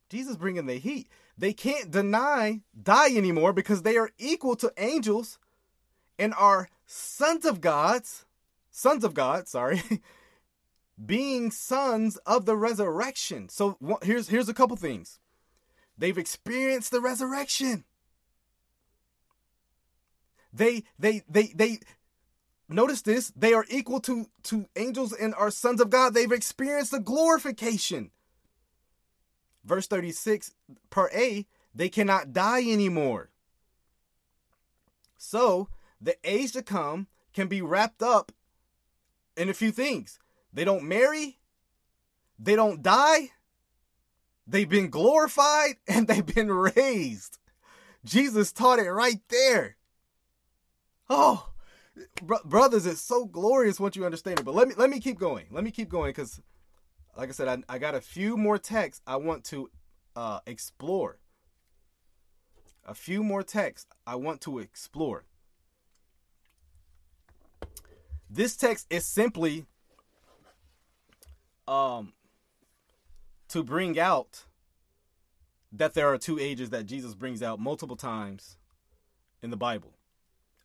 Jesus 0.09 0.38
bringing 0.38 0.66
the 0.66 0.80
heat. 0.80 1.07
They 1.38 1.54
can't 1.54 1.92
deny 1.92 2.62
die 2.82 3.16
anymore 3.16 3.54
because 3.54 3.82
they 3.82 3.98
are 3.98 4.12
equal 4.18 4.56
to 4.58 4.74
angels 4.78 5.40
and 6.20 6.34
are 6.36 6.70
sons 6.86 7.46
of 7.46 7.62
gods, 7.62 8.26
sons 8.70 9.04
of 9.04 9.14
God, 9.14 9.48
sorry, 9.48 9.82
being 11.06 11.52
sons 11.52 12.18
of 12.18 12.46
the 12.46 12.56
resurrection. 12.56 13.50
So 13.50 13.78
here's 14.04 14.30
here's 14.30 14.50
a 14.50 14.54
couple 14.54 14.76
things. 14.76 15.20
They've 15.98 16.18
experienced 16.18 16.92
the 16.92 17.02
resurrection. 17.02 17.86
They 20.54 20.84
they 21.00 21.24
they 21.30 21.54
they 21.56 21.80
notice 22.70 23.02
this, 23.02 23.32
they 23.36 23.54
are 23.54 23.66
equal 23.70 24.00
to 24.02 24.28
to 24.44 24.68
angels 24.76 25.14
and 25.14 25.34
are 25.36 25.52
sons 25.52 25.82
of 25.82 25.90
God. 25.90 26.14
They've 26.14 26.32
experienced 26.32 26.92
the 26.92 27.00
glorification. 27.00 28.12
Verse 29.64 29.88
36 29.88 30.51
per 30.89 31.09
A, 31.14 31.47
they 31.74 31.89
cannot 31.89 32.34
die 32.34 32.70
anymore. 32.70 33.30
So, 35.18 35.70
the 35.99 36.16
age 36.24 36.53
to 36.53 36.64
come 36.64 37.07
can 37.34 37.47
be 37.47 37.62
wrapped 37.62 38.01
up 38.01 38.32
in 39.38 39.49
a 39.49 39.53
few 39.53 39.72
things. 39.72 40.20
They 40.51 40.64
don't 40.66 40.84
marry, 40.84 41.39
they 42.39 42.55
don't 42.55 42.82
die, 42.82 43.30
they've 44.47 44.68
been 44.68 44.89
glorified, 44.89 45.76
and 45.88 46.07
they've 46.07 46.26
been 46.26 46.51
raised. 46.51 47.38
Jesus 48.03 48.51
taught 48.51 48.80
it 48.80 48.89
right 48.89 49.22
there. 49.30 49.78
Oh, 51.09 51.49
br- 52.22 52.36
brothers, 52.45 52.86
it's 52.86 53.01
so 53.01 53.26
glorious 53.26 53.80
once 53.80 53.95
you 53.95 54.05
understand 54.05 54.39
it. 54.39 54.45
But 54.45 54.55
let 54.55 54.68
me 54.68 54.74
let 54.78 54.89
me 54.89 54.99
keep 54.99 55.20
going. 55.20 55.45
Let 55.51 55.64
me 55.64 55.72
keep 55.72 55.89
going 55.89 56.09
because, 56.09 56.41
like 57.18 57.30
I 57.30 57.32
said, 57.32 57.47
I, 57.47 57.76
I 57.76 57.78
got 57.78 57.95
a 57.95 58.01
few 58.01 58.38
more 58.38 58.57
texts 58.57 59.01
I 59.05 59.18
want 59.18 59.43
to 59.45 59.70
uh, 60.16 60.39
explore. 60.45 61.18
A 62.86 62.93
few 62.93 63.24
more 63.24 63.43
texts 63.43 63.89
I 64.07 64.16
want 64.16 64.41
to 64.41 64.59
explore. 64.59 65.26
This 68.30 68.55
text 68.55 68.88
is 68.89 69.05
simply 69.05 69.66
um 71.68 72.14
to 73.49 73.64
bring 73.64 73.99
out 73.99 74.45
that 75.72 75.93
there 75.93 76.07
are 76.07 76.18
two 76.18 76.39
ages 76.39 76.70
that 76.70 76.86
Jesus 76.86 77.14
brings 77.14 77.43
out 77.43 77.59
multiple 77.59 77.95
times 77.95 78.57
in 79.43 79.49
the 79.49 79.57
Bible. 79.57 79.93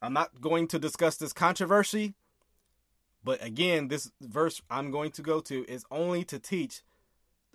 I'm 0.00 0.12
not 0.12 0.40
going 0.40 0.68
to 0.68 0.78
discuss 0.78 1.16
this 1.16 1.32
controversy, 1.32 2.14
but 3.26 3.44
again, 3.44 3.88
this 3.88 4.12
verse 4.20 4.62
I'm 4.70 4.92
going 4.92 5.10
to 5.10 5.20
go 5.20 5.40
to 5.40 5.64
is 5.64 5.84
only 5.90 6.22
to 6.26 6.38
teach 6.38 6.82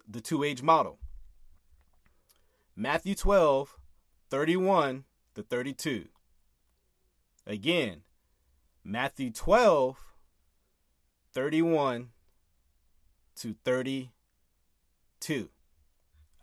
the 0.05 0.19
two 0.19 0.43
age 0.43 0.61
model. 0.61 0.99
Matthew 2.75 3.15
12, 3.15 3.77
31 4.29 5.05
to 5.33 5.43
32. 5.43 6.09
Again, 7.47 8.01
Matthew 8.83 9.31
12, 9.31 9.97
31 11.31 12.09
to 13.37 13.55
32. 13.63 15.49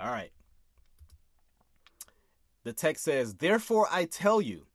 All 0.01 0.11
right. 0.11 0.33
The 2.64 2.72
text 2.72 3.05
says, 3.05 3.35
Therefore 3.35 3.89
I 3.93 4.07
tell 4.07 4.41
you, 4.41 4.68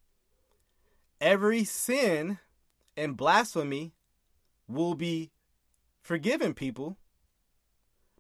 every 1.20 1.64
sin 1.64 2.38
and 2.96 3.18
blasphemy 3.18 3.94
will 4.68 4.96
be 4.96 5.32
forgiven 6.02 6.54
people, 6.54 6.98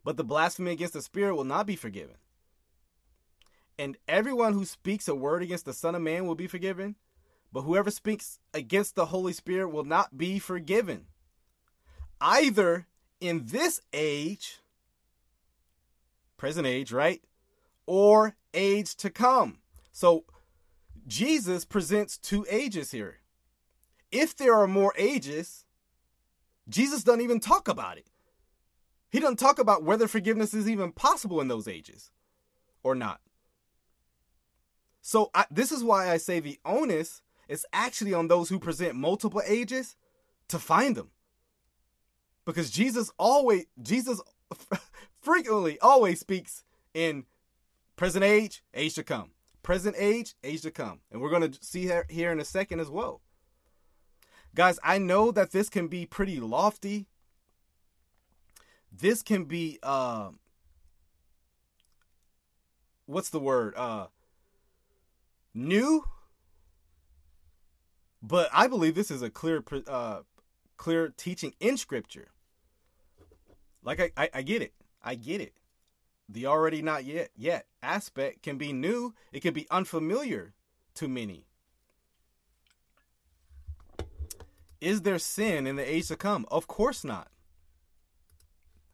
but 0.03 0.17
the 0.17 0.23
blasphemy 0.23 0.71
against 0.71 0.93
the 0.93 1.01
Spirit 1.01 1.35
will 1.35 1.43
not 1.43 1.65
be 1.65 1.75
forgiven. 1.75 2.15
And 3.77 3.97
everyone 4.07 4.53
who 4.53 4.65
speaks 4.65 5.07
a 5.07 5.15
word 5.15 5.41
against 5.41 5.65
the 5.65 5.73
Son 5.73 5.95
of 5.95 6.01
Man 6.01 6.27
will 6.27 6.35
be 6.35 6.47
forgiven, 6.47 6.95
but 7.51 7.61
whoever 7.61 7.91
speaks 7.91 8.39
against 8.53 8.95
the 8.95 9.07
Holy 9.07 9.33
Spirit 9.33 9.69
will 9.69 9.83
not 9.83 10.17
be 10.17 10.39
forgiven. 10.39 11.05
Either 12.21 12.87
in 13.19 13.45
this 13.45 13.81
age, 13.91 14.59
present 16.37 16.67
age, 16.67 16.91
right? 16.91 17.21
Or 17.85 18.35
age 18.53 18.95
to 18.97 19.09
come. 19.09 19.59
So 19.91 20.25
Jesus 21.07 21.65
presents 21.65 22.17
two 22.17 22.45
ages 22.49 22.91
here. 22.91 23.19
If 24.11 24.35
there 24.35 24.55
are 24.55 24.67
more 24.67 24.93
ages, 24.97 25.65
Jesus 26.69 27.03
doesn't 27.03 27.21
even 27.21 27.39
talk 27.39 27.67
about 27.67 27.97
it. 27.97 28.07
He 29.11 29.19
doesn't 29.19 29.37
talk 29.37 29.59
about 29.59 29.83
whether 29.83 30.07
forgiveness 30.07 30.53
is 30.53 30.67
even 30.67 30.91
possible 30.91 31.39
in 31.39 31.47
those 31.47 31.67
ages 31.67 32.11
or 32.83 32.95
not. 32.95 33.19
So 35.01 35.29
I, 35.35 35.45
this 35.51 35.71
is 35.71 35.83
why 35.83 36.09
I 36.09 36.17
say 36.17 36.39
the 36.39 36.59
onus 36.65 37.21
is 37.47 37.65
actually 37.73 38.13
on 38.13 38.27
those 38.27 38.49
who 38.49 38.57
present 38.57 38.95
multiple 38.95 39.41
ages 39.45 39.95
to 40.47 40.57
find 40.57 40.95
them. 40.95 41.11
Because 42.45 42.71
Jesus 42.71 43.11
always 43.19 43.65
Jesus 43.81 44.21
frequently 45.21 45.79
always 45.79 46.19
speaks 46.19 46.63
in 46.93 47.25
present 47.95 48.23
age, 48.23 48.63
age 48.73 48.95
to 48.95 49.03
come. 49.03 49.31
Present 49.61 49.95
age, 49.97 50.35
age 50.43 50.61
to 50.61 50.71
come. 50.71 50.99
And 51.11 51.21
we're 51.21 51.29
going 51.29 51.51
to 51.51 51.63
see 51.63 51.89
here 52.09 52.31
in 52.31 52.39
a 52.39 52.45
second 52.45 52.79
as 52.79 52.89
well. 52.89 53.21
Guys, 54.55 54.79
I 54.83 54.99
know 54.99 55.31
that 55.31 55.51
this 55.51 55.69
can 55.69 55.87
be 55.87 56.05
pretty 56.05 56.39
lofty. 56.39 57.07
This 58.91 59.23
can 59.23 59.45
be 59.45 59.79
uh 59.81 60.29
what's 63.05 63.29
the 63.29 63.39
word? 63.39 63.73
Uh 63.75 64.07
new, 65.53 66.05
but 68.21 68.49
I 68.53 68.67
believe 68.67 68.95
this 68.95 69.11
is 69.11 69.21
a 69.21 69.29
clear, 69.29 69.63
uh, 69.87 70.21
clear 70.77 71.13
teaching 71.15 71.53
in 71.59 71.77
Scripture. 71.77 72.29
Like 73.83 73.99
I, 73.99 74.11
I, 74.15 74.29
I 74.35 74.41
get 74.43 74.61
it, 74.61 74.73
I 75.03 75.15
get 75.15 75.41
it. 75.41 75.53
The 76.29 76.47
already 76.47 76.81
not 76.81 77.03
yet 77.03 77.29
yet 77.35 77.65
aspect 77.81 78.43
can 78.43 78.57
be 78.57 78.71
new. 78.71 79.13
It 79.31 79.41
can 79.41 79.53
be 79.53 79.67
unfamiliar 79.69 80.53
to 80.95 81.07
many. 81.07 81.45
Is 84.83 85.03
there 85.03 85.17
sin 85.17 85.65
in 85.65 85.77
the 85.77 85.89
age 85.89 86.09
to 86.09 86.17
come? 86.17 86.45
Of 86.51 86.67
course 86.67 87.05
not. 87.05 87.29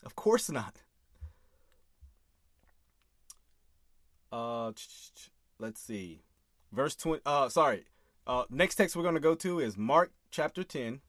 Of 0.03 0.15
course 0.15 0.51
not. 0.51 0.75
Uh, 4.31 4.71
let's 5.57 5.81
see 5.81 6.21
verse 6.71 6.95
20 6.95 7.21
uh 7.25 7.49
sorry 7.49 7.85
uh 8.27 8.43
next 8.51 8.75
text 8.75 8.95
we're 8.95 9.01
going 9.01 9.15
to 9.15 9.19
go 9.19 9.33
to 9.33 9.59
is 9.59 9.75
mark 9.75 10.11
chapter 10.29 10.63
10 10.63 11.01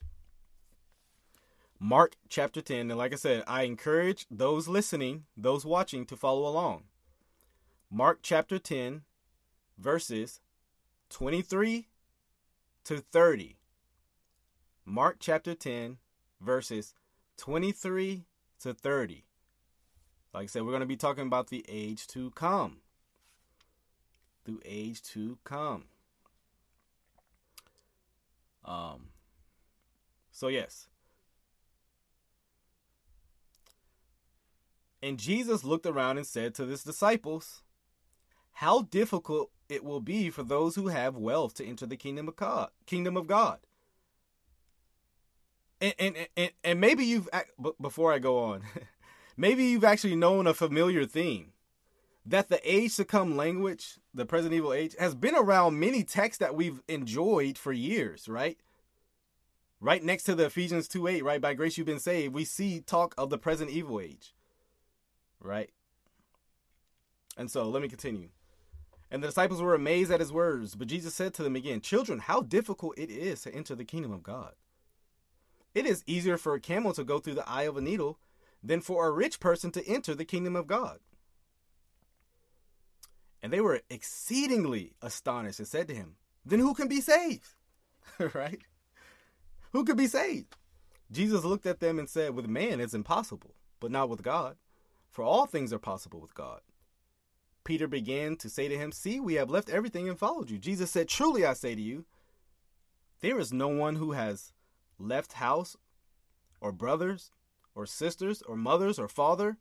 mark 1.78 2.16
chapter 2.31 2.62
10 2.62 2.91
and 2.91 2.97
like 2.97 3.12
i 3.12 3.16
said 3.16 3.45
i 3.47 3.64
encourage 3.64 4.26
those 4.31 4.66
listening 4.68 5.24
those 5.37 5.66
watching 5.66 6.07
to 6.07 6.16
follow 6.16 6.49
along 6.49 6.85
mark 7.91 8.20
chapter 8.22 8.59
10 8.59 9.03
verses 9.78 10.41
23 11.11 11.89
to 12.85 12.97
30 12.99 13.60
mark 14.85 15.16
chapter 15.20 15.55
10 15.55 15.99
verses 16.41 16.95
23 17.37 18.24
to 18.61 18.74
30 18.74 19.24
like 20.35 20.45
i 20.45 20.47
said 20.47 20.62
we're 20.62 20.70
going 20.70 20.81
to 20.81 20.87
be 20.87 20.97
talking 20.97 21.26
about 21.26 21.49
the 21.49 21.64
age 21.68 22.07
to 22.07 22.31
come 22.33 22.78
through 24.45 24.61
age 24.64 25.03
to 25.03 25.39
come. 25.45 25.85
Um, 28.64 29.09
so, 30.31 30.49
yes. 30.49 30.89
And 35.03 35.18
Jesus 35.18 35.64
looked 35.64 35.87
around 35.87 36.18
and 36.18 36.26
said 36.26 36.55
to 36.55 36.66
his 36.66 36.85
disciples, 36.85 37.62
how 38.55 38.83
difficult 38.83 39.51
it 39.68 39.83
will 39.83 40.01
be 40.01 40.28
for 40.28 40.43
those 40.43 40.74
who 40.74 40.89
have 40.89 41.16
wealth 41.16 41.55
to 41.55 41.64
enter 41.64 41.87
the 41.87 41.97
kingdom 41.97 42.28
of 42.28 42.37
God. 42.37 42.70
Kingdom 42.85 43.16
of 43.16 43.26
God. 43.26 43.61
And 45.81 45.95
and 46.37 46.51
and, 46.62 46.81
maybe 46.81 47.05
you've 47.05 47.28
before 47.81 48.12
I 48.12 48.18
go 48.18 48.39
on, 48.39 48.62
maybe 49.37 49.64
you've 49.64 49.85
actually 49.85 50.16
known 50.16 50.47
a 50.47 50.55
familiar 50.55 51.07
theme 51.07 51.53
that 52.26 52.49
the 52.49 52.61
age 52.70 52.97
to 52.97 53.05
come 53.05 53.37
language, 53.37 53.99
the 54.12 54.26
present 54.26 54.53
evil 54.53 54.72
age, 54.72 54.95
has 54.99 55.14
been 55.14 55.35
around 55.35 55.81
many 55.81 56.05
texts 56.05 56.39
that 56.39 56.55
we've 56.55 56.83
enjoyed 56.87 57.57
for 57.57 57.72
years, 57.72 58.28
right? 58.28 58.59
Right 59.81 60.05
next 60.05 60.24
to 60.24 60.35
the 60.35 60.47
Ephesians 60.47 60.87
2 60.89 61.07
8, 61.07 61.24
right? 61.24 61.41
By 61.41 61.55
grace 61.55 61.78
you've 61.78 61.87
been 61.87 61.99
saved, 61.99 62.35
we 62.35 62.45
see 62.45 62.81
talk 62.81 63.14
of 63.16 63.31
the 63.31 63.39
present 63.39 63.70
evil 63.70 63.99
age, 64.01 64.35
right? 65.41 65.70
And 67.39 67.51
so 67.51 67.68
let 67.68 67.81
me 67.81 67.89
continue. 67.89 68.28
And 69.11 69.22
the 69.22 69.28
disciples 69.28 69.62
were 69.62 69.74
amazed 69.74 70.12
at 70.12 70.20
his 70.20 70.33
words, 70.33 70.76
but 70.76 70.87
Jesus 70.87 71.14
said 71.14 71.35
to 71.35 71.43
them 71.43 71.57
again, 71.57 71.81
Children, 71.81 72.20
how 72.20 72.43
difficult 72.43 72.99
it 72.99 73.11
is 73.11 73.41
to 73.43 73.55
enter 73.55 73.74
the 73.74 73.85
kingdom 73.85 74.12
of 74.12 74.22
God. 74.22 74.53
It 75.75 75.87
is 75.87 76.03
easier 76.07 76.37
for 76.37 76.55
a 76.55 76.61
camel 76.61 76.93
to 76.95 77.05
go 77.05 77.18
through 77.18 77.35
the 77.35 77.49
eye 77.49 77.62
of 77.62 77.77
a 77.77 77.81
needle 77.81 78.18
than 78.62 78.81
for 78.81 79.07
a 79.07 79.12
rich 79.12 79.41
person 79.41 79.71
to 79.73 79.87
enter 79.87 80.14
the 80.14 80.25
kingdom 80.25 80.57
of 80.57 80.66
God. 80.66 80.99
And 83.43 83.53
they 83.53 83.61
were 83.61 83.81
exceedingly 83.89 84.93
astonished 85.01 85.59
and 85.59 85.68
said 85.68 85.89
to 85.89 85.95
him, 85.95 86.16
Then 86.45 86.59
who 86.59 86.75
can 86.75 86.89
be 86.89 87.01
saved? 87.01 87.55
right? 88.35 88.61
Who 89.73 89.85
could 89.85 89.97
be 89.97 90.09
saved? 90.09 90.57
Jesus 91.11 91.45
looked 91.45 91.66
at 91.66 91.81
them 91.81 91.99
and 91.99 92.09
said, 92.09 92.35
With 92.35 92.47
man 92.47 92.81
it's 92.81 92.95
impossible, 92.95 93.55
but 93.79 93.91
not 93.91 94.09
with 94.09 94.23
God, 94.23 94.57
for 95.11 95.23
all 95.23 95.47
things 95.47 95.73
are 95.73 95.79
possible 95.79 96.21
with 96.21 96.35
God. 96.35 96.61
Peter 97.64 97.87
began 97.87 98.37
to 98.37 98.49
say 98.49 98.68
to 98.68 98.77
him, 98.77 98.93
See, 98.93 99.21
we 99.21 99.35
have 99.35 99.51
left 99.51 99.71
everything 99.71 100.09
and 100.09 100.18
followed 100.18 100.51
you. 100.51 100.59
Jesus 100.59 100.91
said, 100.91 101.09
Truly 101.09 101.45
I 101.45 101.55
say 101.55 101.75
to 101.75 101.81
you, 101.81 102.05
there 103.21 103.39
is 103.39 103.53
no 103.53 103.68
one 103.68 103.97
who 103.97 104.12
has 104.12 104.53
left 105.01 105.34
house 105.34 105.76
or 106.61 106.72
brothers 106.72 107.30
or 107.74 107.86
sisters 107.86 108.42
or 108.42 108.57
mothers 108.57 108.98
or 108.98 109.09
father 109.09 109.59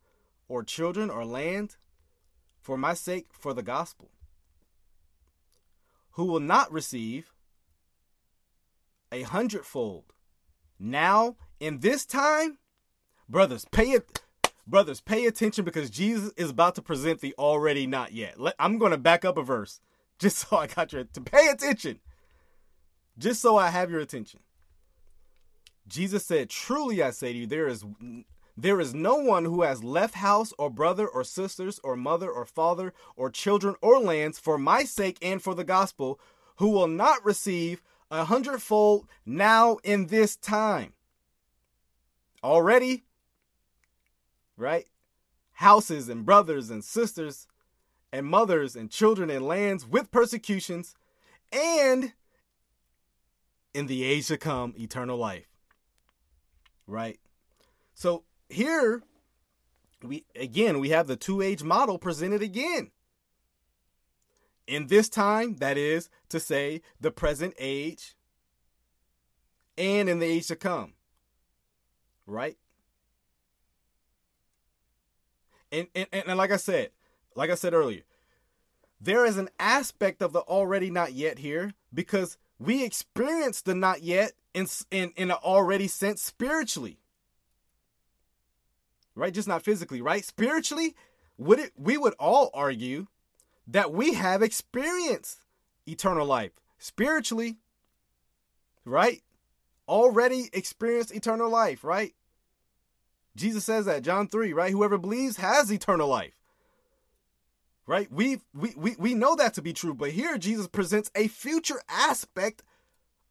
or 0.47 0.63
children 0.63 1.09
or 1.09 1.25
land 1.25 1.77
for 2.59 2.77
my 2.77 2.93
sake 2.93 3.27
for 3.31 3.53
the 3.53 3.63
gospel, 3.63 4.11
who 6.11 6.25
will 6.25 6.39
not 6.39 6.71
receive 6.71 7.31
a 9.11 9.23
hundredfold 9.23 10.13
now 10.77 11.35
in 11.59 11.79
this 11.79 12.05
time, 12.05 12.57
brothers, 13.27 13.65
pay 13.71 13.91
it. 13.91 14.21
Brothers, 14.67 15.01
pay 15.01 15.25
attention 15.25 15.65
because 15.65 15.89
Jesus 15.89 16.31
is 16.37 16.51
about 16.51 16.75
to 16.75 16.81
present 16.83 17.21
the 17.21 17.33
already 17.39 17.87
not 17.87 18.11
yet. 18.11 18.39
Let, 18.39 18.53
I'm 18.59 18.77
going 18.77 18.91
to 18.91 18.99
back 18.99 19.25
up 19.25 19.35
a 19.35 19.41
verse 19.41 19.81
just 20.19 20.37
so 20.37 20.57
I 20.57 20.67
got 20.67 20.93
your 20.93 21.05
to 21.05 21.21
pay 21.21 21.47
attention. 21.47 21.99
Just 23.17 23.41
so 23.41 23.57
I 23.57 23.69
have 23.69 23.89
your 23.89 23.99
attention. 23.99 24.41
Jesus 25.89 26.25
said, 26.25 26.49
"Truly 26.49 27.01
I 27.01 27.11
say 27.11 27.33
to 27.33 27.39
you, 27.39 27.47
there 27.47 27.67
is 27.67 27.83
there 28.61 28.79
is 28.81 28.93
no 28.93 29.15
one 29.15 29.45
who 29.45 29.61
has 29.61 29.83
left 29.83 30.15
house 30.15 30.53
or 30.57 30.69
brother 30.69 31.07
or 31.07 31.23
sisters 31.23 31.79
or 31.83 31.95
mother 31.95 32.29
or 32.29 32.45
father 32.45 32.93
or 33.15 33.29
children 33.29 33.75
or 33.81 33.99
lands 33.99 34.37
for 34.37 34.57
my 34.57 34.83
sake 34.83 35.17
and 35.21 35.41
for 35.41 35.55
the 35.55 35.63
gospel 35.63 36.19
who 36.57 36.69
will 36.69 36.87
not 36.87 37.23
receive 37.23 37.81
a 38.11 38.25
hundredfold 38.25 39.07
now 39.25 39.77
in 39.83 40.07
this 40.07 40.35
time. 40.35 40.93
Already, 42.43 43.05
right? 44.57 44.87
Houses 45.53 46.09
and 46.09 46.25
brothers 46.25 46.69
and 46.69 46.83
sisters 46.83 47.47
and 48.11 48.25
mothers 48.25 48.75
and 48.75 48.91
children 48.91 49.29
and 49.29 49.45
lands 49.45 49.85
with 49.85 50.11
persecutions 50.11 50.95
and 51.51 52.13
in 53.73 53.87
the 53.87 54.03
age 54.03 54.27
to 54.27 54.37
come, 54.37 54.73
eternal 54.77 55.17
life. 55.17 55.48
Right? 56.89 57.19
So 57.93 58.23
here 58.49 59.03
we 60.03 60.25
again 60.35 60.79
we 60.79 60.89
have 60.89 61.07
the 61.07 61.15
two 61.15 61.41
age 61.41 61.63
model 61.63 61.97
presented 61.97 62.41
again 62.41 62.91
in 64.67 64.87
this 64.87 65.09
time 65.09 65.55
that 65.57 65.77
is 65.77 66.09
to 66.29 66.39
say 66.39 66.81
the 66.99 67.11
present 67.11 67.53
age 67.59 68.15
and 69.77 70.09
in 70.09 70.19
the 70.19 70.25
age 70.25 70.47
to 70.47 70.55
come 70.55 70.93
right 72.25 72.57
and, 75.71 75.87
and 75.95 76.07
and 76.11 76.37
like 76.37 76.51
i 76.51 76.57
said 76.57 76.89
like 77.35 77.49
i 77.49 77.55
said 77.55 77.73
earlier 77.73 78.03
there 79.01 79.25
is 79.25 79.37
an 79.37 79.49
aspect 79.59 80.21
of 80.21 80.33
the 80.33 80.41
already 80.41 80.89
not 80.89 81.13
yet 81.13 81.39
here 81.39 81.73
because 81.93 82.37
we 82.59 82.83
experience 82.83 83.61
the 83.61 83.73
not 83.73 84.03
yet 84.03 84.33
in 84.53 84.67
in, 84.91 85.11
in 85.15 85.31
an 85.31 85.37
already 85.43 85.87
sense 85.87 86.21
spiritually 86.21 86.99
right? 89.19 89.33
Just 89.33 89.47
not 89.47 89.63
physically, 89.63 90.01
right? 90.01 90.23
Spiritually, 90.23 90.95
would 91.37 91.59
it 91.59 91.73
we 91.77 91.97
would 91.97 92.13
all 92.19 92.49
argue 92.53 93.07
that 93.67 93.91
we 93.91 94.13
have 94.13 94.41
experienced 94.41 95.45
eternal 95.85 96.25
life 96.25 96.51
spiritually, 96.77 97.57
right? 98.85 99.21
Already 99.87 100.49
experienced 100.53 101.13
eternal 101.13 101.49
life, 101.49 101.83
right? 101.83 102.13
Jesus 103.35 103.63
says 103.63 103.85
that 103.85 104.03
John 104.03 104.27
3, 104.27 104.53
right? 104.53 104.71
Whoever 104.71 104.97
believes 104.97 105.37
has 105.37 105.71
eternal 105.71 106.07
life. 106.07 106.38
Right? 107.89 108.11
We 108.11 108.39
we 108.53 108.73
we 108.77 108.95
we 108.99 109.13
know 109.15 109.35
that 109.35 109.55
to 109.55 109.61
be 109.63 109.73
true, 109.73 109.95
but 109.95 110.11
here 110.11 110.37
Jesus 110.37 110.67
presents 110.67 111.09
a 111.15 111.27
future 111.27 111.81
aspect 111.89 112.61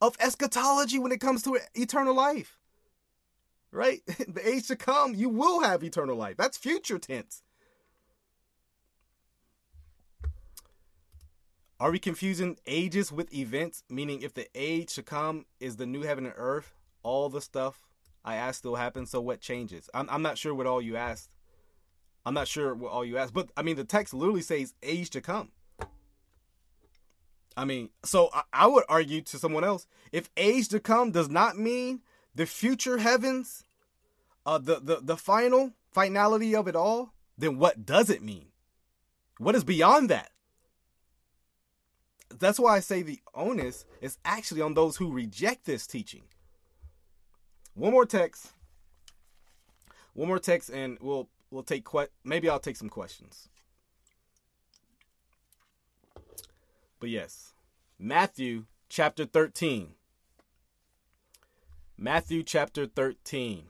of 0.00 0.16
eschatology 0.18 0.98
when 0.98 1.12
it 1.12 1.20
comes 1.20 1.42
to 1.44 1.58
eternal 1.74 2.14
life 2.14 2.58
right? 3.70 4.00
the 4.06 4.46
age 4.46 4.68
to 4.68 4.76
come, 4.76 5.14
you 5.14 5.28
will 5.28 5.60
have 5.60 5.82
eternal 5.82 6.16
life. 6.16 6.36
That's 6.36 6.56
future 6.56 6.98
tense. 6.98 7.42
Are 11.80 11.92
we 11.92 11.98
confusing 11.98 12.58
ages 12.66 13.12
with 13.12 13.32
events? 13.32 13.84
Meaning, 13.88 14.22
if 14.22 14.34
the 14.34 14.48
age 14.54 14.94
to 14.94 15.02
come 15.02 15.46
is 15.60 15.76
the 15.76 15.86
new 15.86 16.02
heaven 16.02 16.26
and 16.26 16.34
earth, 16.36 16.74
all 17.04 17.28
the 17.28 17.40
stuff 17.40 17.86
I 18.24 18.34
asked 18.34 18.58
still 18.58 18.74
happens. 18.74 19.10
So 19.10 19.20
what 19.20 19.40
changes? 19.40 19.88
I'm, 19.94 20.08
I'm 20.10 20.22
not 20.22 20.38
sure 20.38 20.54
what 20.54 20.66
all 20.66 20.82
you 20.82 20.96
asked. 20.96 21.30
I'm 22.26 22.34
not 22.34 22.48
sure 22.48 22.74
what 22.74 22.92
all 22.92 23.04
you 23.04 23.16
asked, 23.16 23.34
but 23.34 23.50
I 23.56 23.62
mean, 23.62 23.76
the 23.76 23.84
text 23.84 24.12
literally 24.12 24.42
says 24.42 24.74
age 24.82 25.10
to 25.10 25.20
come. 25.20 25.50
I 27.56 27.64
mean, 27.64 27.90
so 28.04 28.30
I, 28.32 28.42
I 28.52 28.66
would 28.66 28.84
argue 28.88 29.20
to 29.22 29.38
someone 29.38 29.64
else 29.64 29.86
if 30.12 30.30
age 30.36 30.68
to 30.68 30.80
come 30.80 31.10
does 31.10 31.28
not 31.28 31.58
mean 31.58 32.02
the 32.34 32.46
future 32.46 32.98
heavens, 32.98 33.64
uh, 34.46 34.58
the, 34.58 34.78
the, 34.80 35.00
the 35.02 35.16
final 35.16 35.72
finality 35.90 36.54
of 36.54 36.68
it 36.68 36.76
all, 36.76 37.14
then 37.36 37.58
what 37.58 37.84
does 37.84 38.10
it 38.10 38.22
mean? 38.22 38.46
What 39.38 39.54
is 39.54 39.64
beyond 39.64 40.10
that? 40.10 40.30
That's 42.38 42.60
why 42.60 42.76
I 42.76 42.80
say 42.80 43.02
the 43.02 43.20
onus 43.34 43.86
is 44.00 44.18
actually 44.24 44.60
on 44.60 44.74
those 44.74 44.96
who 44.96 45.10
reject 45.10 45.64
this 45.64 45.86
teaching. 45.86 46.22
One 47.74 47.92
more 47.92 48.06
text. 48.06 48.52
One 50.14 50.28
more 50.28 50.38
text, 50.38 50.68
and 50.68 50.98
we'll 51.00 51.28
we'll 51.50 51.62
take 51.62 51.84
que- 51.84 52.08
maybe 52.24 52.48
I'll 52.48 52.60
take 52.60 52.76
some 52.76 52.88
questions. 52.88 53.48
But 57.00 57.10
yes, 57.10 57.52
Matthew 57.98 58.64
chapter 58.88 59.24
13. 59.24 59.94
Matthew 61.96 62.42
chapter 62.42 62.86
13. 62.86 63.68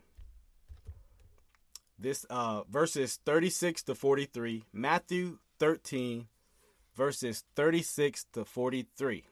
This 1.99 2.25
uh 2.31 2.63
verses 2.71 3.19
36 3.25 3.83
to 3.85 3.95
43. 3.95 4.65
Matthew 4.73 5.39
13 5.59 6.29
verses 6.97 7.45
36 7.57 8.27
to 8.33 8.45
43. 8.45 9.25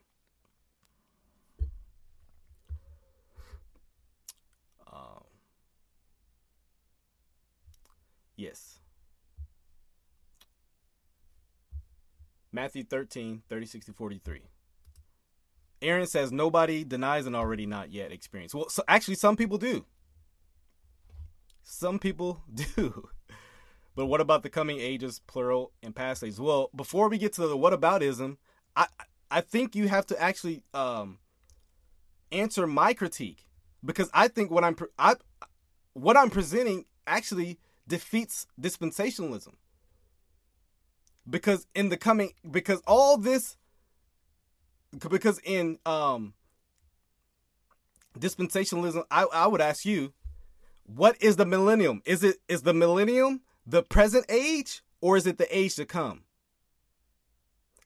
Yes. 8.36 8.78
Matthew 12.52 12.84
13, 12.84 13.42
36 13.48 13.86
to 13.86 13.92
43. 13.92 14.42
Aaron 15.82 16.06
says 16.06 16.32
nobody 16.32 16.84
denies 16.84 17.26
an 17.26 17.34
already 17.34 17.66
not 17.66 17.92
yet 17.92 18.12
experience. 18.12 18.54
Well, 18.54 18.68
so 18.68 18.82
actually, 18.88 19.16
some 19.16 19.36
people 19.36 19.58
do. 19.58 19.84
Some 21.62 21.98
people 21.98 22.42
do. 22.76 23.08
But 23.94 24.06
what 24.06 24.20
about 24.20 24.42
the 24.42 24.50
coming 24.50 24.78
ages, 24.78 25.20
plural, 25.26 25.72
and 25.82 25.94
past 25.94 26.22
ages? 26.22 26.40
Well, 26.40 26.70
before 26.74 27.08
we 27.08 27.18
get 27.18 27.32
to 27.34 27.46
the 27.46 27.56
what 27.56 27.78
aboutism, 27.78 28.36
I 28.74 28.86
I 29.30 29.40
think 29.40 29.74
you 29.74 29.88
have 29.88 30.06
to 30.06 30.22
actually 30.22 30.62
um, 30.72 31.18
answer 32.30 32.66
my 32.66 32.94
critique 32.94 33.46
because 33.84 34.10
I 34.14 34.28
think 34.28 34.50
what 34.50 34.64
I'm 34.64 34.76
I 34.98 35.16
what 35.94 36.16
I'm 36.16 36.30
presenting 36.30 36.84
actually 37.06 37.58
defeats 37.88 38.46
dispensationalism. 38.60 39.54
because 41.28 41.66
in 41.74 41.88
the 41.88 41.96
coming 41.96 42.32
because 42.48 42.80
all 42.86 43.16
this 43.18 43.56
because 45.10 45.40
in 45.44 45.78
um 45.84 46.34
dispensationalism 48.18 49.04
I, 49.10 49.26
I 49.32 49.46
would 49.46 49.60
ask 49.60 49.84
you 49.84 50.12
what 50.84 51.20
is 51.20 51.34
the 51.34 51.44
millennium? 51.44 52.00
Is 52.06 52.22
it 52.22 52.36
is 52.48 52.62
the 52.62 52.72
millennium 52.72 53.40
the 53.66 53.82
present 53.82 54.24
age 54.28 54.82
or 55.00 55.16
is 55.16 55.26
it 55.26 55.36
the 55.36 55.56
age 55.56 55.74
to 55.76 55.84
come? 55.84 56.22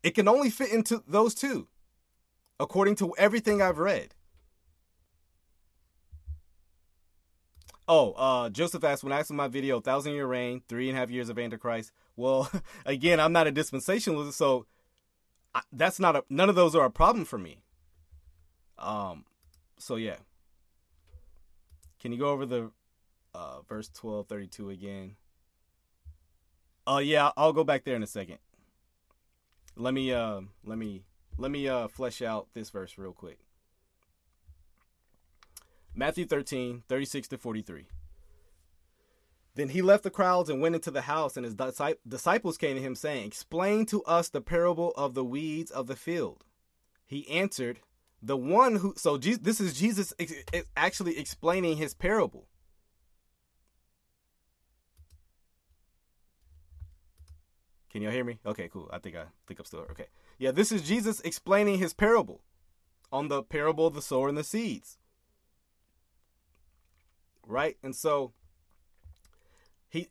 It 0.02 0.14
can 0.14 0.28
only 0.28 0.50
fit 0.50 0.70
into 0.70 1.02
those 1.06 1.34
two 1.34 1.68
according 2.60 2.94
to 2.94 3.14
everything 3.16 3.62
i've 3.62 3.78
read 3.78 4.14
Oh, 7.92 8.12
uh, 8.12 8.50
Joseph 8.50 8.84
asked 8.84 9.02
when 9.02 9.12
I 9.12 9.18
asked 9.18 9.32
my 9.32 9.48
video, 9.48 9.80
thousand 9.80 10.12
year 10.12 10.24
reign, 10.24 10.62
three 10.68 10.88
and 10.88 10.96
a 10.96 11.00
half 11.00 11.10
years 11.10 11.28
of 11.28 11.40
Antichrist. 11.40 11.90
Well, 12.14 12.48
again, 12.86 13.18
I'm 13.18 13.32
not 13.32 13.48
a 13.48 13.52
dispensationalist, 13.52 14.34
so 14.34 14.66
I, 15.56 15.62
that's 15.72 15.98
not 15.98 16.14
a 16.14 16.24
none 16.30 16.48
of 16.48 16.54
those 16.54 16.76
are 16.76 16.84
a 16.84 16.90
problem 16.90 17.24
for 17.24 17.36
me. 17.36 17.64
Um, 18.78 19.24
so 19.76 19.96
yeah. 19.96 20.18
Can 21.98 22.12
you 22.12 22.18
go 22.18 22.30
over 22.30 22.46
the 22.46 22.70
uh, 23.34 23.62
verse 23.62 23.88
twelve 23.88 24.28
thirty 24.28 24.46
two 24.46 24.70
again? 24.70 25.16
Oh 26.86 26.94
uh, 26.94 26.98
yeah, 27.00 27.32
I'll 27.36 27.52
go 27.52 27.64
back 27.64 27.82
there 27.82 27.96
in 27.96 28.04
a 28.04 28.06
second. 28.06 28.38
Let 29.74 29.94
me 29.94 30.12
uh, 30.12 30.42
let 30.64 30.78
me 30.78 31.02
let 31.38 31.50
me 31.50 31.66
uh, 31.66 31.88
flesh 31.88 32.22
out 32.22 32.46
this 32.54 32.70
verse 32.70 32.96
real 32.96 33.12
quick. 33.12 33.40
Matthew 35.94 36.24
13, 36.24 36.84
36 36.88 37.28
to 37.28 37.38
43. 37.38 37.86
Then 39.56 39.70
he 39.70 39.82
left 39.82 40.04
the 40.04 40.10
crowds 40.10 40.48
and 40.48 40.60
went 40.60 40.76
into 40.76 40.90
the 40.90 41.02
house, 41.02 41.36
and 41.36 41.44
his 41.44 41.56
disciples 42.06 42.56
came 42.56 42.76
to 42.76 42.82
him, 42.82 42.94
saying, 42.94 43.26
Explain 43.26 43.84
to 43.86 44.02
us 44.04 44.28
the 44.28 44.40
parable 44.40 44.92
of 44.96 45.14
the 45.14 45.24
weeds 45.24 45.70
of 45.70 45.86
the 45.86 45.96
field. 45.96 46.44
He 47.04 47.28
answered, 47.28 47.80
The 48.22 48.36
one 48.36 48.76
who. 48.76 48.94
So 48.96 49.16
this 49.16 49.60
is 49.60 49.78
Jesus 49.78 50.14
actually 50.76 51.18
explaining 51.18 51.76
his 51.76 51.94
parable. 51.94 52.46
Can 57.90 58.02
y'all 58.02 58.12
hear 58.12 58.24
me? 58.24 58.38
Okay, 58.46 58.68
cool. 58.68 58.88
I 58.92 59.00
think 59.00 59.16
I 59.16 59.24
think 59.48 59.58
I'm 59.58 59.66
still 59.66 59.80
okay. 59.90 60.06
Yeah, 60.38 60.52
this 60.52 60.70
is 60.70 60.82
Jesus 60.82 61.20
explaining 61.20 61.78
his 61.78 61.92
parable 61.92 62.40
on 63.10 63.26
the 63.26 63.42
parable 63.42 63.88
of 63.88 63.94
the 63.94 64.00
sower 64.00 64.28
and 64.28 64.38
the 64.38 64.44
seeds 64.44 64.99
right? 67.46 67.76
And 67.82 67.94
so 67.94 68.32
he 69.88 70.08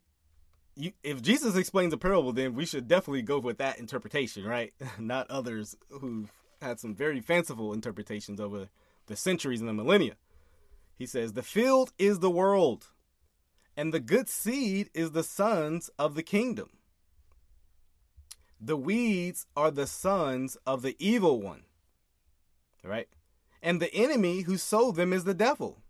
you 0.76 0.92
if 1.02 1.22
Jesus 1.22 1.56
explains 1.56 1.92
a 1.92 1.98
parable, 1.98 2.32
then 2.32 2.54
we 2.54 2.66
should 2.66 2.88
definitely 2.88 3.22
go 3.22 3.38
with 3.38 3.58
that 3.58 3.78
interpretation, 3.78 4.44
right? 4.44 4.72
Not 4.98 5.30
others 5.30 5.76
who've 5.90 6.32
had 6.60 6.78
some 6.80 6.94
very 6.94 7.20
fanciful 7.20 7.72
interpretations 7.72 8.40
over 8.40 8.68
the 9.06 9.16
centuries 9.16 9.60
and 9.60 9.68
the 9.68 9.74
millennia. 9.74 10.16
He 10.96 11.06
says, 11.06 11.32
The 11.32 11.42
field 11.42 11.92
is 11.98 12.18
the 12.18 12.30
world, 12.30 12.88
and 13.76 13.92
the 13.92 14.00
good 14.00 14.28
seed 14.28 14.90
is 14.92 15.12
the 15.12 15.22
sons 15.22 15.90
of 15.98 16.14
the 16.14 16.22
kingdom. 16.22 16.70
The 18.60 18.76
weeds 18.76 19.46
are 19.56 19.70
the 19.70 19.86
sons 19.86 20.56
of 20.66 20.82
the 20.82 20.96
evil 20.98 21.40
one. 21.40 21.62
Right? 22.84 23.08
And 23.62 23.80
the 23.80 23.94
enemy 23.94 24.42
who 24.42 24.58
sowed 24.58 24.96
them 24.96 25.12
is 25.12 25.24
the 25.24 25.34
devil. 25.34 25.82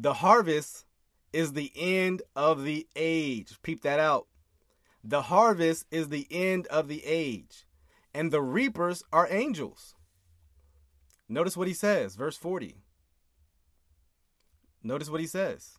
The 0.00 0.14
harvest 0.14 0.84
is 1.32 1.54
the 1.54 1.72
end 1.74 2.22
of 2.36 2.62
the 2.62 2.86
age. 2.94 3.60
Peep 3.62 3.82
that 3.82 3.98
out. 3.98 4.28
The 5.02 5.22
harvest 5.22 5.86
is 5.90 6.08
the 6.08 6.28
end 6.30 6.68
of 6.68 6.86
the 6.86 7.04
age, 7.04 7.66
and 8.14 8.30
the 8.30 8.40
reapers 8.40 9.02
are 9.12 9.26
angels. 9.28 9.96
Notice 11.28 11.56
what 11.56 11.66
he 11.66 11.74
says, 11.74 12.14
verse 12.14 12.36
40. 12.36 12.76
Notice 14.84 15.10
what 15.10 15.20
he 15.20 15.26
says. 15.26 15.78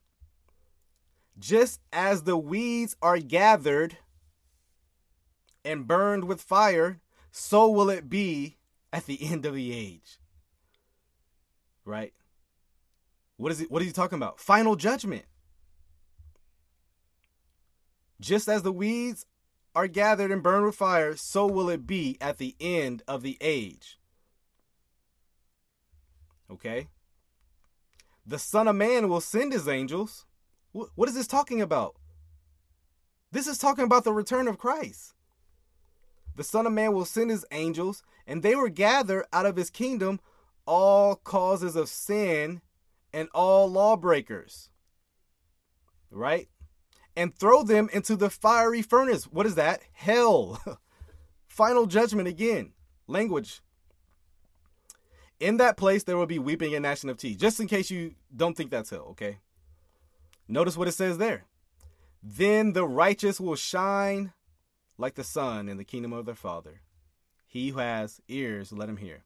Just 1.38 1.80
as 1.94 2.24
the 2.24 2.38
weeds 2.38 2.98
are 3.02 3.20
gathered 3.20 4.00
and 5.64 5.88
burned 5.88 6.26
with 6.26 6.42
fire, 6.42 7.00
so 7.32 7.70
will 7.70 7.90
it 7.90 8.10
be 8.10 8.58
at 8.92 9.06
the 9.06 9.32
end 9.32 9.46
of 9.46 9.54
the 9.54 9.74
age. 9.74 10.20
Right? 11.86 12.14
What 13.40 13.54
is 13.54 13.62
it? 13.62 13.72
What 13.72 13.82
is 13.82 13.88
he 13.88 13.94
talking 13.94 14.18
about? 14.18 14.38
Final 14.38 14.76
judgment. 14.76 15.24
Just 18.20 18.50
as 18.50 18.64
the 18.64 18.72
weeds 18.74 19.26
are 19.74 19.88
gathered 19.88 20.30
and 20.30 20.44
burned 20.44 20.66
with 20.66 20.76
fire, 20.76 21.16
so 21.16 21.48
will 21.48 21.70
it 21.70 21.88
be 21.88 22.18
at 22.20 22.38
the 22.38 22.54
end 22.60 23.02
of 23.08 23.22
the 23.22 23.38
age. 23.40 23.98
Okay? 26.52 26.90
The 28.26 28.40
Son 28.40 28.68
of 28.68 28.76
Man 28.76 29.08
will 29.08 29.22
send 29.22 29.54
his 29.54 29.70
angels. 29.70 30.26
What 30.74 31.08
is 31.08 31.16
this 31.16 31.26
talking 31.26 31.62
about? 31.62 31.96
This 33.32 33.48
is 33.48 33.58
talking 33.58 33.86
about 33.86 34.04
the 34.04 34.12
return 34.12 34.50
of 34.50 34.58
Christ. 34.58 35.14
The 36.36 36.44
Son 36.44 36.68
of 36.68 36.74
Man 36.74 36.92
will 36.92 37.06
send 37.06 37.30
his 37.30 37.46
angels, 37.52 38.04
and 38.28 38.44
they 38.44 38.54
will 38.54 38.68
gather 38.68 39.26
out 39.32 39.46
of 39.46 39.56
his 39.56 39.70
kingdom 39.70 40.20
all 40.66 41.16
causes 41.16 41.78
of 41.78 41.88
sin 41.88 42.60
and 43.14 43.30
all 43.34 43.70
lawbreakers. 43.70 44.70
Right? 46.12 46.48
And 47.16 47.36
throw 47.36 47.64
them 47.64 47.90
into 47.92 48.16
the 48.16 48.30
fiery 48.30 48.82
furnace. 48.82 49.26
What 49.26 49.46
is 49.46 49.56
that? 49.56 49.82
Hell. 49.94 50.62
Final 51.48 51.86
judgment 51.86 52.28
again. 52.28 52.74
Language. 53.08 53.62
In 55.40 55.58
that 55.58 55.78
place, 55.78 56.04
there 56.04 56.18
will 56.18 56.26
be 56.26 56.40
weeping 56.40 56.76
and 56.76 56.84
gnashing 56.84 57.10
of 57.10 57.18
teeth. 57.18 57.38
Just 57.38 57.60
in 57.60 57.68
case 57.68 57.90
you 57.90 58.16
don't 58.36 58.56
think 58.56 58.72
that's 58.72 58.90
hell, 58.90 59.08
okay? 59.12 59.40
Notice 60.48 60.76
what 60.76 60.88
it 60.88 60.94
says 60.94 61.18
there. 61.18 61.46
Then 62.22 62.74
the 62.74 62.86
righteous 62.86 63.40
will 63.40 63.56
shine 63.56 64.34
like 64.98 65.16
the 65.16 65.24
sun 65.24 65.70
in 65.70 65.78
the 65.78 65.86
kingdom 65.86 66.12
of 66.12 66.26
their 66.26 66.36
Father. 66.36 66.82
He 67.46 67.70
who 67.70 67.80
has 67.80 68.22
ears, 68.28 68.72
let 68.72 68.90
him 68.90 68.98
hear. 68.98 69.24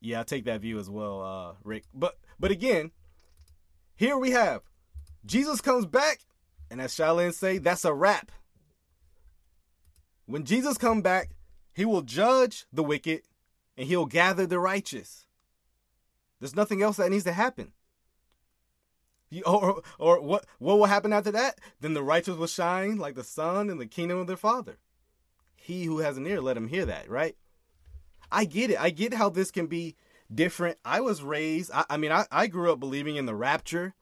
Yeah, 0.00 0.20
I 0.20 0.22
take 0.22 0.44
that 0.44 0.62
view 0.62 0.78
as 0.78 0.88
well, 0.88 1.22
uh, 1.22 1.54
Rick. 1.62 1.84
But 1.92 2.18
but 2.38 2.50
again, 2.50 2.90
here 3.96 4.16
we 4.16 4.30
have 4.30 4.62
Jesus 5.24 5.60
comes 5.60 5.86
back, 5.86 6.20
and 6.70 6.80
as 6.80 6.94
Shaolin 6.94 7.34
say, 7.34 7.58
that's 7.58 7.84
a 7.84 7.92
wrap. 7.92 8.32
When 10.26 10.44
Jesus 10.44 10.78
come 10.78 11.02
back, 11.02 11.30
he 11.74 11.84
will 11.84 12.02
judge 12.02 12.66
the 12.72 12.82
wicked 12.82 13.22
and 13.76 13.86
he'll 13.86 14.06
gather 14.06 14.46
the 14.46 14.58
righteous. 14.58 15.26
There's 16.38 16.56
nothing 16.56 16.82
else 16.82 16.96
that 16.96 17.10
needs 17.10 17.24
to 17.24 17.32
happen. 17.32 17.72
Or, 19.46 19.82
or 19.98 20.20
what 20.20 20.46
what 20.58 20.78
will 20.78 20.86
happen 20.86 21.12
after 21.12 21.30
that? 21.32 21.60
Then 21.80 21.94
the 21.94 22.02
righteous 22.02 22.36
will 22.36 22.48
shine 22.48 22.96
like 22.96 23.14
the 23.14 23.22
sun 23.22 23.70
in 23.70 23.78
the 23.78 23.86
kingdom 23.86 24.18
of 24.18 24.26
their 24.26 24.36
father. 24.36 24.78
He 25.54 25.84
who 25.84 25.98
has 25.98 26.16
an 26.16 26.26
ear, 26.26 26.40
let 26.40 26.56
him 26.56 26.68
hear 26.68 26.84
that, 26.86 27.08
right? 27.08 27.36
I 28.32 28.44
get 28.44 28.70
it. 28.70 28.80
I 28.80 28.90
get 28.90 29.14
how 29.14 29.28
this 29.28 29.50
can 29.50 29.66
be 29.66 29.96
different. 30.32 30.78
I 30.84 31.00
was 31.00 31.22
raised, 31.22 31.70
I, 31.72 31.84
I 31.90 31.96
mean, 31.96 32.12
I, 32.12 32.26
I 32.30 32.46
grew 32.46 32.72
up 32.72 32.80
believing 32.80 33.16
in 33.16 33.26
the 33.26 33.34
rapture. 33.34 33.94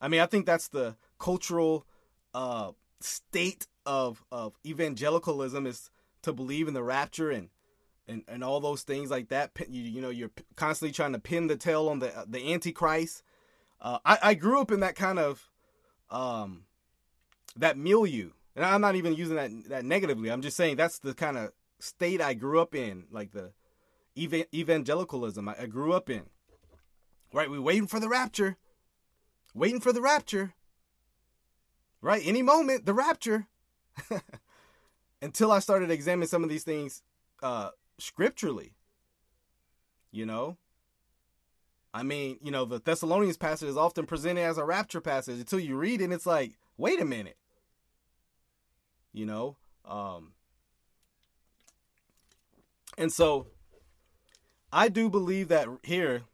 I 0.00 0.08
mean, 0.08 0.20
I 0.20 0.26
think 0.26 0.46
that's 0.46 0.68
the 0.68 0.96
cultural 1.18 1.86
uh, 2.34 2.72
state 3.00 3.66
of, 3.84 4.24
of 4.32 4.58
evangelicalism 4.66 5.66
is 5.66 5.90
to 6.22 6.32
believe 6.32 6.68
in 6.68 6.74
the 6.74 6.82
rapture 6.82 7.30
and, 7.30 7.50
and, 8.08 8.24
and 8.26 8.42
all 8.42 8.60
those 8.60 8.82
things 8.82 9.10
like 9.10 9.28
that. 9.28 9.52
You, 9.68 9.82
you 9.82 10.00
know, 10.00 10.10
you're 10.10 10.32
constantly 10.56 10.92
trying 10.92 11.12
to 11.12 11.18
pin 11.18 11.46
the 11.46 11.56
tail 11.56 11.88
on 11.88 12.00
the, 12.00 12.24
the 12.26 12.52
Antichrist. 12.52 13.22
Uh, 13.80 13.98
I, 14.04 14.18
I 14.22 14.34
grew 14.34 14.60
up 14.60 14.72
in 14.72 14.80
that 14.80 14.96
kind 14.96 15.18
of, 15.18 15.48
um, 16.10 16.64
that 17.56 17.78
milieu. 17.78 18.30
And 18.54 18.64
I'm 18.64 18.80
not 18.80 18.96
even 18.96 19.14
using 19.14 19.36
that 19.36 19.50
that 19.68 19.84
negatively. 19.84 20.30
I'm 20.30 20.40
just 20.40 20.56
saying 20.56 20.76
that's 20.76 20.98
the 20.98 21.12
kind 21.12 21.36
of 21.36 21.52
state 21.78 22.22
I 22.22 22.32
grew 22.32 22.58
up 22.58 22.74
in, 22.74 23.04
like 23.10 23.32
the 23.32 23.52
evangelicalism 24.16 25.48
I, 25.48 25.66
grew 25.66 25.92
up 25.92 26.08
in. 26.08 26.22
Right? 27.32 27.50
We 27.50 27.58
waiting 27.58 27.86
for 27.86 28.00
the 28.00 28.08
rapture. 28.08 28.56
Waiting 29.54 29.80
for 29.80 29.92
the 29.92 30.00
rapture. 30.00 30.54
Right? 32.00 32.22
Any 32.24 32.42
moment, 32.42 32.86
the 32.86 32.94
rapture. 32.94 33.46
Until 35.22 35.50
I 35.50 35.58
started 35.58 35.90
examining 35.90 36.28
some 36.28 36.44
of 36.44 36.50
these 36.50 36.64
things 36.64 37.02
uh, 37.42 37.70
scripturally. 37.98 38.74
You 40.12 40.26
know? 40.26 40.56
I 41.92 42.02
mean, 42.02 42.38
you 42.42 42.50
know, 42.50 42.66
the 42.66 42.78
Thessalonians 42.78 43.38
passage 43.38 43.68
is 43.68 43.76
often 43.76 44.04
presented 44.04 44.42
as 44.42 44.58
a 44.58 44.64
rapture 44.64 45.00
passage 45.00 45.38
until 45.38 45.58
you 45.58 45.76
read 45.76 46.00
it 46.00 46.04
and 46.04 46.12
it's 46.12 46.26
like, 46.26 46.52
wait 46.76 47.00
a 47.00 47.06
minute. 47.06 47.38
You 49.14 49.24
know? 49.24 49.56
Um, 49.84 50.32
and 52.98 53.12
so 53.12 53.46
I 54.76 54.90
do 54.90 55.08
believe 55.08 55.48
that 55.48 55.68
here. 55.82 56.24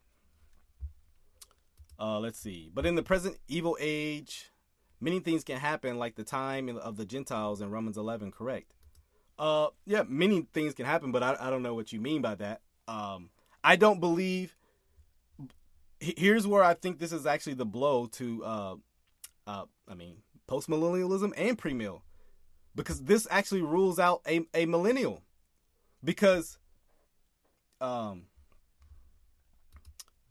Uh, 1.97 2.19
let's 2.19 2.37
see. 2.37 2.69
But 2.73 2.85
in 2.85 2.95
the 2.95 3.01
present 3.01 3.37
evil 3.47 3.77
age, 3.79 4.51
many 4.99 5.21
things 5.21 5.45
can 5.45 5.57
happen, 5.57 5.97
like 5.97 6.15
the 6.15 6.25
time 6.25 6.67
of 6.67 6.97
the 6.97 7.05
Gentiles 7.05 7.61
in 7.61 7.71
Romans 7.71 7.97
11. 7.97 8.33
Correct. 8.33 8.73
Uh, 9.39 9.67
yeah, 9.85 10.03
many 10.05 10.45
things 10.53 10.73
can 10.73 10.85
happen, 10.85 11.13
but 11.13 11.23
I, 11.23 11.37
I 11.39 11.49
don't 11.49 11.63
know 11.63 11.73
what 11.73 11.93
you 11.93 12.01
mean 12.01 12.21
by 12.21 12.35
that. 12.35 12.59
Um, 12.85 13.29
I 13.63 13.77
don't 13.77 14.01
believe. 14.01 14.57
Here's 16.01 16.45
where 16.45 16.65
I 16.65 16.73
think 16.73 16.99
this 16.99 17.13
is 17.13 17.25
actually 17.25 17.53
the 17.53 17.65
blow 17.65 18.07
to, 18.07 18.43
uh, 18.43 18.75
uh, 19.47 19.65
I 19.87 19.93
mean, 19.93 20.17
post 20.47 20.67
millennialism 20.67 21.31
and 21.37 21.57
premill, 21.57 22.01
because 22.75 23.03
this 23.03 23.25
actually 23.31 23.61
rules 23.61 23.99
out 23.99 24.21
a, 24.27 24.41
a 24.53 24.65
millennial, 24.65 25.21
because, 26.03 26.57
um, 27.79 28.23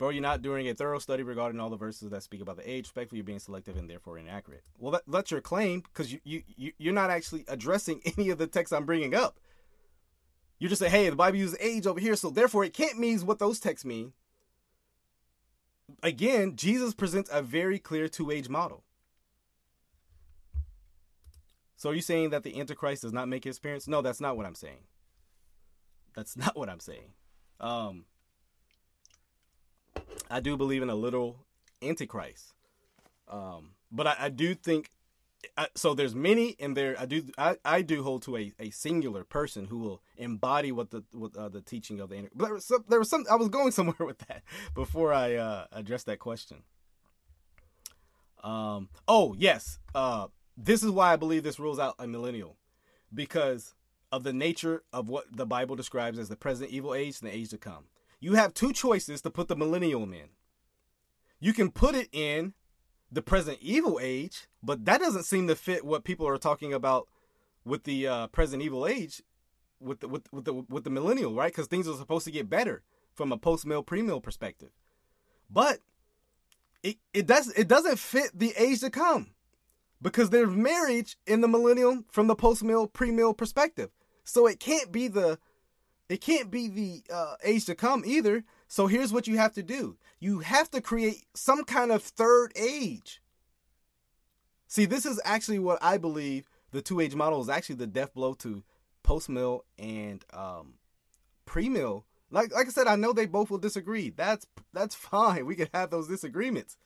Bro, 0.03 0.11
you're 0.11 0.21
not 0.21 0.43
doing 0.43 0.69
a 0.69 0.75
thorough 0.75 0.99
study 0.99 1.23
regarding 1.23 1.61
all 1.61 1.71
the 1.71 1.77
verses 1.77 2.11
that 2.11 2.25
speak 2.25 2.41
about 2.41 2.57
the 2.57 2.69
age. 2.69 2.87
Respectfully, 2.87 3.19
you're 3.19 3.25
being 3.25 3.39
selective 3.39 3.77
and 3.77 3.89
therefore 3.89 4.19
inaccurate. 4.19 4.65
Well, 4.81 4.91
that, 4.91 5.03
that's 5.07 5.31
your 5.31 5.41
claim 5.41 5.83
because 5.83 6.13
you, 6.13 6.19
you, 6.25 6.43
you, 6.57 6.73
you're 6.77 6.93
not 6.93 7.11
actually 7.11 7.45
addressing 7.47 8.01
any 8.19 8.31
of 8.31 8.39
the 8.39 8.49
texts 8.49 8.73
I'm 8.73 8.85
bringing 8.85 9.15
up. 9.15 9.39
You 10.59 10.69
just 10.69 10.81
say, 10.81 10.89
hey, 10.89 11.09
the 11.09 11.15
Bible 11.15 11.39
uses 11.39 11.57
age 11.61 11.87
over 11.87 12.01
here, 12.01 12.17
so 12.17 12.31
therefore 12.31 12.65
it 12.65 12.75
can't 12.75 12.99
mean 12.99 13.21
what 13.21 13.39
those 13.39 13.61
texts 13.61 13.85
mean. 13.85 14.13
Again, 16.03 16.57
Jesus 16.57 16.95
presents 16.95 17.31
a 17.33 17.41
very 17.41 17.79
clear 17.79 18.09
two 18.09 18.33
age 18.33 18.49
model. 18.49 18.83
So 21.77 21.91
are 21.91 21.95
you 21.95 22.03
saying 22.03 22.31
that 22.31 22.43
the 22.43 22.59
Antichrist 22.59 23.03
does 23.03 23.13
not 23.13 23.29
make 23.29 23.45
his 23.45 23.59
appearance? 23.59 23.87
No, 23.87 24.03
that's 24.03 24.21
not 24.21 24.37
what 24.37 24.47
I'm 24.47 24.57
saying. 24.57 24.83
That's 26.17 26.37
not 26.37 26.57
what 26.57 26.69
I'm 26.69 26.81
saying. 26.81 27.13
Um, 27.61 28.07
I 30.31 30.41
do 30.41 30.57
believe 30.57 30.83
in 30.83 30.89
a 30.91 30.95
little 30.95 31.37
antichrist. 31.83 32.55
Um, 33.29 33.73
but 33.91 34.07
I, 34.07 34.17
I, 34.19 34.29
do 34.29 34.55
think 34.55 34.91
I, 35.57 35.69
so. 35.75 35.95
There's 35.95 36.15
many, 36.15 36.57
and 36.59 36.77
there 36.77 36.97
I 36.99 37.07
do 37.07 37.25
I, 37.37 37.57
I 37.65 37.83
do 37.83 38.03
hold 38.03 38.23
to 38.23 38.37
a, 38.37 38.53
a 38.59 38.71
singular 38.71 39.25
person 39.25 39.67
who 39.67 39.79
will 39.79 40.03
embody 40.17 40.73
what 40.73 40.91
the 40.91 41.05
what 41.13 41.37
uh, 41.37 41.49
the 41.49 41.61
teaching 41.61 42.01
of 42.01 42.09
the. 42.09 42.29
There 42.35 42.55
was, 42.55 42.65
some, 42.65 42.85
there 42.89 42.99
was 42.99 43.11
some 43.11 43.25
I 43.31 43.37
was 43.37 43.49
going 43.49 43.71
somewhere 43.73 44.07
with 44.07 44.19
that 44.29 44.43
before 44.75 45.13
I 45.13 45.35
uh, 45.35 45.67
addressed 45.73 46.07
that 46.07 46.19
question. 46.19 46.59
Um. 48.43 48.89
Oh 49.07 49.35
yes. 49.39 49.79
Uh. 49.95 50.29
This 50.57 50.83
is 50.83 50.91
why 50.91 51.13
I 51.13 51.17
believe 51.17 51.43
this 51.43 51.59
rules 51.59 51.79
out 51.79 51.95
a 51.99 52.07
millennial, 52.07 52.59
because 53.13 53.75
of 54.11 54.23
the 54.23 54.35
nature 54.35 54.83
of 54.93 55.09
what 55.09 55.25
the 55.35 55.47
Bible 55.47 55.77
describes 55.77 56.19
as 56.19 56.29
the 56.29 56.37
present 56.37 56.71
evil 56.71 56.95
age 56.95 57.21
and 57.21 57.31
the 57.31 57.35
age 57.35 57.49
to 57.49 57.59
come 57.59 57.85
you 58.23 58.35
have 58.35 58.55
two 58.55 58.73
choices 58.73 59.21
to 59.21 59.31
put 59.31 59.49
the 59.49 59.57
millennium 59.57 60.15
in. 60.15 60.29
You 61.41 61.53
can 61.53 61.73
put 61.73 61.97
it 61.97 62.09
in 62.13 62.55
the 63.11 63.21
present 63.21 63.59
evil 63.61 63.99
age, 64.01 64.47
but 64.63 64.85
that 64.85 65.01
doesn't 65.01 65.25
seem 65.25 65.49
to 65.49 65.57
fit 65.57 65.85
what 65.85 66.05
people 66.05 66.27
are 66.29 66.39
talking 66.39 66.73
about 66.73 67.09
with 67.65 67.83
the 67.83 68.07
uh, 68.07 68.27
present 68.29 68.63
evil 68.63 68.87
age, 68.87 69.23
with 69.81 70.01
the 70.01 70.09
with, 70.09 70.33
with 70.33 70.45
the 70.45 70.55
with 70.55 70.85
the 70.85 70.91
millennial, 70.91 71.35
right? 71.35 71.53
Because 71.53 71.67
things 71.67 71.89
are 71.89 71.97
supposed 71.97 72.25
to 72.25 72.31
get 72.31 72.49
better 72.49 72.83
from 73.13 73.33
a 73.33 73.37
post 73.37 73.67
mill 73.67 73.83
pre 73.83 74.03
mill 74.03 74.21
perspective, 74.21 74.71
but 75.51 75.81
it 76.85 76.99
it 77.13 77.27
does 77.27 77.49
it 77.49 77.67
doesn't 77.67 77.99
fit 77.99 78.31
the 78.33 78.55
age 78.57 78.81
to 78.81 78.91
come 78.91 79.31
because 80.01 80.31
there's 80.31 80.51
marriage 80.51 81.17
in 81.27 81.41
the 81.41 81.49
millennium 81.49 82.05
from 82.09 82.29
the 82.29 82.37
post 82.37 82.63
mill 82.63 82.87
pre 82.87 83.11
mill 83.11 83.35
perspective, 83.35 83.91
so 84.23 84.47
it 84.47 84.61
can't 84.61 84.93
be 84.93 85.09
the 85.09 85.41
it 86.13 86.21
can't 86.21 86.51
be 86.51 86.69
the 86.69 87.03
uh, 87.11 87.37
age 87.43 87.65
to 87.65 87.75
come 87.75 88.03
either. 88.05 88.45
So 88.69 88.87
here's 88.87 89.15
what 89.15 89.27
you 89.27 89.39
have 89.39 89.55
to 89.55 89.63
do 89.63 89.97
you 90.21 90.41
have 90.41 90.71
to 90.73 90.83
create 90.83 91.25
some 91.33 91.65
kind 91.65 91.91
of 91.91 92.03
third 92.03 92.53
age. 92.55 93.23
See, 94.69 94.85
this 94.85 95.07
is 95.07 95.19
actually 95.25 95.59
what 95.59 95.79
I 95.83 95.97
believe 95.97 96.51
the 96.71 96.83
two 96.83 97.01
age 97.01 97.15
model 97.15 97.41
is 97.41 97.49
actually 97.49 97.77
the 97.77 97.87
death 97.87 98.13
blow 98.13 98.35
to 98.35 98.63
post 99.03 99.31
mill 99.31 99.65
and 99.79 100.23
um, 100.35 100.75
pre 101.47 101.71
mill. 101.71 102.05
Like, 102.31 102.53
like 102.53 102.67
I 102.67 102.71
said, 102.71 102.89
I 102.89 102.97
know 102.97 103.15
they 103.15 103.25
both 103.25 103.51
will 103.51 103.57
disagree. 103.57 104.11
That's 104.11 104.47
that's 104.75 104.95
fine. 105.13 105.47
We 105.47 105.57
can 105.57 105.69
have 105.73 105.89
those 105.89 106.09
disagreements, 106.09 106.77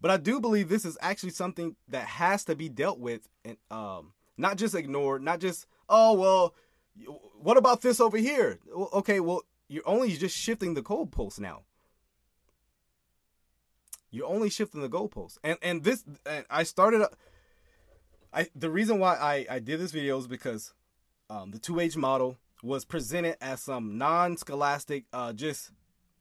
but 0.00 0.10
I 0.10 0.16
do 0.16 0.40
believe 0.40 0.68
this 0.68 0.84
is 0.84 0.98
actually 1.00 1.30
something 1.30 1.76
that 1.86 2.06
has 2.06 2.44
to 2.46 2.56
be 2.56 2.68
dealt 2.68 2.98
with 2.98 3.28
and 3.44 3.58
um, 3.70 4.12
not 4.36 4.56
just 4.56 4.74
ignored. 4.74 5.22
Not 5.22 5.38
just 5.38 5.66
oh 5.88 6.14
well, 6.14 6.54
what 7.40 7.56
about 7.56 7.82
this 7.82 8.00
over 8.00 8.16
here? 8.16 8.58
Okay, 8.74 9.20
well, 9.20 9.42
you're 9.68 9.88
only 9.88 10.12
just 10.16 10.36
shifting 10.36 10.74
the 10.74 10.82
goalposts 10.82 11.40
now. 11.40 11.62
You're 14.10 14.26
only 14.26 14.50
shifting 14.50 14.80
the 14.80 14.88
goalposts, 14.88 15.38
and 15.42 15.58
and 15.62 15.84
this 15.84 16.04
and 16.24 16.44
I 16.48 16.62
started. 16.62 17.06
I 18.32 18.48
the 18.54 18.70
reason 18.70 18.98
why 18.98 19.16
I 19.16 19.46
I 19.56 19.58
did 19.58 19.80
this 19.80 19.92
video 19.92 20.18
is 20.18 20.26
because 20.26 20.72
um, 21.28 21.50
the 21.50 21.58
two 21.58 21.80
age 21.80 21.96
model 21.96 22.38
was 22.62 22.84
presented 22.84 23.36
as 23.40 23.62
some 23.62 23.98
non-scholastic, 23.98 25.04
uh, 25.12 25.32
just 25.32 25.70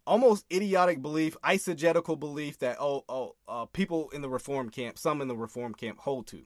almost 0.06 0.46
idiotic 0.52 1.02
belief, 1.02 1.38
eisegetical 1.44 2.20
belief 2.20 2.60
that 2.60 2.78
oh 2.80 3.06
oh 3.08 3.36
uh, 3.48 3.66
people 3.66 4.10
in 4.10 4.22
the 4.22 4.30
reform 4.30 4.70
camp, 4.70 4.98
some 4.98 5.22
in 5.22 5.28
the 5.28 5.38
reform 5.38 5.74
camp 5.74 6.00
hold 6.00 6.28
to. 6.28 6.44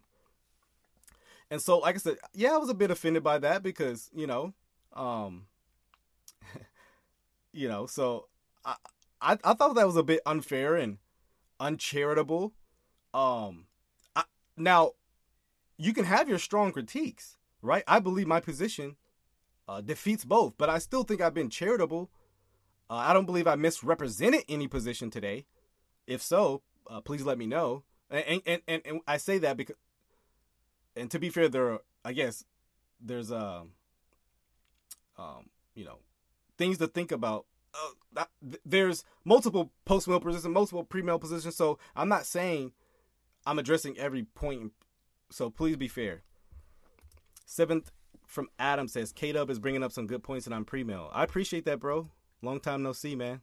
And 1.52 1.62
so, 1.62 1.80
like 1.80 1.96
I 1.96 1.98
said, 1.98 2.18
yeah, 2.34 2.54
I 2.54 2.58
was 2.58 2.70
a 2.70 2.76
bit 2.76 2.92
offended 2.92 3.24
by 3.24 3.40
that 3.40 3.64
because 3.64 4.10
you 4.14 4.28
know, 4.28 4.54
um, 4.94 5.46
you 7.54 7.68
know, 7.68 7.86
so 7.86 8.28
I, 8.64 8.76
I 9.22 9.38
I 9.44 9.54
thought 9.54 9.76
that 9.76 9.88
was 9.88 9.98
a 9.98 10.04
bit 10.04 10.22
unfair 10.26 10.76
and 10.76 10.98
uncharitable. 11.60 12.54
Um, 13.14 13.66
I, 14.16 14.24
now 14.58 14.92
you 15.78 15.94
can 15.94 16.06
have 16.06 16.30
your 16.30 16.40
strong 16.40 16.72
critiques, 16.72 17.38
right? 17.62 17.84
I 17.88 18.00
believe 18.00 18.28
my 18.28 18.40
position 18.40 18.96
uh, 19.68 19.82
defeats 19.82 20.26
both, 20.26 20.54
but 20.58 20.70
I 20.70 20.78
still 20.78 21.04
think 21.04 21.22
I've 21.22 21.34
been 21.34 21.50
charitable. 21.50 22.10
Uh, 22.90 22.96
I 22.96 23.14
don't 23.14 23.26
believe 23.26 23.48
I 23.48 23.56
misrepresented 23.56 24.44
any 24.50 24.68
position 24.68 25.10
today. 25.10 25.46
If 26.06 26.22
so, 26.22 26.64
uh, 26.90 27.02
please 27.02 27.24
let 27.24 27.38
me 27.38 27.46
know. 27.46 27.84
And, 28.10 28.42
and, 28.46 28.62
and, 28.68 28.82
and 28.84 29.02
I 29.08 29.18
say 29.18 29.38
that 29.40 29.58
because 29.58 29.76
and 31.00 31.10
to 31.12 31.20
be 31.20 31.30
fair, 31.30 31.50
there 31.50 31.72
are, 31.74 31.82
I 32.04 32.14
guess 32.14 32.44
there's 33.00 33.32
a, 33.32 33.38
um, 33.38 33.72
um, 35.18 35.50
you 35.76 35.86
know, 35.86 36.00
things 36.58 36.78
to 36.80 36.88
think 36.88 37.12
about. 37.12 37.46
Uh, 37.74 38.26
there's 38.66 39.04
multiple 39.24 39.72
post 39.86 40.08
mill 40.08 40.20
positions, 40.20 40.52
multiple 40.52 40.84
pre 40.84 41.02
mill 41.02 41.20
positions. 41.20 41.56
So 41.56 41.78
I'm 41.96 42.10
not 42.10 42.26
saying 42.26 42.72
I'm 43.46 43.60
addressing 43.60 43.98
every 43.98 44.24
point. 44.24 44.74
So 45.32 45.50
please 45.50 45.78
be 45.78 45.88
fair. 45.88 46.24
Seventh 47.46 47.92
from 48.26 48.48
Adam 48.58 48.88
says 48.88 49.12
K 49.12 49.32
Dub 49.32 49.50
is 49.50 49.60
bringing 49.60 49.84
up 49.84 49.92
some 49.92 50.08
good 50.08 50.24
points, 50.24 50.46
and 50.46 50.56
I'm 50.56 50.66
pre 50.66 50.84
mill. 50.84 51.10
I 51.14 51.24
appreciate 51.24 51.66
that, 51.66 51.80
bro. 51.80 52.10
Long 52.42 52.60
time 52.60 52.84
no 52.84 52.94
see, 52.94 53.16
man. 53.16 53.42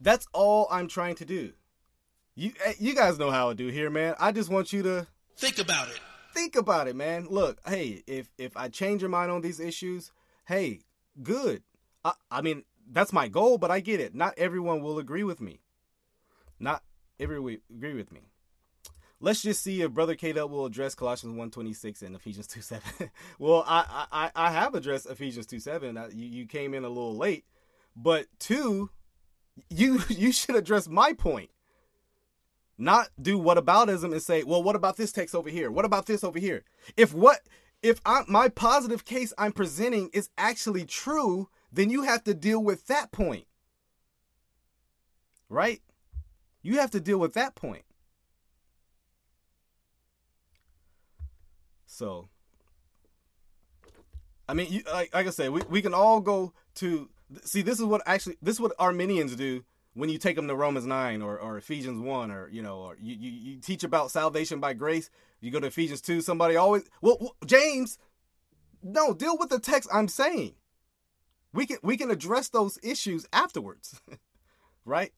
That's 0.00 0.26
all 0.32 0.68
I'm 0.70 0.88
trying 0.88 1.14
to 1.16 1.24
do. 1.24 1.52
You 2.34 2.52
eh, 2.64 2.74
you 2.78 2.94
guys 2.94 3.18
know 3.18 3.30
how 3.30 3.50
I 3.50 3.54
do 3.54 3.68
here, 3.68 3.88
man. 3.88 4.14
I 4.18 4.32
just 4.32 4.50
want 4.50 4.72
you 4.72 4.82
to 4.82 5.06
Think 5.36 5.58
about 5.58 5.88
it. 5.88 6.00
Think 6.32 6.56
about 6.56 6.88
it, 6.88 6.96
man. 6.96 7.26
Look, 7.30 7.60
hey, 7.66 8.02
if 8.06 8.30
if 8.38 8.56
I 8.56 8.68
change 8.68 9.02
your 9.02 9.10
mind 9.10 9.30
on 9.30 9.40
these 9.42 9.60
issues, 9.60 10.12
hey, 10.46 10.80
good. 11.22 11.62
I, 12.04 12.12
I 12.30 12.40
mean, 12.42 12.64
that's 12.90 13.12
my 13.12 13.28
goal, 13.28 13.58
but 13.58 13.70
I 13.70 13.80
get 13.80 14.00
it. 14.00 14.14
Not 14.14 14.34
everyone 14.36 14.82
will 14.82 14.98
agree 14.98 15.24
with 15.24 15.40
me. 15.40 15.60
Not 16.58 16.82
everyone 17.18 17.58
agree 17.70 17.94
with 17.94 18.12
me. 18.12 18.20
Let's 19.18 19.42
just 19.42 19.62
see 19.62 19.80
if 19.80 19.92
Brother 19.92 20.14
K 20.14 20.32
will 20.32 20.66
address 20.66 20.94
Colossians 20.94 21.32
126 21.32 22.02
and 22.02 22.14
Ephesians 22.14 22.46
2 22.46 22.60
7. 22.60 23.10
well, 23.38 23.64
I, 23.66 24.06
I 24.12 24.30
I 24.34 24.50
have 24.50 24.74
addressed 24.74 25.06
Ephesians 25.06 25.46
2 25.46 25.58
7. 25.58 25.96
You, 26.14 26.26
you 26.26 26.46
came 26.46 26.74
in 26.74 26.84
a 26.84 26.88
little 26.88 27.16
late. 27.16 27.44
But 27.94 28.26
two, 28.38 28.90
you 29.70 30.02
you 30.08 30.32
should 30.32 30.56
address 30.56 30.88
my 30.88 31.12
point. 31.12 31.50
Not 32.78 33.08
do 33.20 33.38
whataboutism 33.38 34.12
and 34.12 34.22
say, 34.22 34.42
well, 34.42 34.62
what 34.62 34.76
about 34.76 34.96
this 34.96 35.12
text 35.12 35.34
over 35.34 35.48
here? 35.48 35.70
What 35.70 35.84
about 35.84 36.06
this 36.06 36.22
over 36.22 36.38
here? 36.38 36.64
If 36.96 37.14
what 37.14 37.40
if 37.82 38.00
I, 38.04 38.22
my 38.26 38.48
positive 38.48 39.04
case 39.04 39.32
I'm 39.38 39.52
presenting 39.52 40.10
is 40.12 40.30
actually 40.36 40.84
true, 40.84 41.48
then 41.72 41.90
you 41.90 42.02
have 42.02 42.24
to 42.24 42.34
deal 42.34 42.62
with 42.62 42.86
that 42.88 43.12
point. 43.12 43.46
Right? 45.48 45.80
You 46.62 46.78
have 46.78 46.90
to 46.90 47.00
deal 47.00 47.18
with 47.18 47.34
that 47.34 47.54
point. 47.54 47.84
So, 51.86 52.28
I 54.48 54.54
mean, 54.54 54.70
you, 54.70 54.82
like, 54.92 55.14
like 55.14 55.26
I 55.26 55.30
said, 55.30 55.50
we, 55.50 55.62
we 55.70 55.80
can 55.80 55.94
all 55.94 56.20
go 56.20 56.52
to 56.76 57.08
see. 57.44 57.62
This 57.62 57.78
is 57.78 57.84
what 57.84 58.02
actually 58.04 58.36
this 58.42 58.56
is 58.56 58.60
what 58.60 58.72
Arminians 58.78 59.34
do 59.34 59.64
when 59.96 60.10
you 60.10 60.18
take 60.18 60.36
them 60.36 60.46
to 60.46 60.54
Romans 60.54 60.86
9 60.86 61.22
or, 61.22 61.38
or 61.38 61.56
Ephesians 61.56 62.00
1 62.00 62.30
or 62.30 62.48
you 62.50 62.62
know 62.62 62.78
or 62.78 62.96
you, 63.00 63.14
you, 63.14 63.30
you 63.30 63.60
teach 63.60 63.82
about 63.82 64.10
salvation 64.10 64.60
by 64.60 64.72
grace 64.72 65.10
you 65.40 65.50
go 65.50 65.60
to 65.60 65.66
Ephesians 65.66 66.00
2 66.00 66.20
somebody 66.20 66.56
always 66.56 66.84
well, 67.00 67.16
well 67.20 67.36
James 67.44 67.98
no 68.82 69.12
deal 69.14 69.36
with 69.38 69.48
the 69.48 69.58
text 69.58 69.88
I'm 69.92 70.08
saying 70.08 70.54
we 71.52 71.66
can 71.66 71.78
we 71.82 71.96
can 71.96 72.10
address 72.10 72.48
those 72.48 72.78
issues 72.82 73.26
afterwards 73.32 74.00
right 74.84 75.12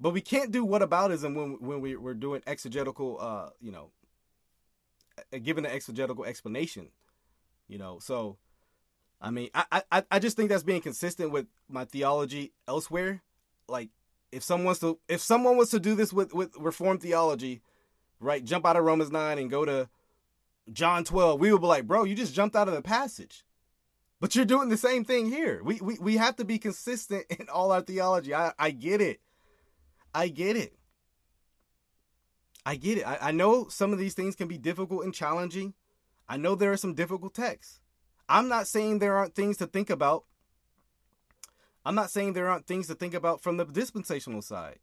but 0.00 0.10
we 0.10 0.20
can't 0.20 0.50
do 0.50 0.66
whataboutism 0.66 1.34
when 1.34 1.52
when 1.60 1.80
we, 1.80 1.96
we're 1.96 2.14
doing 2.14 2.42
exegetical, 2.46 3.18
uh, 3.20 3.50
you 3.60 3.72
know, 3.72 3.90
giving 5.42 5.64
an 5.64 5.70
exegetical 5.70 6.24
explanation, 6.24 6.88
you 7.68 7.78
know. 7.78 7.98
So, 8.00 8.36
I 9.20 9.30
mean, 9.30 9.48
I, 9.54 9.82
I 9.90 10.04
I 10.10 10.18
just 10.18 10.36
think 10.36 10.50
that's 10.50 10.62
being 10.62 10.82
consistent 10.82 11.30
with 11.30 11.46
my 11.68 11.84
theology 11.84 12.52
elsewhere. 12.68 13.22
Like, 13.68 13.88
if 14.30 14.42
someone 14.42 14.66
wants 14.66 14.80
to, 14.80 14.98
if 15.08 15.20
someone 15.20 15.56
was 15.56 15.70
to 15.70 15.80
do 15.80 15.94
this 15.94 16.12
with 16.12 16.34
with 16.34 16.54
Reformed 16.58 17.00
theology, 17.00 17.62
right, 18.20 18.44
jump 18.44 18.66
out 18.66 18.76
of 18.76 18.84
Romans 18.84 19.10
nine 19.10 19.38
and 19.38 19.50
go 19.50 19.64
to 19.64 19.88
John 20.72 21.04
twelve, 21.04 21.40
we 21.40 21.52
would 21.52 21.60
be 21.60 21.66
like, 21.66 21.86
bro, 21.86 22.04
you 22.04 22.14
just 22.14 22.34
jumped 22.34 22.56
out 22.56 22.68
of 22.68 22.74
the 22.74 22.82
passage. 22.82 23.44
But 24.20 24.34
you're 24.34 24.44
doing 24.44 24.68
the 24.68 24.76
same 24.76 25.04
thing 25.04 25.30
here. 25.30 25.62
We 25.62 25.80
we, 25.80 25.98
we 25.98 26.16
have 26.16 26.36
to 26.36 26.44
be 26.44 26.58
consistent 26.58 27.24
in 27.30 27.48
all 27.48 27.72
our 27.72 27.82
theology. 27.82 28.34
I, 28.34 28.52
I 28.58 28.70
get 28.70 29.00
it. 29.00 29.20
I 30.14 30.28
get 30.28 30.56
it. 30.56 30.74
I 32.66 32.76
get 32.76 32.98
it. 32.98 33.06
I, 33.06 33.18
I 33.20 33.30
know 33.32 33.68
some 33.68 33.92
of 33.92 33.98
these 33.98 34.14
things 34.14 34.36
can 34.36 34.48
be 34.48 34.56
difficult 34.56 35.04
and 35.04 35.12
challenging. 35.12 35.74
I 36.28 36.36
know 36.38 36.54
there 36.54 36.72
are 36.72 36.78
some 36.78 36.94
difficult 36.94 37.34
texts. 37.34 37.80
I'm 38.28 38.48
not 38.48 38.66
saying 38.66 38.98
there 38.98 39.16
aren't 39.16 39.34
things 39.34 39.56
to 39.58 39.66
think 39.66 39.90
about. 39.90 40.24
I'm 41.84 41.94
not 41.94 42.10
saying 42.10 42.32
there 42.32 42.48
aren't 42.48 42.66
things 42.66 42.86
to 42.86 42.94
think 42.94 43.12
about 43.12 43.42
from 43.42 43.58
the 43.58 43.64
dispensational 43.64 44.42
side. 44.42 44.78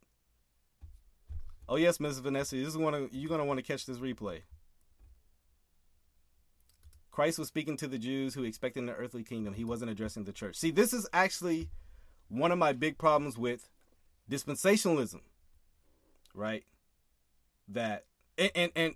Oh 1.68 1.78
yes, 1.78 2.00
Ms. 2.00 2.20
Vanessa, 2.20 2.56
is 2.56 2.78
one 2.78 3.10
you're 3.12 3.30
gonna 3.30 3.46
want 3.46 3.58
to 3.58 3.64
catch 3.64 3.86
this 3.86 3.98
replay. 3.98 4.42
Christ 7.12 7.40
was 7.40 7.48
speaking 7.48 7.76
to 7.78 7.88
the 7.88 7.98
Jews 7.98 8.34
who 8.34 8.44
expected 8.44 8.84
an 8.84 8.90
earthly 8.90 9.24
kingdom. 9.24 9.54
He 9.54 9.64
wasn't 9.64 9.92
addressing 9.92 10.24
the 10.24 10.32
church. 10.32 10.56
See, 10.56 10.72
this 10.72 10.94
is 10.94 11.08
actually 11.12 11.70
one 12.30 12.52
of 12.52 12.58
my 12.58 12.72
big 12.72 12.98
problems 12.98 13.38
with 13.38 13.70
dispensationalism. 14.30 15.22
Right? 16.34 16.64
That 17.68 18.06
and 18.38 18.52
and 18.56 18.72
and, 18.76 18.96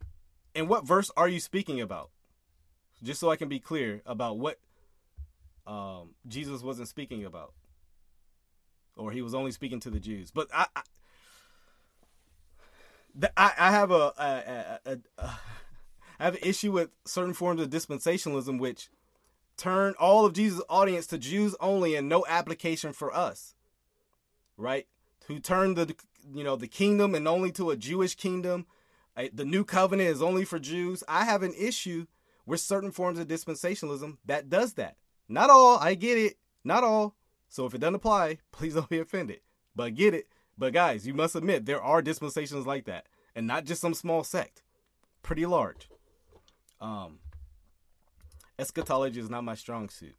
and 0.53 0.69
what 0.69 0.87
verse 0.87 1.11
are 1.17 1.27
you 1.27 1.39
speaking 1.39 1.81
about? 1.81 2.09
Just 3.03 3.19
so 3.19 3.29
I 3.29 3.35
can 3.35 3.49
be 3.49 3.59
clear 3.59 4.01
about 4.05 4.37
what 4.37 4.59
um, 5.67 6.11
Jesus 6.27 6.61
wasn't 6.61 6.87
speaking 6.87 7.25
about, 7.25 7.53
or 8.95 9.11
he 9.11 9.21
was 9.21 9.33
only 9.33 9.51
speaking 9.51 9.79
to 9.81 9.89
the 9.89 9.99
Jews. 9.99 10.31
But 10.31 10.47
I, 10.53 10.67
I, 10.75 10.81
I, 13.37 13.51
I 13.57 13.71
have 13.71 13.91
a, 13.91 14.13
a, 14.17 14.79
a, 14.85 14.97
a 15.17 15.29
I 16.19 16.23
have 16.23 16.35
an 16.35 16.41
issue 16.43 16.71
with 16.71 16.89
certain 17.05 17.33
forms 17.33 17.61
of 17.61 17.69
dispensationalism, 17.69 18.59
which 18.59 18.89
turn 19.57 19.93
all 19.99 20.25
of 20.25 20.33
Jesus' 20.33 20.61
audience 20.69 21.07
to 21.07 21.17
Jews 21.17 21.55
only 21.59 21.95
and 21.95 22.07
no 22.07 22.25
application 22.27 22.93
for 22.93 23.13
us. 23.13 23.53
Right? 24.57 24.87
Who 25.27 25.39
turn 25.39 25.73
the 25.73 25.95
you 26.33 26.43
know 26.43 26.55
the 26.55 26.67
kingdom 26.67 27.13
and 27.13 27.27
only 27.27 27.51
to 27.53 27.69
a 27.71 27.75
Jewish 27.75 28.15
kingdom. 28.15 28.65
The 29.33 29.45
new 29.45 29.63
covenant 29.63 30.09
is 30.09 30.21
only 30.21 30.43
for 30.43 30.59
Jews. 30.59 31.03
I 31.07 31.23
have 31.23 31.41
an 31.41 31.53
issue 31.57 32.05
with 32.45 32.59
certain 32.59 32.91
forms 32.91 33.19
of 33.19 33.27
dispensationalism 33.27 34.17
that 34.25 34.49
does 34.49 34.73
that. 34.73 34.97
Not 35.27 35.49
all, 35.49 35.77
I 35.79 35.95
get 35.95 36.17
it. 36.17 36.37
Not 36.63 36.83
all. 36.83 37.15
So 37.49 37.65
if 37.65 37.73
it 37.73 37.79
doesn't 37.79 37.95
apply, 37.95 38.39
please 38.51 38.75
don't 38.75 38.89
be 38.89 38.99
offended. 38.99 39.39
But 39.75 39.95
get 39.95 40.13
it. 40.13 40.27
But 40.57 40.73
guys, 40.73 41.05
you 41.05 41.13
must 41.13 41.35
admit 41.35 41.65
there 41.65 41.81
are 41.81 42.01
dispensations 42.01 42.65
like 42.65 42.85
that, 42.85 43.07
and 43.35 43.45
not 43.45 43.65
just 43.65 43.81
some 43.81 43.93
small 43.93 44.23
sect. 44.23 44.63
Pretty 45.21 45.45
large. 45.45 45.89
Um, 46.79 47.19
eschatology 48.57 49.19
is 49.19 49.29
not 49.29 49.43
my 49.43 49.55
strong 49.55 49.89
suit. 49.89 50.15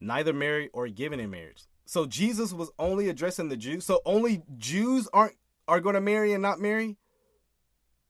Neither 0.00 0.32
marry 0.32 0.68
or 0.72 0.88
given 0.88 1.20
in 1.20 1.30
marriage. 1.30 1.64
So 1.84 2.06
Jesus 2.06 2.52
was 2.52 2.70
only 2.78 3.08
addressing 3.08 3.48
the 3.48 3.56
Jews. 3.56 3.84
So 3.84 4.00
only 4.04 4.42
Jews 4.56 5.08
aren't 5.12 5.34
are 5.68 5.80
going 5.80 5.94
to 5.94 6.00
marry 6.00 6.32
and 6.32 6.42
not 6.42 6.58
marry. 6.58 6.96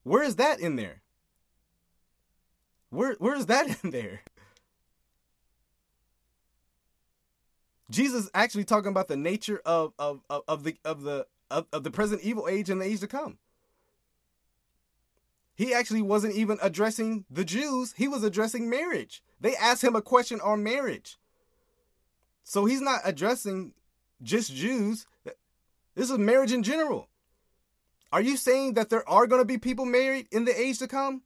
Where 0.02 0.22
is 0.22 0.36
that 0.36 0.60
in 0.60 0.76
there? 0.76 1.02
Where 2.90 3.14
where 3.14 3.34
is 3.34 3.46
that 3.46 3.78
in 3.84 3.90
there? 3.90 4.20
Jesus 7.90 8.30
actually 8.34 8.64
talking 8.64 8.90
about 8.90 9.08
the 9.08 9.16
nature 9.16 9.60
of 9.64 9.92
of, 9.98 10.20
of, 10.28 10.42
of 10.46 10.64
the 10.64 10.76
of 10.84 11.02
the 11.02 11.26
of, 11.50 11.66
of 11.72 11.82
the 11.82 11.90
present 11.90 12.22
evil 12.22 12.46
age 12.48 12.70
and 12.70 12.80
the 12.80 12.84
age 12.84 13.00
to 13.00 13.08
come 13.08 13.38
he 15.60 15.74
actually 15.74 16.00
wasn't 16.00 16.34
even 16.36 16.56
addressing 16.62 17.26
the 17.28 17.44
Jews, 17.44 17.92
he 17.98 18.08
was 18.08 18.24
addressing 18.24 18.70
marriage. 18.70 19.22
They 19.42 19.54
asked 19.56 19.84
him 19.84 19.94
a 19.94 20.00
question 20.00 20.40
on 20.40 20.62
marriage. 20.62 21.18
So 22.44 22.64
he's 22.64 22.80
not 22.80 23.02
addressing 23.04 23.74
just 24.22 24.54
Jews. 24.54 25.06
This 25.94 26.08
is 26.08 26.16
marriage 26.16 26.52
in 26.52 26.62
general. 26.62 27.10
Are 28.10 28.22
you 28.22 28.38
saying 28.38 28.72
that 28.72 28.88
there 28.88 29.06
are 29.06 29.26
going 29.26 29.42
to 29.42 29.44
be 29.44 29.58
people 29.58 29.84
married 29.84 30.28
in 30.32 30.46
the 30.46 30.58
age 30.58 30.78
to 30.78 30.88
come? 30.88 31.20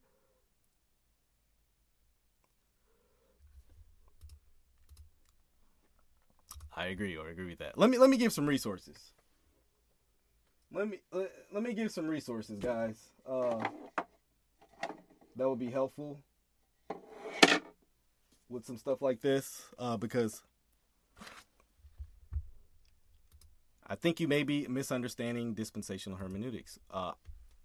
I 6.75 6.87
agree 6.87 7.15
or 7.15 7.29
agree 7.29 7.45
with 7.45 7.59
that. 7.59 7.77
Let 7.77 7.89
me 7.89 7.97
let 7.97 8.09
me 8.09 8.17
give 8.17 8.33
some 8.33 8.45
resources. 8.45 8.97
Let 10.73 10.89
me 10.89 10.99
let, 11.11 11.31
let 11.53 11.63
me 11.63 11.73
give 11.73 11.91
some 11.91 12.07
resources, 12.07 12.57
guys. 12.59 12.97
Uh 13.25 13.63
that 15.35 15.49
would 15.49 15.59
be 15.59 15.69
helpful 15.69 16.19
with 18.49 18.65
some 18.65 18.77
stuff 18.77 19.01
like 19.01 19.21
this 19.21 19.65
uh, 19.77 19.97
because 19.97 20.41
I 23.87 23.95
think 23.95 24.19
you 24.19 24.27
may 24.27 24.43
be 24.43 24.67
misunderstanding 24.67 25.53
dispensational 25.53 26.17
hermeneutics. 26.17 26.79
Uh, 26.89 27.13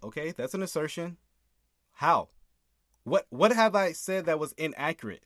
okay, 0.02 0.32
that's 0.32 0.54
an 0.54 0.62
assertion. 0.62 1.16
How? 1.94 2.28
What 3.04 3.26
what 3.30 3.52
have 3.52 3.74
I 3.74 3.92
said 3.92 4.26
that 4.26 4.38
was 4.38 4.52
inaccurate 4.52 5.24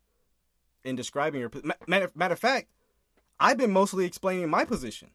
in 0.85 0.97
describing 0.97 1.41
your 1.41 1.51
matter, 1.87 2.11
matter 2.14 2.35
of 2.35 2.39
fact? 2.39 2.68
I've 3.39 3.59
been 3.59 3.72
mostly 3.72 4.05
explaining 4.05 4.49
my 4.49 4.64
position. 4.64 5.11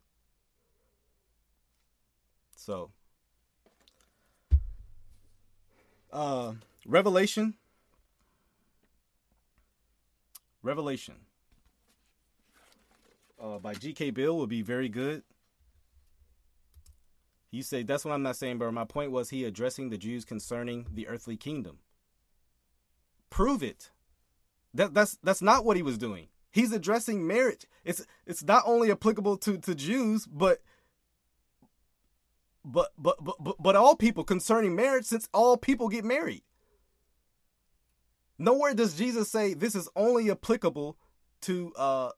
So, 2.56 2.92
uh, 6.12 6.54
Revelation. 6.86 7.56
Revelation 10.62 11.16
uh, 13.42 13.60
by 13.60 13.74
G.K. 13.74 14.12
Beale 14.12 14.38
would 14.38 14.50
be 14.50 14.62
very 14.62 14.90
good. 14.90 15.24
You 17.52 17.64
say 17.64 17.84
that's 17.84 18.06
what 18.06 18.14
I'm 18.14 18.22
not 18.22 18.36
saying, 18.36 18.60
but 18.60 18.72
My 18.72 18.86
point 18.86 19.12
was 19.12 19.30
he 19.30 19.44
addressing 19.44 19.90
the 19.90 19.98
Jews 19.98 20.24
concerning 20.24 20.86
the 20.94 21.08
earthly 21.08 21.36
kingdom. 21.36 21.80
Prove 23.30 23.64
it. 23.64 23.90
That 24.74 24.94
that's 24.94 25.18
that's 25.24 25.42
not 25.42 25.66
what 25.66 25.76
he 25.76 25.82
was 25.82 25.98
doing. 25.98 26.28
He's 26.52 26.72
addressing 26.72 27.26
marriage. 27.26 27.66
It's 27.84 28.06
it's 28.26 28.44
not 28.44 28.64
only 28.66 28.92
applicable 28.92 29.38
to 29.38 29.58
to 29.60 29.76
Jews, 29.76 30.26
but 30.26 30.62
but 32.66 32.92
but 32.98 33.18
but 33.22 33.56
but 33.60 33.76
all 33.76 33.96
people 33.96 34.24
concerning 34.24 34.76
marriage, 34.76 35.06
since 35.06 35.30
all 35.34 35.58
people 35.58 35.90
get 35.90 36.04
married. 36.04 36.44
Nowhere 38.38 38.74
does 38.74 38.96
Jesus 38.96 39.30
say 39.30 39.54
this 39.54 39.76
is 39.76 39.90
only 39.96 40.32
applicable 40.32 40.98
to 41.42 41.74
uh 41.76 42.12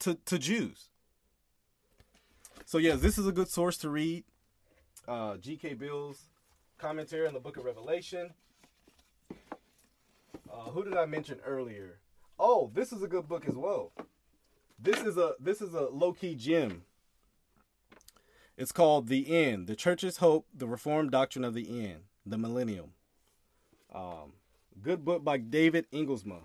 to 0.00 0.14
to 0.26 0.38
Jews. 0.38 0.88
So 2.64 2.78
yes, 2.78 3.00
this 3.00 3.18
is 3.18 3.26
a 3.26 3.32
good 3.32 3.48
source 3.48 3.76
to 3.78 3.90
read. 3.90 4.24
Uh, 5.06 5.36
G.K. 5.36 5.74
Beale's 5.74 6.28
commentary 6.78 7.26
on 7.26 7.34
the 7.34 7.40
Book 7.40 7.56
of 7.56 7.64
Revelation. 7.64 8.30
Uh, 10.50 10.70
who 10.70 10.84
did 10.84 10.96
I 10.96 11.06
mention 11.06 11.38
earlier? 11.44 11.98
Oh, 12.44 12.72
this 12.74 12.92
is 12.92 13.04
a 13.04 13.06
good 13.06 13.28
book 13.28 13.44
as 13.48 13.54
well. 13.54 13.92
This 14.76 15.00
is 15.00 15.16
a 15.16 15.34
this 15.38 15.62
is 15.62 15.74
a 15.74 15.82
low 15.82 16.12
key 16.12 16.34
gem. 16.34 16.82
It's 18.56 18.72
called 18.72 19.06
The 19.06 19.32
End: 19.32 19.68
The 19.68 19.76
Church's 19.76 20.16
Hope, 20.16 20.48
the 20.52 20.66
Reformed 20.66 21.12
Doctrine 21.12 21.44
of 21.44 21.54
the 21.54 21.86
End, 21.86 22.00
the 22.26 22.36
Millennium. 22.36 22.94
Um, 23.94 24.32
Good 24.80 25.04
book 25.04 25.22
by 25.22 25.36
David 25.38 25.86
Engelsma. 25.92 26.40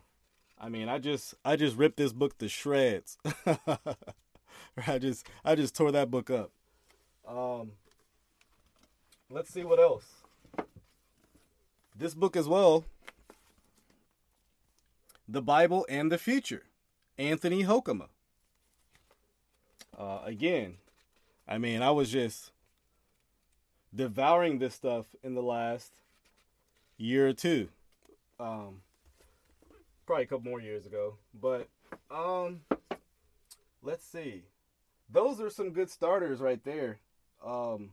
I 0.60 0.70
mean, 0.70 0.88
I 0.88 1.00
just 1.00 1.34
I 1.44 1.56
just 1.56 1.76
ripped 1.76 1.98
this 1.98 2.14
book 2.14 2.38
to 2.38 2.48
shreds. 2.48 3.18
I 4.88 5.00
just 5.00 5.26
I 5.44 5.56
just 5.56 5.76
tore 5.76 5.92
that 5.94 6.12
book 6.12 6.30
up. 6.30 6.52
Um 7.28 7.72
let's 9.32 9.52
see 9.52 9.64
what 9.64 9.80
else. 9.80 10.06
This 11.96 12.14
book 12.14 12.36
as 12.36 12.48
well. 12.48 12.86
The 15.28 15.42
Bible 15.42 15.86
and 15.90 16.12
the 16.12 16.18
Future. 16.18 16.64
Anthony 17.18 17.64
Hoekema. 17.64 18.08
Uh, 19.98 20.20
again, 20.24 20.76
I 21.48 21.58
mean, 21.58 21.82
I 21.82 21.90
was 21.92 22.12
just 22.12 22.52
devouring 23.94 24.60
this 24.60 24.76
stuff 24.76 25.08
in 25.24 25.34
the 25.34 25.42
last 25.42 25.92
year 26.98 27.28
or 27.28 27.34
two 27.34 27.70
um, 28.40 28.82
probably 30.06 30.24
a 30.24 30.28
couple 30.28 30.50
more 30.50 30.62
years 30.62 30.86
ago. 30.86 31.16
But 31.34 31.68
um, 32.12 32.62
let's 33.82 34.06
see. 34.06 34.44
Those 35.10 35.40
are 35.40 35.50
some 35.50 35.72
good 35.72 35.90
starters 35.90 36.40
right 36.40 36.64
there. 36.64 37.00
Um, 37.46 37.92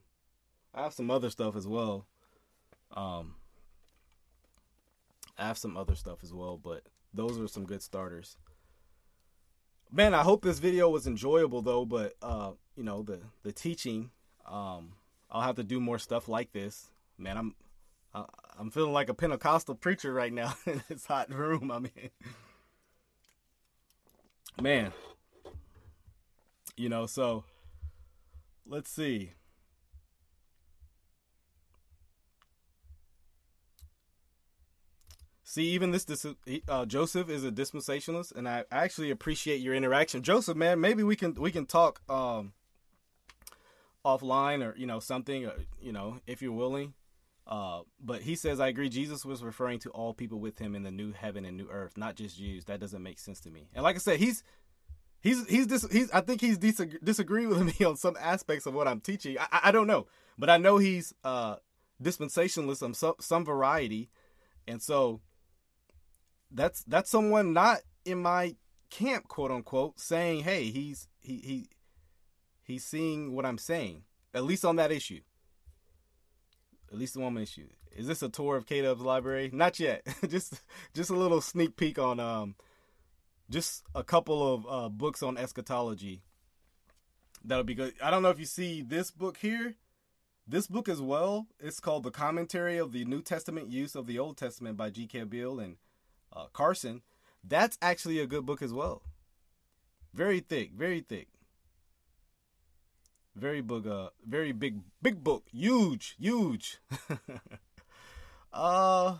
I 0.74 0.82
have 0.82 0.92
some 0.92 1.10
other 1.10 1.30
stuff 1.30 1.56
as 1.56 1.66
well. 1.66 2.06
Um, 2.92 3.36
I 5.38 5.46
have 5.46 5.58
some 5.58 5.76
other 5.76 5.94
stuff 5.94 6.18
as 6.22 6.32
well, 6.32 6.58
but 6.62 6.82
those 7.14 7.38
are 7.38 7.48
some 7.48 7.64
good 7.64 7.82
starters. 7.82 8.36
Man, 9.90 10.12
I 10.12 10.22
hope 10.22 10.42
this 10.42 10.58
video 10.58 10.90
was 10.90 11.06
enjoyable 11.06 11.62
though, 11.62 11.84
but 11.84 12.14
uh, 12.20 12.52
you 12.76 12.82
know, 12.82 13.02
the 13.02 13.20
the 13.42 13.52
teaching 13.52 14.10
um 14.46 14.92
I'll 15.30 15.42
have 15.42 15.56
to 15.56 15.64
do 15.64 15.80
more 15.80 15.98
stuff 15.98 16.28
like 16.28 16.52
this. 16.52 16.90
Man, 17.16 17.36
I'm 17.36 17.54
I, 18.12 18.24
I'm 18.58 18.70
feeling 18.70 18.92
like 18.92 19.08
a 19.08 19.14
Pentecostal 19.14 19.74
preacher 19.74 20.12
right 20.12 20.32
now 20.32 20.54
in 20.66 20.82
this 20.88 21.06
hot 21.06 21.32
room 21.32 21.70
I'm 21.70 21.86
in. 21.86 22.10
Man. 24.62 24.92
You 26.76 26.88
know, 26.88 27.06
so 27.06 27.44
let's 28.66 28.90
see. 28.90 29.32
See, 35.54 35.68
even 35.68 35.92
this, 35.92 36.04
uh, 36.66 36.84
Joseph 36.84 37.30
is 37.30 37.44
a 37.44 37.52
dispensationalist, 37.52 38.34
and 38.34 38.48
I 38.48 38.64
actually 38.72 39.12
appreciate 39.12 39.60
your 39.60 39.72
interaction, 39.72 40.24
Joseph. 40.24 40.56
Man, 40.56 40.80
maybe 40.80 41.04
we 41.04 41.14
can 41.14 41.34
we 41.34 41.52
can 41.52 41.64
talk 41.64 42.00
um, 42.10 42.54
offline 44.04 44.66
or 44.66 44.76
you 44.76 44.84
know 44.84 44.98
something, 44.98 45.44
or, 45.44 45.50
uh, 45.50 45.58
you 45.80 45.92
know, 45.92 46.18
if 46.26 46.42
you're 46.42 46.50
willing. 46.50 46.94
Uh, 47.46 47.82
but 48.00 48.22
he 48.22 48.34
says, 48.34 48.58
I 48.58 48.66
agree. 48.66 48.88
Jesus 48.88 49.24
was 49.24 49.44
referring 49.44 49.78
to 49.80 49.90
all 49.90 50.12
people 50.12 50.40
with 50.40 50.58
him 50.58 50.74
in 50.74 50.82
the 50.82 50.90
new 50.90 51.12
heaven 51.12 51.44
and 51.44 51.56
new 51.56 51.68
earth, 51.70 51.96
not 51.96 52.16
just 52.16 52.36
Jews. 52.36 52.64
That 52.64 52.80
doesn't 52.80 53.04
make 53.04 53.20
sense 53.20 53.38
to 53.42 53.50
me. 53.52 53.68
And 53.74 53.84
like 53.84 53.94
I 53.94 54.00
said, 54.00 54.18
he's 54.18 54.42
he's 55.20 55.46
he's 55.46 55.68
dis- 55.68 55.86
he's 55.88 56.10
I 56.10 56.20
think 56.20 56.40
he's 56.40 56.58
dis- 56.58 56.82
disagreeing 57.00 57.50
with 57.50 57.62
me 57.78 57.86
on 57.86 57.96
some 57.96 58.16
aspects 58.20 58.66
of 58.66 58.74
what 58.74 58.88
I'm 58.88 59.00
teaching. 59.00 59.36
I, 59.38 59.60
I 59.68 59.70
don't 59.70 59.86
know, 59.86 60.08
but 60.36 60.50
I 60.50 60.56
know 60.56 60.78
he's 60.78 61.14
uh 61.22 61.58
dispensationalist 62.02 62.96
some 62.96 63.14
some 63.20 63.44
variety, 63.44 64.10
and 64.66 64.82
so 64.82 65.20
that's 66.54 66.84
that's 66.84 67.10
someone 67.10 67.52
not 67.52 67.80
in 68.04 68.22
my 68.22 68.56
camp, 68.90 69.28
quote 69.28 69.50
unquote, 69.50 69.98
saying, 70.00 70.44
"Hey, 70.44 70.70
he's 70.70 71.08
he 71.20 71.36
he 71.36 71.68
he's 72.62 72.84
seeing 72.84 73.34
what 73.34 73.44
I'm 73.44 73.58
saying." 73.58 74.04
At 74.32 74.44
least 74.44 74.64
on 74.64 74.76
that 74.76 74.90
issue. 74.90 75.20
At 76.90 76.98
least 76.98 77.14
the 77.14 77.20
one 77.20 77.36
issue. 77.38 77.68
Is 77.94 78.06
this 78.06 78.22
a 78.22 78.28
tour 78.28 78.56
of 78.56 78.66
K 78.66 78.82
Dub's 78.82 79.00
library? 79.00 79.50
Not 79.52 79.78
yet. 79.78 80.06
just 80.28 80.60
just 80.94 81.10
a 81.10 81.16
little 81.16 81.40
sneak 81.40 81.76
peek 81.76 81.98
on 81.98 82.20
um 82.20 82.54
just 83.50 83.82
a 83.94 84.02
couple 84.02 84.54
of 84.54 84.66
uh, 84.68 84.88
books 84.88 85.22
on 85.22 85.36
eschatology. 85.36 86.22
That'll 87.44 87.64
be 87.64 87.74
good. 87.74 87.94
I 88.02 88.10
don't 88.10 88.22
know 88.22 88.30
if 88.30 88.38
you 88.38 88.46
see 88.46 88.82
this 88.82 89.10
book 89.10 89.36
here. 89.38 89.74
This 90.46 90.66
book 90.66 90.88
as 90.88 91.00
well. 91.00 91.46
It's 91.58 91.80
called 91.80 92.02
The 92.04 92.10
Commentary 92.10 92.78
of 92.78 92.92
the 92.92 93.04
New 93.04 93.22
Testament 93.22 93.70
Use 93.70 93.94
of 93.94 94.06
the 94.06 94.18
Old 94.18 94.36
Testament 94.36 94.76
by 94.76 94.90
G.K. 94.90 95.24
Beale 95.24 95.58
and 95.60 95.76
uh, 96.34 96.46
Carson, 96.52 97.02
that's 97.42 97.78
actually 97.80 98.18
a 98.18 98.26
good 98.26 98.46
book 98.46 98.62
as 98.62 98.72
well. 98.72 99.02
Very 100.12 100.40
thick, 100.40 100.72
very 100.76 101.00
thick. 101.00 101.28
Very 103.34 103.60
big, 103.60 103.86
uh, 103.86 104.10
very 104.24 104.52
big, 104.52 104.80
big 105.02 105.24
book, 105.24 105.44
huge, 105.50 106.16
huge. 106.20 106.78
uh, 108.52 109.16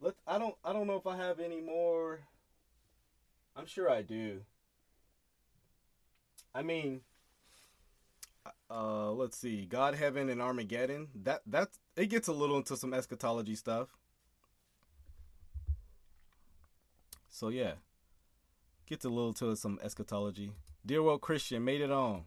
let 0.00 0.14
I 0.26 0.38
don't, 0.38 0.54
I 0.64 0.72
don't 0.72 0.86
know 0.86 0.96
if 0.96 1.06
I 1.06 1.16
have 1.16 1.40
any 1.40 1.60
more. 1.60 2.20
I'm 3.56 3.66
sure 3.66 3.90
I 3.90 4.02
do. 4.02 4.42
I 6.54 6.62
mean, 6.62 7.00
uh, 8.70 9.10
let's 9.10 9.36
see, 9.36 9.66
God, 9.66 9.94
Heaven, 9.94 10.28
and 10.28 10.40
Armageddon. 10.40 11.08
That 11.14 11.42
that's 11.46 11.78
it 11.96 12.06
gets 12.06 12.28
a 12.28 12.32
little 12.32 12.56
into 12.56 12.76
some 12.76 12.94
eschatology 12.94 13.56
stuff. 13.56 13.88
So 17.30 17.48
yeah, 17.48 17.74
gets 18.86 19.04
a 19.04 19.08
little 19.08 19.32
to 19.34 19.56
some 19.56 19.78
eschatology. 19.82 20.52
Dear 20.84 21.02
world 21.02 21.20
Christian, 21.20 21.64
made 21.64 21.80
it 21.80 21.90
on. 21.90 22.24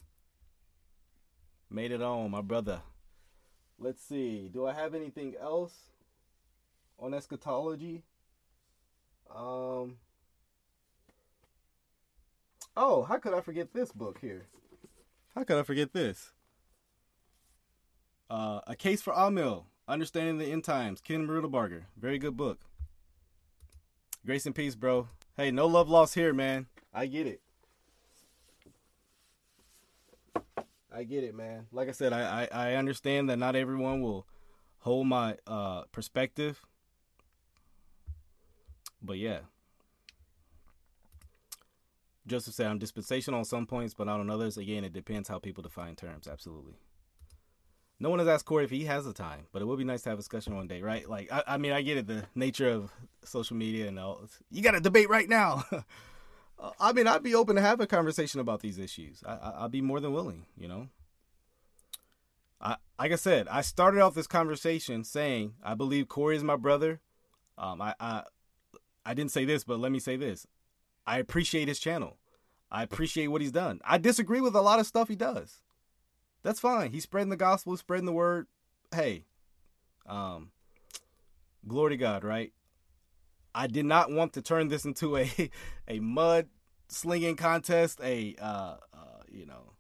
Made 1.70 1.92
it 1.92 2.02
on, 2.02 2.32
my 2.32 2.42
brother. 2.42 2.82
Let's 3.78 4.02
see. 4.02 4.50
Do 4.52 4.66
I 4.66 4.74
have 4.74 4.96
anything 4.96 5.36
else 5.40 5.74
on 6.98 7.14
eschatology? 7.14 8.04
Um. 9.30 9.98
Oh, 12.78 13.04
how 13.04 13.18
could 13.18 13.34
I 13.34 13.42
forget 13.42 13.74
this 13.74 13.92
book 13.92 14.20
here? 14.22 14.48
How 15.36 15.44
could 15.44 15.58
I 15.58 15.64
forget 15.64 15.94
this? 15.94 16.32
Uh, 18.30 18.62
A 18.66 18.76
Case 18.76 19.02
for 19.02 19.14
Amil, 19.14 19.66
Understanding 19.88 20.38
the 20.38 20.52
End 20.52 20.64
Times, 20.64 21.02
Kim 21.02 21.28
Riddlebarger. 21.28 21.84
Very 21.98 22.18
good 22.18 22.38
book. 22.38 22.62
Grace 24.26 24.46
and 24.46 24.56
peace, 24.56 24.76
bro. 24.76 25.10
Hey, 25.36 25.52
no 25.52 25.68
love 25.68 25.90
lost 25.90 26.16
here, 26.16 26.34
man. 26.34 26.68
I 26.94 27.08
get 27.08 27.28
it. 27.28 27.42
I 30.96 31.04
get 31.04 31.24
it, 31.24 31.36
man. 31.36 31.68
Like 31.74 31.90
I 31.90 31.92
said, 31.92 32.14
I, 32.14 32.48
I, 32.52 32.70
I 32.70 32.76
understand 32.76 33.30
that 33.30 33.38
not 33.38 33.56
everyone 33.56 34.02
will 34.02 34.26
hold 34.80 35.08
my 35.08 35.36
uh, 35.46 35.84
perspective. 35.92 36.62
But 39.02 39.18
yeah. 39.18 39.40
Joseph 42.26 42.54
said 42.54 42.68
I'm 42.68 42.80
dispensational 42.80 43.40
on 43.40 43.46
some 43.46 43.66
points, 43.66 43.94
but 43.94 44.06
not 44.06 44.22
on 44.22 44.30
others. 44.30 44.56
Again, 44.58 44.86
it 44.86 44.94
depends 44.94 45.28
how 45.28 45.40
people 45.40 45.64
define 45.64 45.96
terms. 45.96 46.28
Absolutely. 46.28 46.76
No 48.00 48.10
one 48.10 48.20
has 48.20 48.28
asked 48.28 48.46
Corey 48.46 48.66
if 48.66 48.70
he 48.70 48.86
has 48.86 49.06
the 49.06 49.14
time, 49.14 49.48
but 49.52 49.62
it 49.62 49.66
would 49.66 49.78
be 49.78 49.86
nice 49.86 50.02
to 50.04 50.10
have 50.10 50.18
a 50.18 50.22
discussion 50.22 50.56
one 50.56 50.68
day, 50.68 50.82
right? 50.82 51.08
Like, 51.08 51.32
I, 51.32 51.44
I 51.48 51.58
mean, 51.58 51.72
I 51.72 51.82
get 51.82 51.98
it, 51.98 52.08
the 52.08 52.26
nature 52.36 52.70
of 52.70 52.92
social 53.24 53.56
media 53.56 53.88
and 53.88 53.98
all. 54.00 54.22
You 54.52 54.62
got 54.62 54.72
to 54.72 54.80
debate 54.80 55.10
right 55.10 55.30
now. 55.30 55.64
I 56.80 56.94
mean, 56.94 57.08
I'd 57.08 57.24
be 57.24 57.36
open 57.36 57.56
to 57.56 57.62
have 57.62 57.80
a 57.82 57.88
conversation 57.88 58.40
about 58.40 58.62
these 58.62 58.78
issues. 58.78 59.24
I, 59.26 59.54
I'd 59.60 59.72
be 59.72 59.82
more 59.82 60.00
than 60.00 60.14
willing, 60.14 60.46
you 60.58 60.68
know. 60.68 60.90
I, 62.62 62.78
like 62.98 63.12
I 63.12 63.16
said, 63.16 63.48
I 63.50 63.62
started 63.62 64.02
off 64.02 64.16
this 64.16 64.28
conversation 64.28 65.04
saying 65.04 65.56
I 65.62 65.74
believe 65.74 66.08
Corey 66.08 66.38
is 66.38 66.44
my 66.44 66.56
brother. 66.56 67.02
Um, 67.58 67.82
I, 67.82 67.94
I, 68.00 68.24
I 69.06 69.14
didn't 69.14 69.32
say 69.32 69.44
this, 69.44 69.64
but 69.64 69.80
let 69.80 69.92
me 69.92 70.00
say 70.00 70.16
this: 70.16 70.48
I 71.06 71.20
appreciate 71.20 71.68
his 71.68 71.80
channel. 71.80 72.18
I 72.72 72.82
appreciate 72.84 73.28
what 73.28 73.42
he's 73.42 73.52
done. 73.52 73.82
I 73.86 73.98
disagree 73.98 74.42
with 74.42 74.56
a 74.56 74.62
lot 74.62 74.80
of 74.80 74.88
stuff 74.88 75.10
he 75.10 75.16
does. 75.16 75.62
That's 76.44 76.60
fine. 76.60 76.92
He's 76.92 77.04
spreading 77.04 77.30
the 77.30 77.38
gospel, 77.38 77.76
spreading 77.78 78.06
the 78.06 78.12
word. 78.14 78.48
Hey, 78.94 79.26
um, 80.06 80.52
glory 81.68 81.92
to 81.92 81.98
God, 81.98 82.24
right? 82.24 82.52
I 83.56 83.68
did 83.68 83.86
not 83.86 84.12
want 84.12 84.34
to 84.34 84.42
turn 84.42 84.68
this 84.68 84.86
into 84.86 85.18
a 85.18 85.30
a 85.88 86.00
mud 86.00 86.48
slinging 86.90 87.36
contest. 87.36 88.00
A 88.04 88.36
uh, 88.40 88.78
uh, 88.94 89.24
you 89.32 89.46
know, 89.46 89.74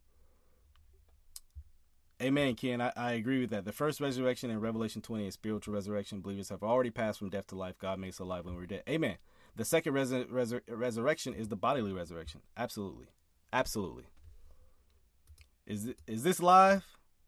Amen, 2.24 2.56
Ken. 2.56 2.80
I, 2.80 2.94
I 2.96 3.12
agree 3.14 3.42
with 3.42 3.50
that. 3.50 3.66
The 3.66 3.74
first 3.74 4.00
resurrection 4.00 4.50
in 4.50 4.62
Revelation 4.62 5.02
20 5.02 5.28
is 5.28 5.34
spiritual 5.34 5.74
resurrection. 5.74 6.22
Believers 6.22 6.50
have 6.50 6.64
already 6.64 6.90
passed 6.90 7.20
from 7.20 7.30
death 7.30 7.48
to 7.48 7.56
life. 7.56 7.78
God 7.78 8.00
makes 8.00 8.20
alive 8.20 8.46
when 8.46 8.56
we're 8.56 8.66
dead. 8.66 8.84
Amen. 8.88 9.18
The 9.58 9.66
second 9.66 9.94
res- 9.94 10.56
resurrection 10.68 11.34
is 11.34 11.50
the 11.50 11.58
bodily 11.58 11.92
resurrection. 11.92 12.42
Absolutely. 12.56 13.08
Absolutely. 13.52 14.06
Is 15.66 15.94
is 16.08 16.24
this 16.24 16.42
live? 16.42 16.86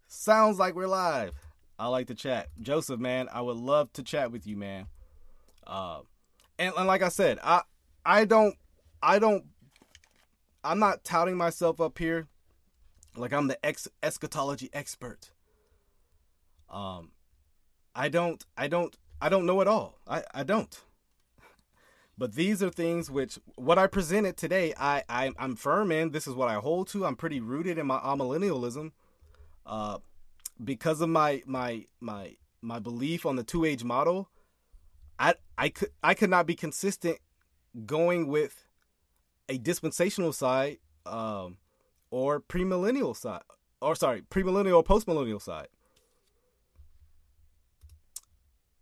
Sounds 0.08 0.60
like 0.60 0.76
we're 0.76 0.88
live. 0.88 1.34
I 1.80 1.88
like 1.88 2.08
to 2.08 2.16
chat. 2.16 2.50
Joseph, 2.62 3.00
man, 3.00 3.28
I 3.32 3.42
would 3.42 3.58
love 3.58 3.92
to 3.94 4.04
chat 4.04 4.32
with 4.32 4.46
you, 4.48 4.56
man. 4.56 4.88
Uh, 5.66 6.02
and, 6.60 6.74
and 6.78 6.88
like 6.88 7.02
I 7.02 7.10
said, 7.10 7.40
I 7.44 7.62
I 8.06 8.26
don't 8.26 8.56
I 9.02 9.20
don't 9.20 9.46
I'm 10.64 10.80
not 10.80 11.04
touting 11.04 11.38
myself 11.38 11.80
up 11.80 11.98
here 11.98 12.28
like 13.16 13.34
I'm 13.34 13.48
the 13.48 13.64
ex- 13.66 13.88
eschatology 14.04 14.70
expert. 14.74 15.32
Um 16.70 17.12
I 17.96 18.10
don't 18.10 18.44
I 18.58 18.68
don't 18.68 18.96
I 19.22 19.30
don't 19.30 19.46
know 19.46 19.62
it 19.62 19.68
all. 19.68 20.00
I 20.08 20.24
I 20.34 20.44
don't. 20.44 20.78
But 22.18 22.34
these 22.34 22.64
are 22.64 22.70
things 22.70 23.12
which 23.12 23.40
what 23.56 23.78
I 23.78 23.88
presented 23.88 24.38
today, 24.38 24.74
I, 24.80 25.04
I 25.10 25.32
am 25.38 25.56
firm 25.56 25.92
in. 25.92 26.12
This 26.12 26.28
is 26.28 26.34
what 26.34 26.48
I 26.48 26.56
hold 26.56 26.88
to. 26.90 27.06
I'm 27.06 27.16
pretty 27.16 27.42
rooted 27.42 27.78
in 27.78 27.88
my 27.88 28.00
amillennialism, 28.00 28.92
uh, 29.66 29.98
because 30.64 31.02
of 31.02 31.10
my 31.10 31.44
my 31.46 31.86
my 32.00 32.36
my 32.62 32.80
belief 32.80 33.26
on 33.26 33.36
the 33.36 33.44
two 33.44 33.66
age 33.66 33.84
model. 33.84 34.30
I 35.20 35.36
I 35.58 35.70
could 35.70 35.90
I 36.04 36.14
could 36.14 36.30
not 36.30 36.46
be 36.46 36.56
consistent 36.56 37.18
going 37.86 38.28
with 38.28 38.66
a 39.50 39.58
dispensational 39.58 40.32
side 40.32 40.78
um, 41.06 41.58
or 42.12 42.40
premillennial 42.40 43.16
side 43.16 43.44
or 43.82 43.96
sorry 43.96 44.22
premillennial 44.22 44.78
or 44.78 44.84
postmillennial 44.84 45.42
side. 45.42 45.68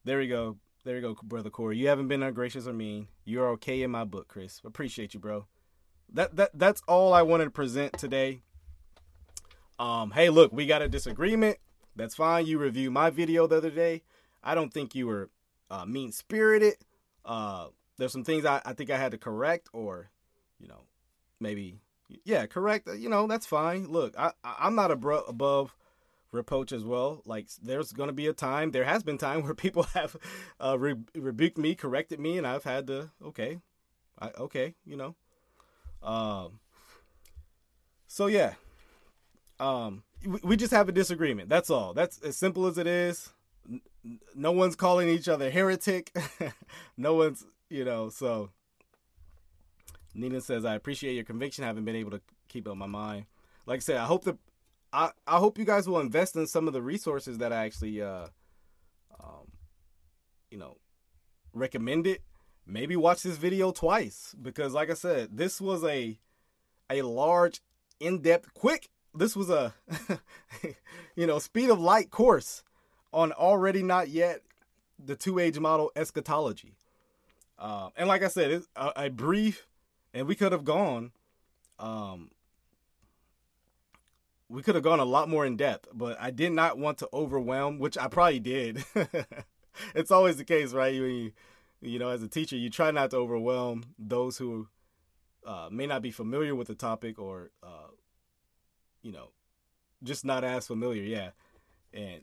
There 0.05 0.19
we 0.19 0.27
go. 0.27 0.57
There 0.85 0.97
you 0.97 1.01
go, 1.01 1.17
brother 1.23 1.49
Corey. 1.49 1.77
You 1.77 1.87
haven't 1.87 2.09
been 2.09 2.23
ungracious 2.23 2.67
or 2.67 2.73
mean. 2.73 3.07
You're 3.23 3.47
okay 3.51 3.83
in 3.83 3.91
my 3.91 4.03
book, 4.03 4.27
Chris. 4.27 4.59
Appreciate 4.65 5.13
you, 5.13 5.19
bro. 5.19 5.45
That 6.11 6.35
that 6.35 6.51
that's 6.53 6.81
all 6.89 7.13
I 7.13 7.21
wanted 7.21 7.45
to 7.45 7.51
present 7.51 7.97
today. 7.97 8.41
Um, 9.79 10.11
hey, 10.11 10.29
look, 10.29 10.51
we 10.51 10.65
got 10.65 10.81
a 10.81 10.89
disagreement. 10.89 11.57
That's 11.95 12.15
fine. 12.15 12.45
You 12.47 12.57
reviewed 12.57 12.91
my 12.91 13.09
video 13.09 13.47
the 13.47 13.57
other 13.57 13.69
day. 13.69 14.03
I 14.43 14.55
don't 14.55 14.73
think 14.73 14.93
you 14.93 15.07
were 15.07 15.29
uh, 15.71 15.85
mean 15.85 16.11
spirited. 16.11 16.75
Uh, 17.23 17.67
there's 17.97 18.11
some 18.11 18.25
things 18.25 18.43
I, 18.43 18.61
I 18.65 18.73
think 18.73 18.89
I 18.89 18.97
had 18.97 19.11
to 19.11 19.17
correct, 19.17 19.69
or 19.71 20.09
you 20.59 20.67
know, 20.67 20.81
maybe 21.39 21.79
yeah, 22.25 22.45
correct. 22.45 22.89
You 22.93 23.07
know, 23.07 23.25
that's 23.27 23.45
fine. 23.45 23.87
Look, 23.87 24.15
I 24.19 24.31
I'm 24.43 24.75
not 24.75 24.91
abro- 24.91 25.23
above 25.23 25.73
reproach 26.33 26.71
as 26.71 26.83
well. 26.83 27.21
Like 27.25 27.47
there's 27.61 27.93
going 27.93 28.07
to 28.07 28.13
be 28.13 28.27
a 28.27 28.33
time, 28.33 28.71
there 28.71 28.83
has 28.83 29.03
been 29.03 29.17
time 29.17 29.43
where 29.43 29.53
people 29.53 29.83
have 29.93 30.17
uh, 30.59 30.77
re- 30.77 30.95
rebuked 31.15 31.57
me, 31.57 31.75
corrected 31.75 32.19
me, 32.19 32.37
and 32.37 32.45
I've 32.45 32.63
had 32.63 32.87
to 32.87 33.11
okay, 33.23 33.59
I, 34.19 34.31
okay, 34.37 34.75
you 34.85 34.97
know. 34.97 35.15
Um. 36.01 36.59
So 38.07 38.27
yeah, 38.27 38.53
um, 39.59 40.03
we, 40.25 40.39
we 40.43 40.57
just 40.57 40.73
have 40.73 40.89
a 40.89 40.91
disagreement. 40.91 41.49
That's 41.49 41.69
all. 41.69 41.93
That's 41.93 42.19
as 42.19 42.35
simple 42.35 42.65
as 42.67 42.77
it 42.77 42.87
is. 42.87 43.29
No 44.35 44.51
one's 44.51 44.75
calling 44.75 45.07
each 45.07 45.29
other 45.29 45.49
heretic. 45.49 46.11
no 46.97 47.13
one's, 47.15 47.45
you 47.69 47.85
know. 47.85 48.09
So 48.09 48.49
Nina 50.13 50.41
says, 50.41 50.65
"I 50.65 50.75
appreciate 50.75 51.13
your 51.13 51.23
conviction. 51.23 51.63
I 51.63 51.67
haven't 51.67 51.85
been 51.85 51.95
able 51.95 52.11
to 52.11 52.21
keep 52.49 52.67
it 52.67 52.69
on 52.69 52.77
my 52.77 52.87
mind. 52.87 53.25
Like 53.65 53.77
I 53.77 53.79
said, 53.79 53.97
I 53.97 54.05
hope 54.05 54.25
the 54.25 54.37
I, 54.93 55.09
I 55.25 55.39
hope 55.39 55.57
you 55.57 55.65
guys 55.65 55.89
will 55.89 55.99
invest 55.99 56.35
in 56.35 56.45
some 56.45 56.67
of 56.67 56.73
the 56.73 56.81
resources 56.81 57.39
that 57.39 57.51
I 57.51 57.65
actually, 57.65 58.01
uh, 58.01 58.27
um, 59.19 59.51
you 60.51 60.59
know, 60.59 60.77
recommended. 61.51 62.19
Maybe 62.65 62.95
watch 62.95 63.23
this 63.23 63.37
video 63.37 63.71
twice 63.71 64.35
because, 64.39 64.73
like 64.73 64.91
I 64.91 64.93
said, 64.93 65.35
this 65.35 65.59
was 65.59 65.83
a 65.83 66.19
a 66.89 67.01
large, 67.01 67.61
in 67.99 68.21
depth, 68.21 68.53
quick. 68.53 68.89
This 69.15 69.35
was 69.35 69.49
a, 69.49 69.73
you 71.15 71.27
know, 71.27 71.39
speed 71.39 71.69
of 71.69 71.79
light 71.79 72.11
course 72.11 72.63
on 73.11 73.31
already 73.31 73.83
not 73.83 74.09
yet 74.09 74.41
the 75.03 75.15
two 75.15 75.39
age 75.39 75.59
model 75.59 75.91
eschatology. 75.95 76.75
Uh, 77.57 77.89
and 77.95 78.07
like 78.07 78.23
I 78.23 78.27
said, 78.27 78.63
a, 78.75 79.05
a 79.05 79.09
brief, 79.09 79.67
and 80.13 80.27
we 80.27 80.35
could 80.35 80.51
have 80.51 80.63
gone 80.63 81.11
um, 81.79 82.31
we 84.53 84.61
could 84.61 84.75
have 84.75 84.83
gone 84.83 84.99
a 84.99 85.05
lot 85.05 85.27
more 85.27 85.47
in 85.47 85.57
depth, 85.57 85.87
but 85.91 86.15
I 86.21 86.29
did 86.29 86.51
not 86.51 86.77
want 86.77 86.99
to 86.99 87.09
overwhelm, 87.11 87.79
which 87.79 87.97
I 87.97 88.07
probably 88.07 88.39
did. 88.39 88.85
it's 89.95 90.11
always 90.11 90.37
the 90.37 90.45
case, 90.45 90.73
right? 90.73 90.93
You, 90.93 91.31
you 91.81 91.97
know, 91.97 92.09
as 92.09 92.21
a 92.21 92.27
teacher, 92.27 92.55
you 92.55 92.69
try 92.69 92.91
not 92.91 93.09
to 93.11 93.17
overwhelm 93.17 93.83
those 93.97 94.37
who 94.37 94.67
uh, 95.43 95.69
may 95.71 95.87
not 95.87 96.03
be 96.03 96.11
familiar 96.11 96.53
with 96.53 96.67
the 96.67 96.75
topic 96.75 97.17
or, 97.17 97.49
uh, 97.63 97.87
you 99.01 99.11
know, 99.11 99.31
just 100.03 100.23
not 100.23 100.43
as 100.43 100.67
familiar. 100.67 101.01
Yeah, 101.01 101.29
and 101.91 102.21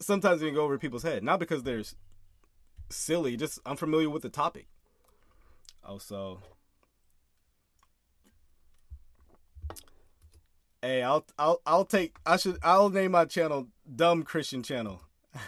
sometimes 0.00 0.40
we 0.40 0.50
go 0.52 0.64
over 0.64 0.78
people's 0.78 1.02
head, 1.02 1.22
not 1.22 1.40
because 1.40 1.62
they're 1.62 1.84
silly, 2.88 3.36
just 3.36 3.58
unfamiliar 3.66 4.08
with 4.08 4.22
the 4.22 4.30
topic. 4.30 4.66
Also, 5.84 6.40
Hey, 10.86 11.02
I'll 11.02 11.26
I'll 11.36 11.60
I'll 11.66 11.84
take 11.84 12.14
I 12.24 12.36
should 12.36 12.58
I'll 12.62 12.90
name 12.90 13.10
my 13.10 13.24
channel 13.24 13.66
Dumb 13.92 14.22
Christian 14.22 14.62
Channel. 14.62 15.02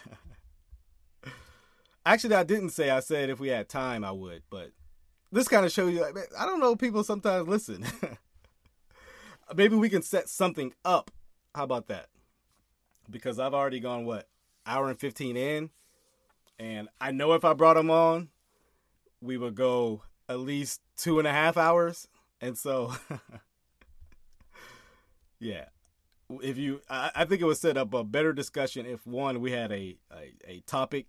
Actually, 2.05 2.35
I 2.35 2.43
didn't 2.43 2.71
say. 2.71 2.91
I 2.91 2.99
said 2.99 3.31
if 3.31 3.39
we 3.39 3.47
had 3.47 3.69
time, 3.69 4.03
I 4.03 4.11
would. 4.11 4.43
But 4.51 4.73
this 5.31 5.47
kind 5.47 5.65
of 5.65 5.71
shows 5.71 5.95
you. 5.95 6.05
I 6.05 6.45
don't 6.45 6.59
know. 6.59 6.75
People 6.75 7.05
sometimes 7.05 7.47
listen. 7.47 7.87
Maybe 9.55 9.77
we 9.77 9.89
can 9.89 10.03
set 10.03 10.29
something 10.29 10.75
up. 10.85 11.13
How 11.55 11.63
about 11.63 11.87
that? 11.87 12.09
Because 13.09 13.39
I've 13.39 13.55
already 13.55 13.79
gone 13.79 14.07
what 14.07 14.27
hour 14.67 14.89
and 14.89 14.99
fifteen 14.99 15.37
in, 15.37 15.71
and 16.59 16.89
I 17.01 17.13
know 17.13 17.35
if 17.35 17.45
I 17.45 17.53
brought 17.53 17.75
them 17.75 17.93
on, 17.93 18.31
we 19.21 19.39
would 19.39 19.55
go 19.55 20.03
at 20.29 20.41
least 20.41 20.81
two 20.97 21.21
and 21.21 21.29
a 21.29 21.33
half 21.33 21.57
hours, 21.57 22.09
and 22.41 22.59
so. 22.59 22.93
Yeah. 25.41 25.67
If 26.43 26.59
you, 26.59 26.83
I, 26.91 27.11
I 27.15 27.25
think 27.25 27.41
it 27.41 27.45
would 27.45 27.57
set 27.57 27.77
up 27.77 27.95
a 27.95 28.05
better 28.05 28.33
discussion 28.33 28.85
if 28.85 29.07
one 29.07 29.41
we 29.41 29.53
had 29.53 29.73
a 29.73 29.97
a, 30.13 30.35
a 30.47 30.61
topic, 30.67 31.07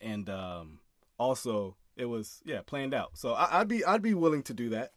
and 0.00 0.28
um, 0.28 0.80
also 1.18 1.76
it 1.96 2.04
was 2.04 2.42
yeah 2.44 2.60
planned 2.64 2.92
out. 2.92 3.12
So 3.14 3.32
I, 3.32 3.60
would 3.60 3.68
be 3.68 3.84
I'd 3.84 4.02
be 4.02 4.14
willing 4.14 4.42
to 4.44 4.54
do 4.54 4.68
that. 4.70 4.92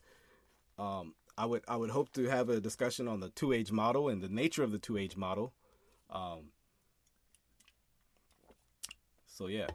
Um, 0.78 1.14
I 1.38 1.46
would 1.46 1.64
I 1.70 1.78
would 1.78 1.92
hope 1.92 2.12
to 2.14 2.26
have 2.26 2.50
a 2.50 2.60
discussion 2.60 3.08
on 3.08 3.22
the 3.22 3.30
two 3.30 3.54
age 3.54 3.72
model 3.72 4.10
and 4.10 4.22
the 4.22 4.28
nature 4.28 4.64
of 4.64 4.74
the 4.74 4.78
two 4.78 4.98
age 4.98 5.16
model. 5.16 5.54
Um, 6.10 6.52
so 9.26 9.48
yeah. 9.48 9.68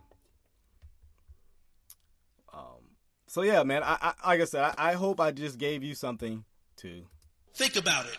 Um, 2.52 2.96
so 3.26 3.40
yeah, 3.40 3.62
man. 3.62 3.82
I, 3.82 3.96
I 4.00 4.28
like 4.28 4.42
I 4.42 4.44
said, 4.44 4.74
I, 4.76 4.90
I 4.90 4.92
hope 4.92 5.20
I 5.20 5.30
just 5.30 5.56
gave 5.56 5.82
you 5.82 5.94
something 5.94 6.44
to 6.76 7.06
Think 7.54 7.76
about 7.76 8.06
it. 8.06 8.18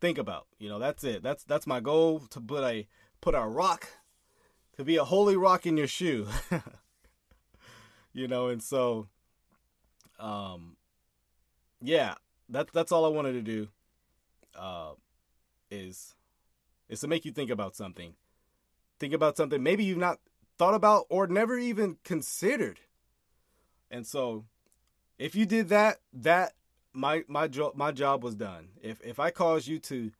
Think 0.00 0.16
about. 0.16 0.46
You 0.58 0.68
know, 0.68 0.78
that's 0.78 1.02
it. 1.02 1.22
That's 1.22 1.42
that's 1.44 1.66
my 1.66 1.80
goal 1.80 2.20
to 2.30 2.40
put 2.40 2.62
a 2.62 2.86
put 3.20 3.34
a 3.34 3.40
rock 3.40 3.88
to 4.76 4.84
be 4.84 4.96
a 4.96 5.04
holy 5.04 5.36
rock 5.36 5.66
in 5.66 5.76
your 5.76 5.88
shoe. 5.88 6.28
you 8.12 8.28
know, 8.28 8.48
and 8.48 8.62
so 8.62 9.08
um 10.20 10.76
yeah, 11.80 12.14
that 12.48 12.72
that's 12.72 12.92
all 12.92 13.04
I 13.04 13.08
wanted 13.08 13.32
to 13.32 13.42
do. 13.42 13.68
Uh 14.56 14.92
is 15.70 16.14
is 16.88 17.00
to 17.00 17.08
make 17.08 17.24
you 17.24 17.32
think 17.32 17.50
about 17.50 17.74
something. 17.74 18.14
Think 19.00 19.14
about 19.14 19.36
something 19.36 19.60
maybe 19.60 19.82
you've 19.82 19.98
not 19.98 20.20
thought 20.58 20.74
about 20.74 21.06
or 21.08 21.26
never 21.26 21.58
even 21.58 21.96
considered. 22.04 22.78
And 23.90 24.06
so 24.06 24.44
if 25.18 25.34
you 25.34 25.44
did 25.44 25.70
that, 25.70 25.98
that 26.12 26.52
my 26.92 27.24
my 27.28 27.48
job 27.48 27.74
my 27.74 27.92
job 27.92 28.22
was 28.22 28.34
done. 28.34 28.68
If 28.82 29.00
if 29.02 29.18
I 29.18 29.30
cause 29.30 29.66
you 29.66 29.78
to, 29.80 30.12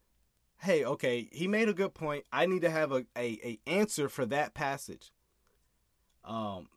hey, 0.61 0.85
okay, 0.85 1.29
he 1.33 1.47
made 1.47 1.69
a 1.69 1.75
good 1.75 1.95
point. 1.95 2.25
I 2.33 2.47
need 2.47 2.63
to 2.63 2.71
have 2.71 2.93
a, 2.93 3.05
a, 3.17 3.39
a 3.45 3.59
answer 3.67 4.09
for 4.09 4.27
that 4.27 4.55
passage. 4.55 5.13
Um, 6.25 6.69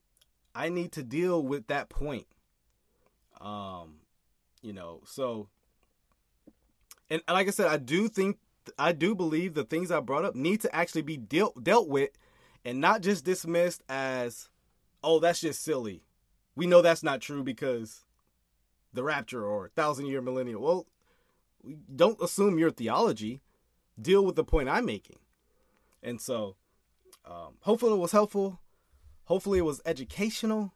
I 0.54 0.70
need 0.70 0.92
to 0.94 1.04
deal 1.04 1.44
with 1.44 1.68
that 1.68 1.90
point. 1.90 2.28
Um, 3.42 3.98
you 4.62 4.74
know, 4.74 5.02
so 5.06 5.50
and 7.10 7.22
like 7.28 7.48
I 7.48 7.52
said, 7.52 7.68
I 7.68 7.78
do 7.78 8.08
think 8.08 8.38
I 8.80 8.92
do 8.92 9.14
believe 9.14 9.54
the 9.54 9.64
things 9.64 9.92
I 9.92 10.00
brought 10.00 10.26
up 10.26 10.36
need 10.36 10.62
to 10.62 10.76
actually 10.76 11.04
be 11.04 11.18
dealt 11.18 11.64
dealt 11.64 11.88
with 11.88 12.12
and 12.64 12.82
not 12.82 13.02
just 13.02 13.24
dismissed 13.24 13.84
as, 13.88 14.50
oh, 15.04 15.20
that's 15.20 15.42
just 15.42 15.64
silly. 15.64 16.02
We 16.56 16.66
know 16.66 16.82
that's 16.82 17.04
not 17.04 17.22
true 17.22 17.44
because 17.44 18.05
the 18.96 19.04
rapture 19.04 19.46
or 19.46 19.70
thousand 19.70 20.08
year 20.08 20.22
millennial. 20.22 20.62
Well, 20.62 20.88
don't 21.96 22.22
assume 22.22 22.60
your 22.60 22.72
theology. 22.72 23.42
Deal 24.00 24.26
with 24.26 24.36
the 24.36 24.44
point 24.44 24.70
I'm 24.70 24.86
making. 24.86 25.20
And 26.04 26.20
so, 26.20 26.56
um, 27.26 27.56
hopefully 27.62 27.94
it 27.94 27.98
was 27.98 28.12
helpful. 28.12 28.60
Hopefully 29.26 29.60
it 29.60 29.64
was 29.64 29.82
educational. 29.86 30.74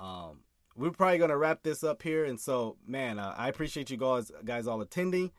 Um, 0.00 0.40
we're 0.76 0.90
probably 0.90 1.18
gonna 1.18 1.36
wrap 1.36 1.62
this 1.62 1.84
up 1.84 2.02
here. 2.02 2.24
And 2.24 2.40
so, 2.40 2.76
man, 2.86 3.18
uh, 3.18 3.34
I 3.36 3.48
appreciate 3.48 3.90
you 3.90 3.96
guys, 3.96 4.32
guys 4.44 4.66
all 4.66 4.80
attending. 4.80 5.30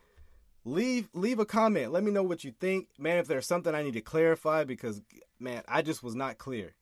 Leave 0.63 1.09
leave 1.13 1.39
a 1.39 1.45
comment. 1.45 1.91
Let 1.91 2.03
me 2.03 2.11
know 2.11 2.23
what 2.23 2.43
you 2.43 2.51
think, 2.59 2.87
man. 2.97 3.17
If 3.17 3.27
there's 3.27 3.45
something 3.45 3.75
I 3.75 3.83
need 3.83 3.93
to 3.93 4.01
clarify, 4.01 4.63
because 4.63 5.01
man, 5.39 5.61
I 5.67 5.81
just 5.81 6.01
was 6.01 6.15
not 6.15 6.37
clear. 6.37 6.75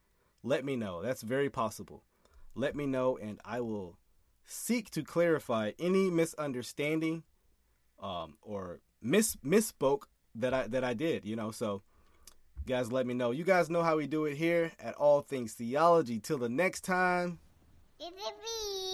Let 0.43 0.63
me 0.63 0.75
know. 0.75 1.01
That's 1.01 1.21
very 1.21 1.49
possible. 1.49 2.03
Let 2.55 2.75
me 2.75 2.85
know, 2.85 3.17
and 3.17 3.39
I 3.43 3.61
will 3.61 3.97
seek 4.45 4.89
to 4.91 5.03
clarify 5.03 5.71
any 5.79 6.09
misunderstanding 6.09 7.23
um, 8.01 8.37
or 8.41 8.79
miss 9.01 9.35
misspoke 9.37 10.03
that 10.35 10.53
I 10.53 10.67
that 10.67 10.83
I 10.83 10.93
did. 10.93 11.25
You 11.25 11.35
know, 11.35 11.51
so 11.51 11.81
guys, 12.67 12.91
let 12.91 13.05
me 13.05 13.13
know. 13.13 13.31
You 13.31 13.43
guys 13.43 13.69
know 13.69 13.83
how 13.83 13.97
we 13.97 14.07
do 14.07 14.25
it 14.25 14.35
here 14.35 14.71
at 14.79 14.95
All 14.95 15.21
Things 15.21 15.53
Theology. 15.53 16.19
Till 16.19 16.37
the 16.37 16.49
next 16.49 16.81
time. 16.81 17.39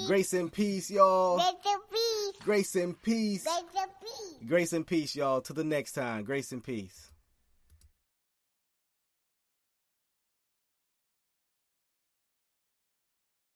Grace 0.08 0.34
and 0.34 0.52
peace, 0.52 0.92
y'all. 0.92 1.42
Grace 2.44 2.76
and 2.76 3.02
peace. 3.02 3.48
Grace 4.48 4.74
and 4.74 4.86
peace, 4.86 5.16
y'all. 5.16 5.42
Till 5.42 5.56
the 5.56 5.64
next 5.64 5.94
time. 5.94 6.24
Grace 6.24 6.52
and 6.52 6.64
peace. 6.64 7.12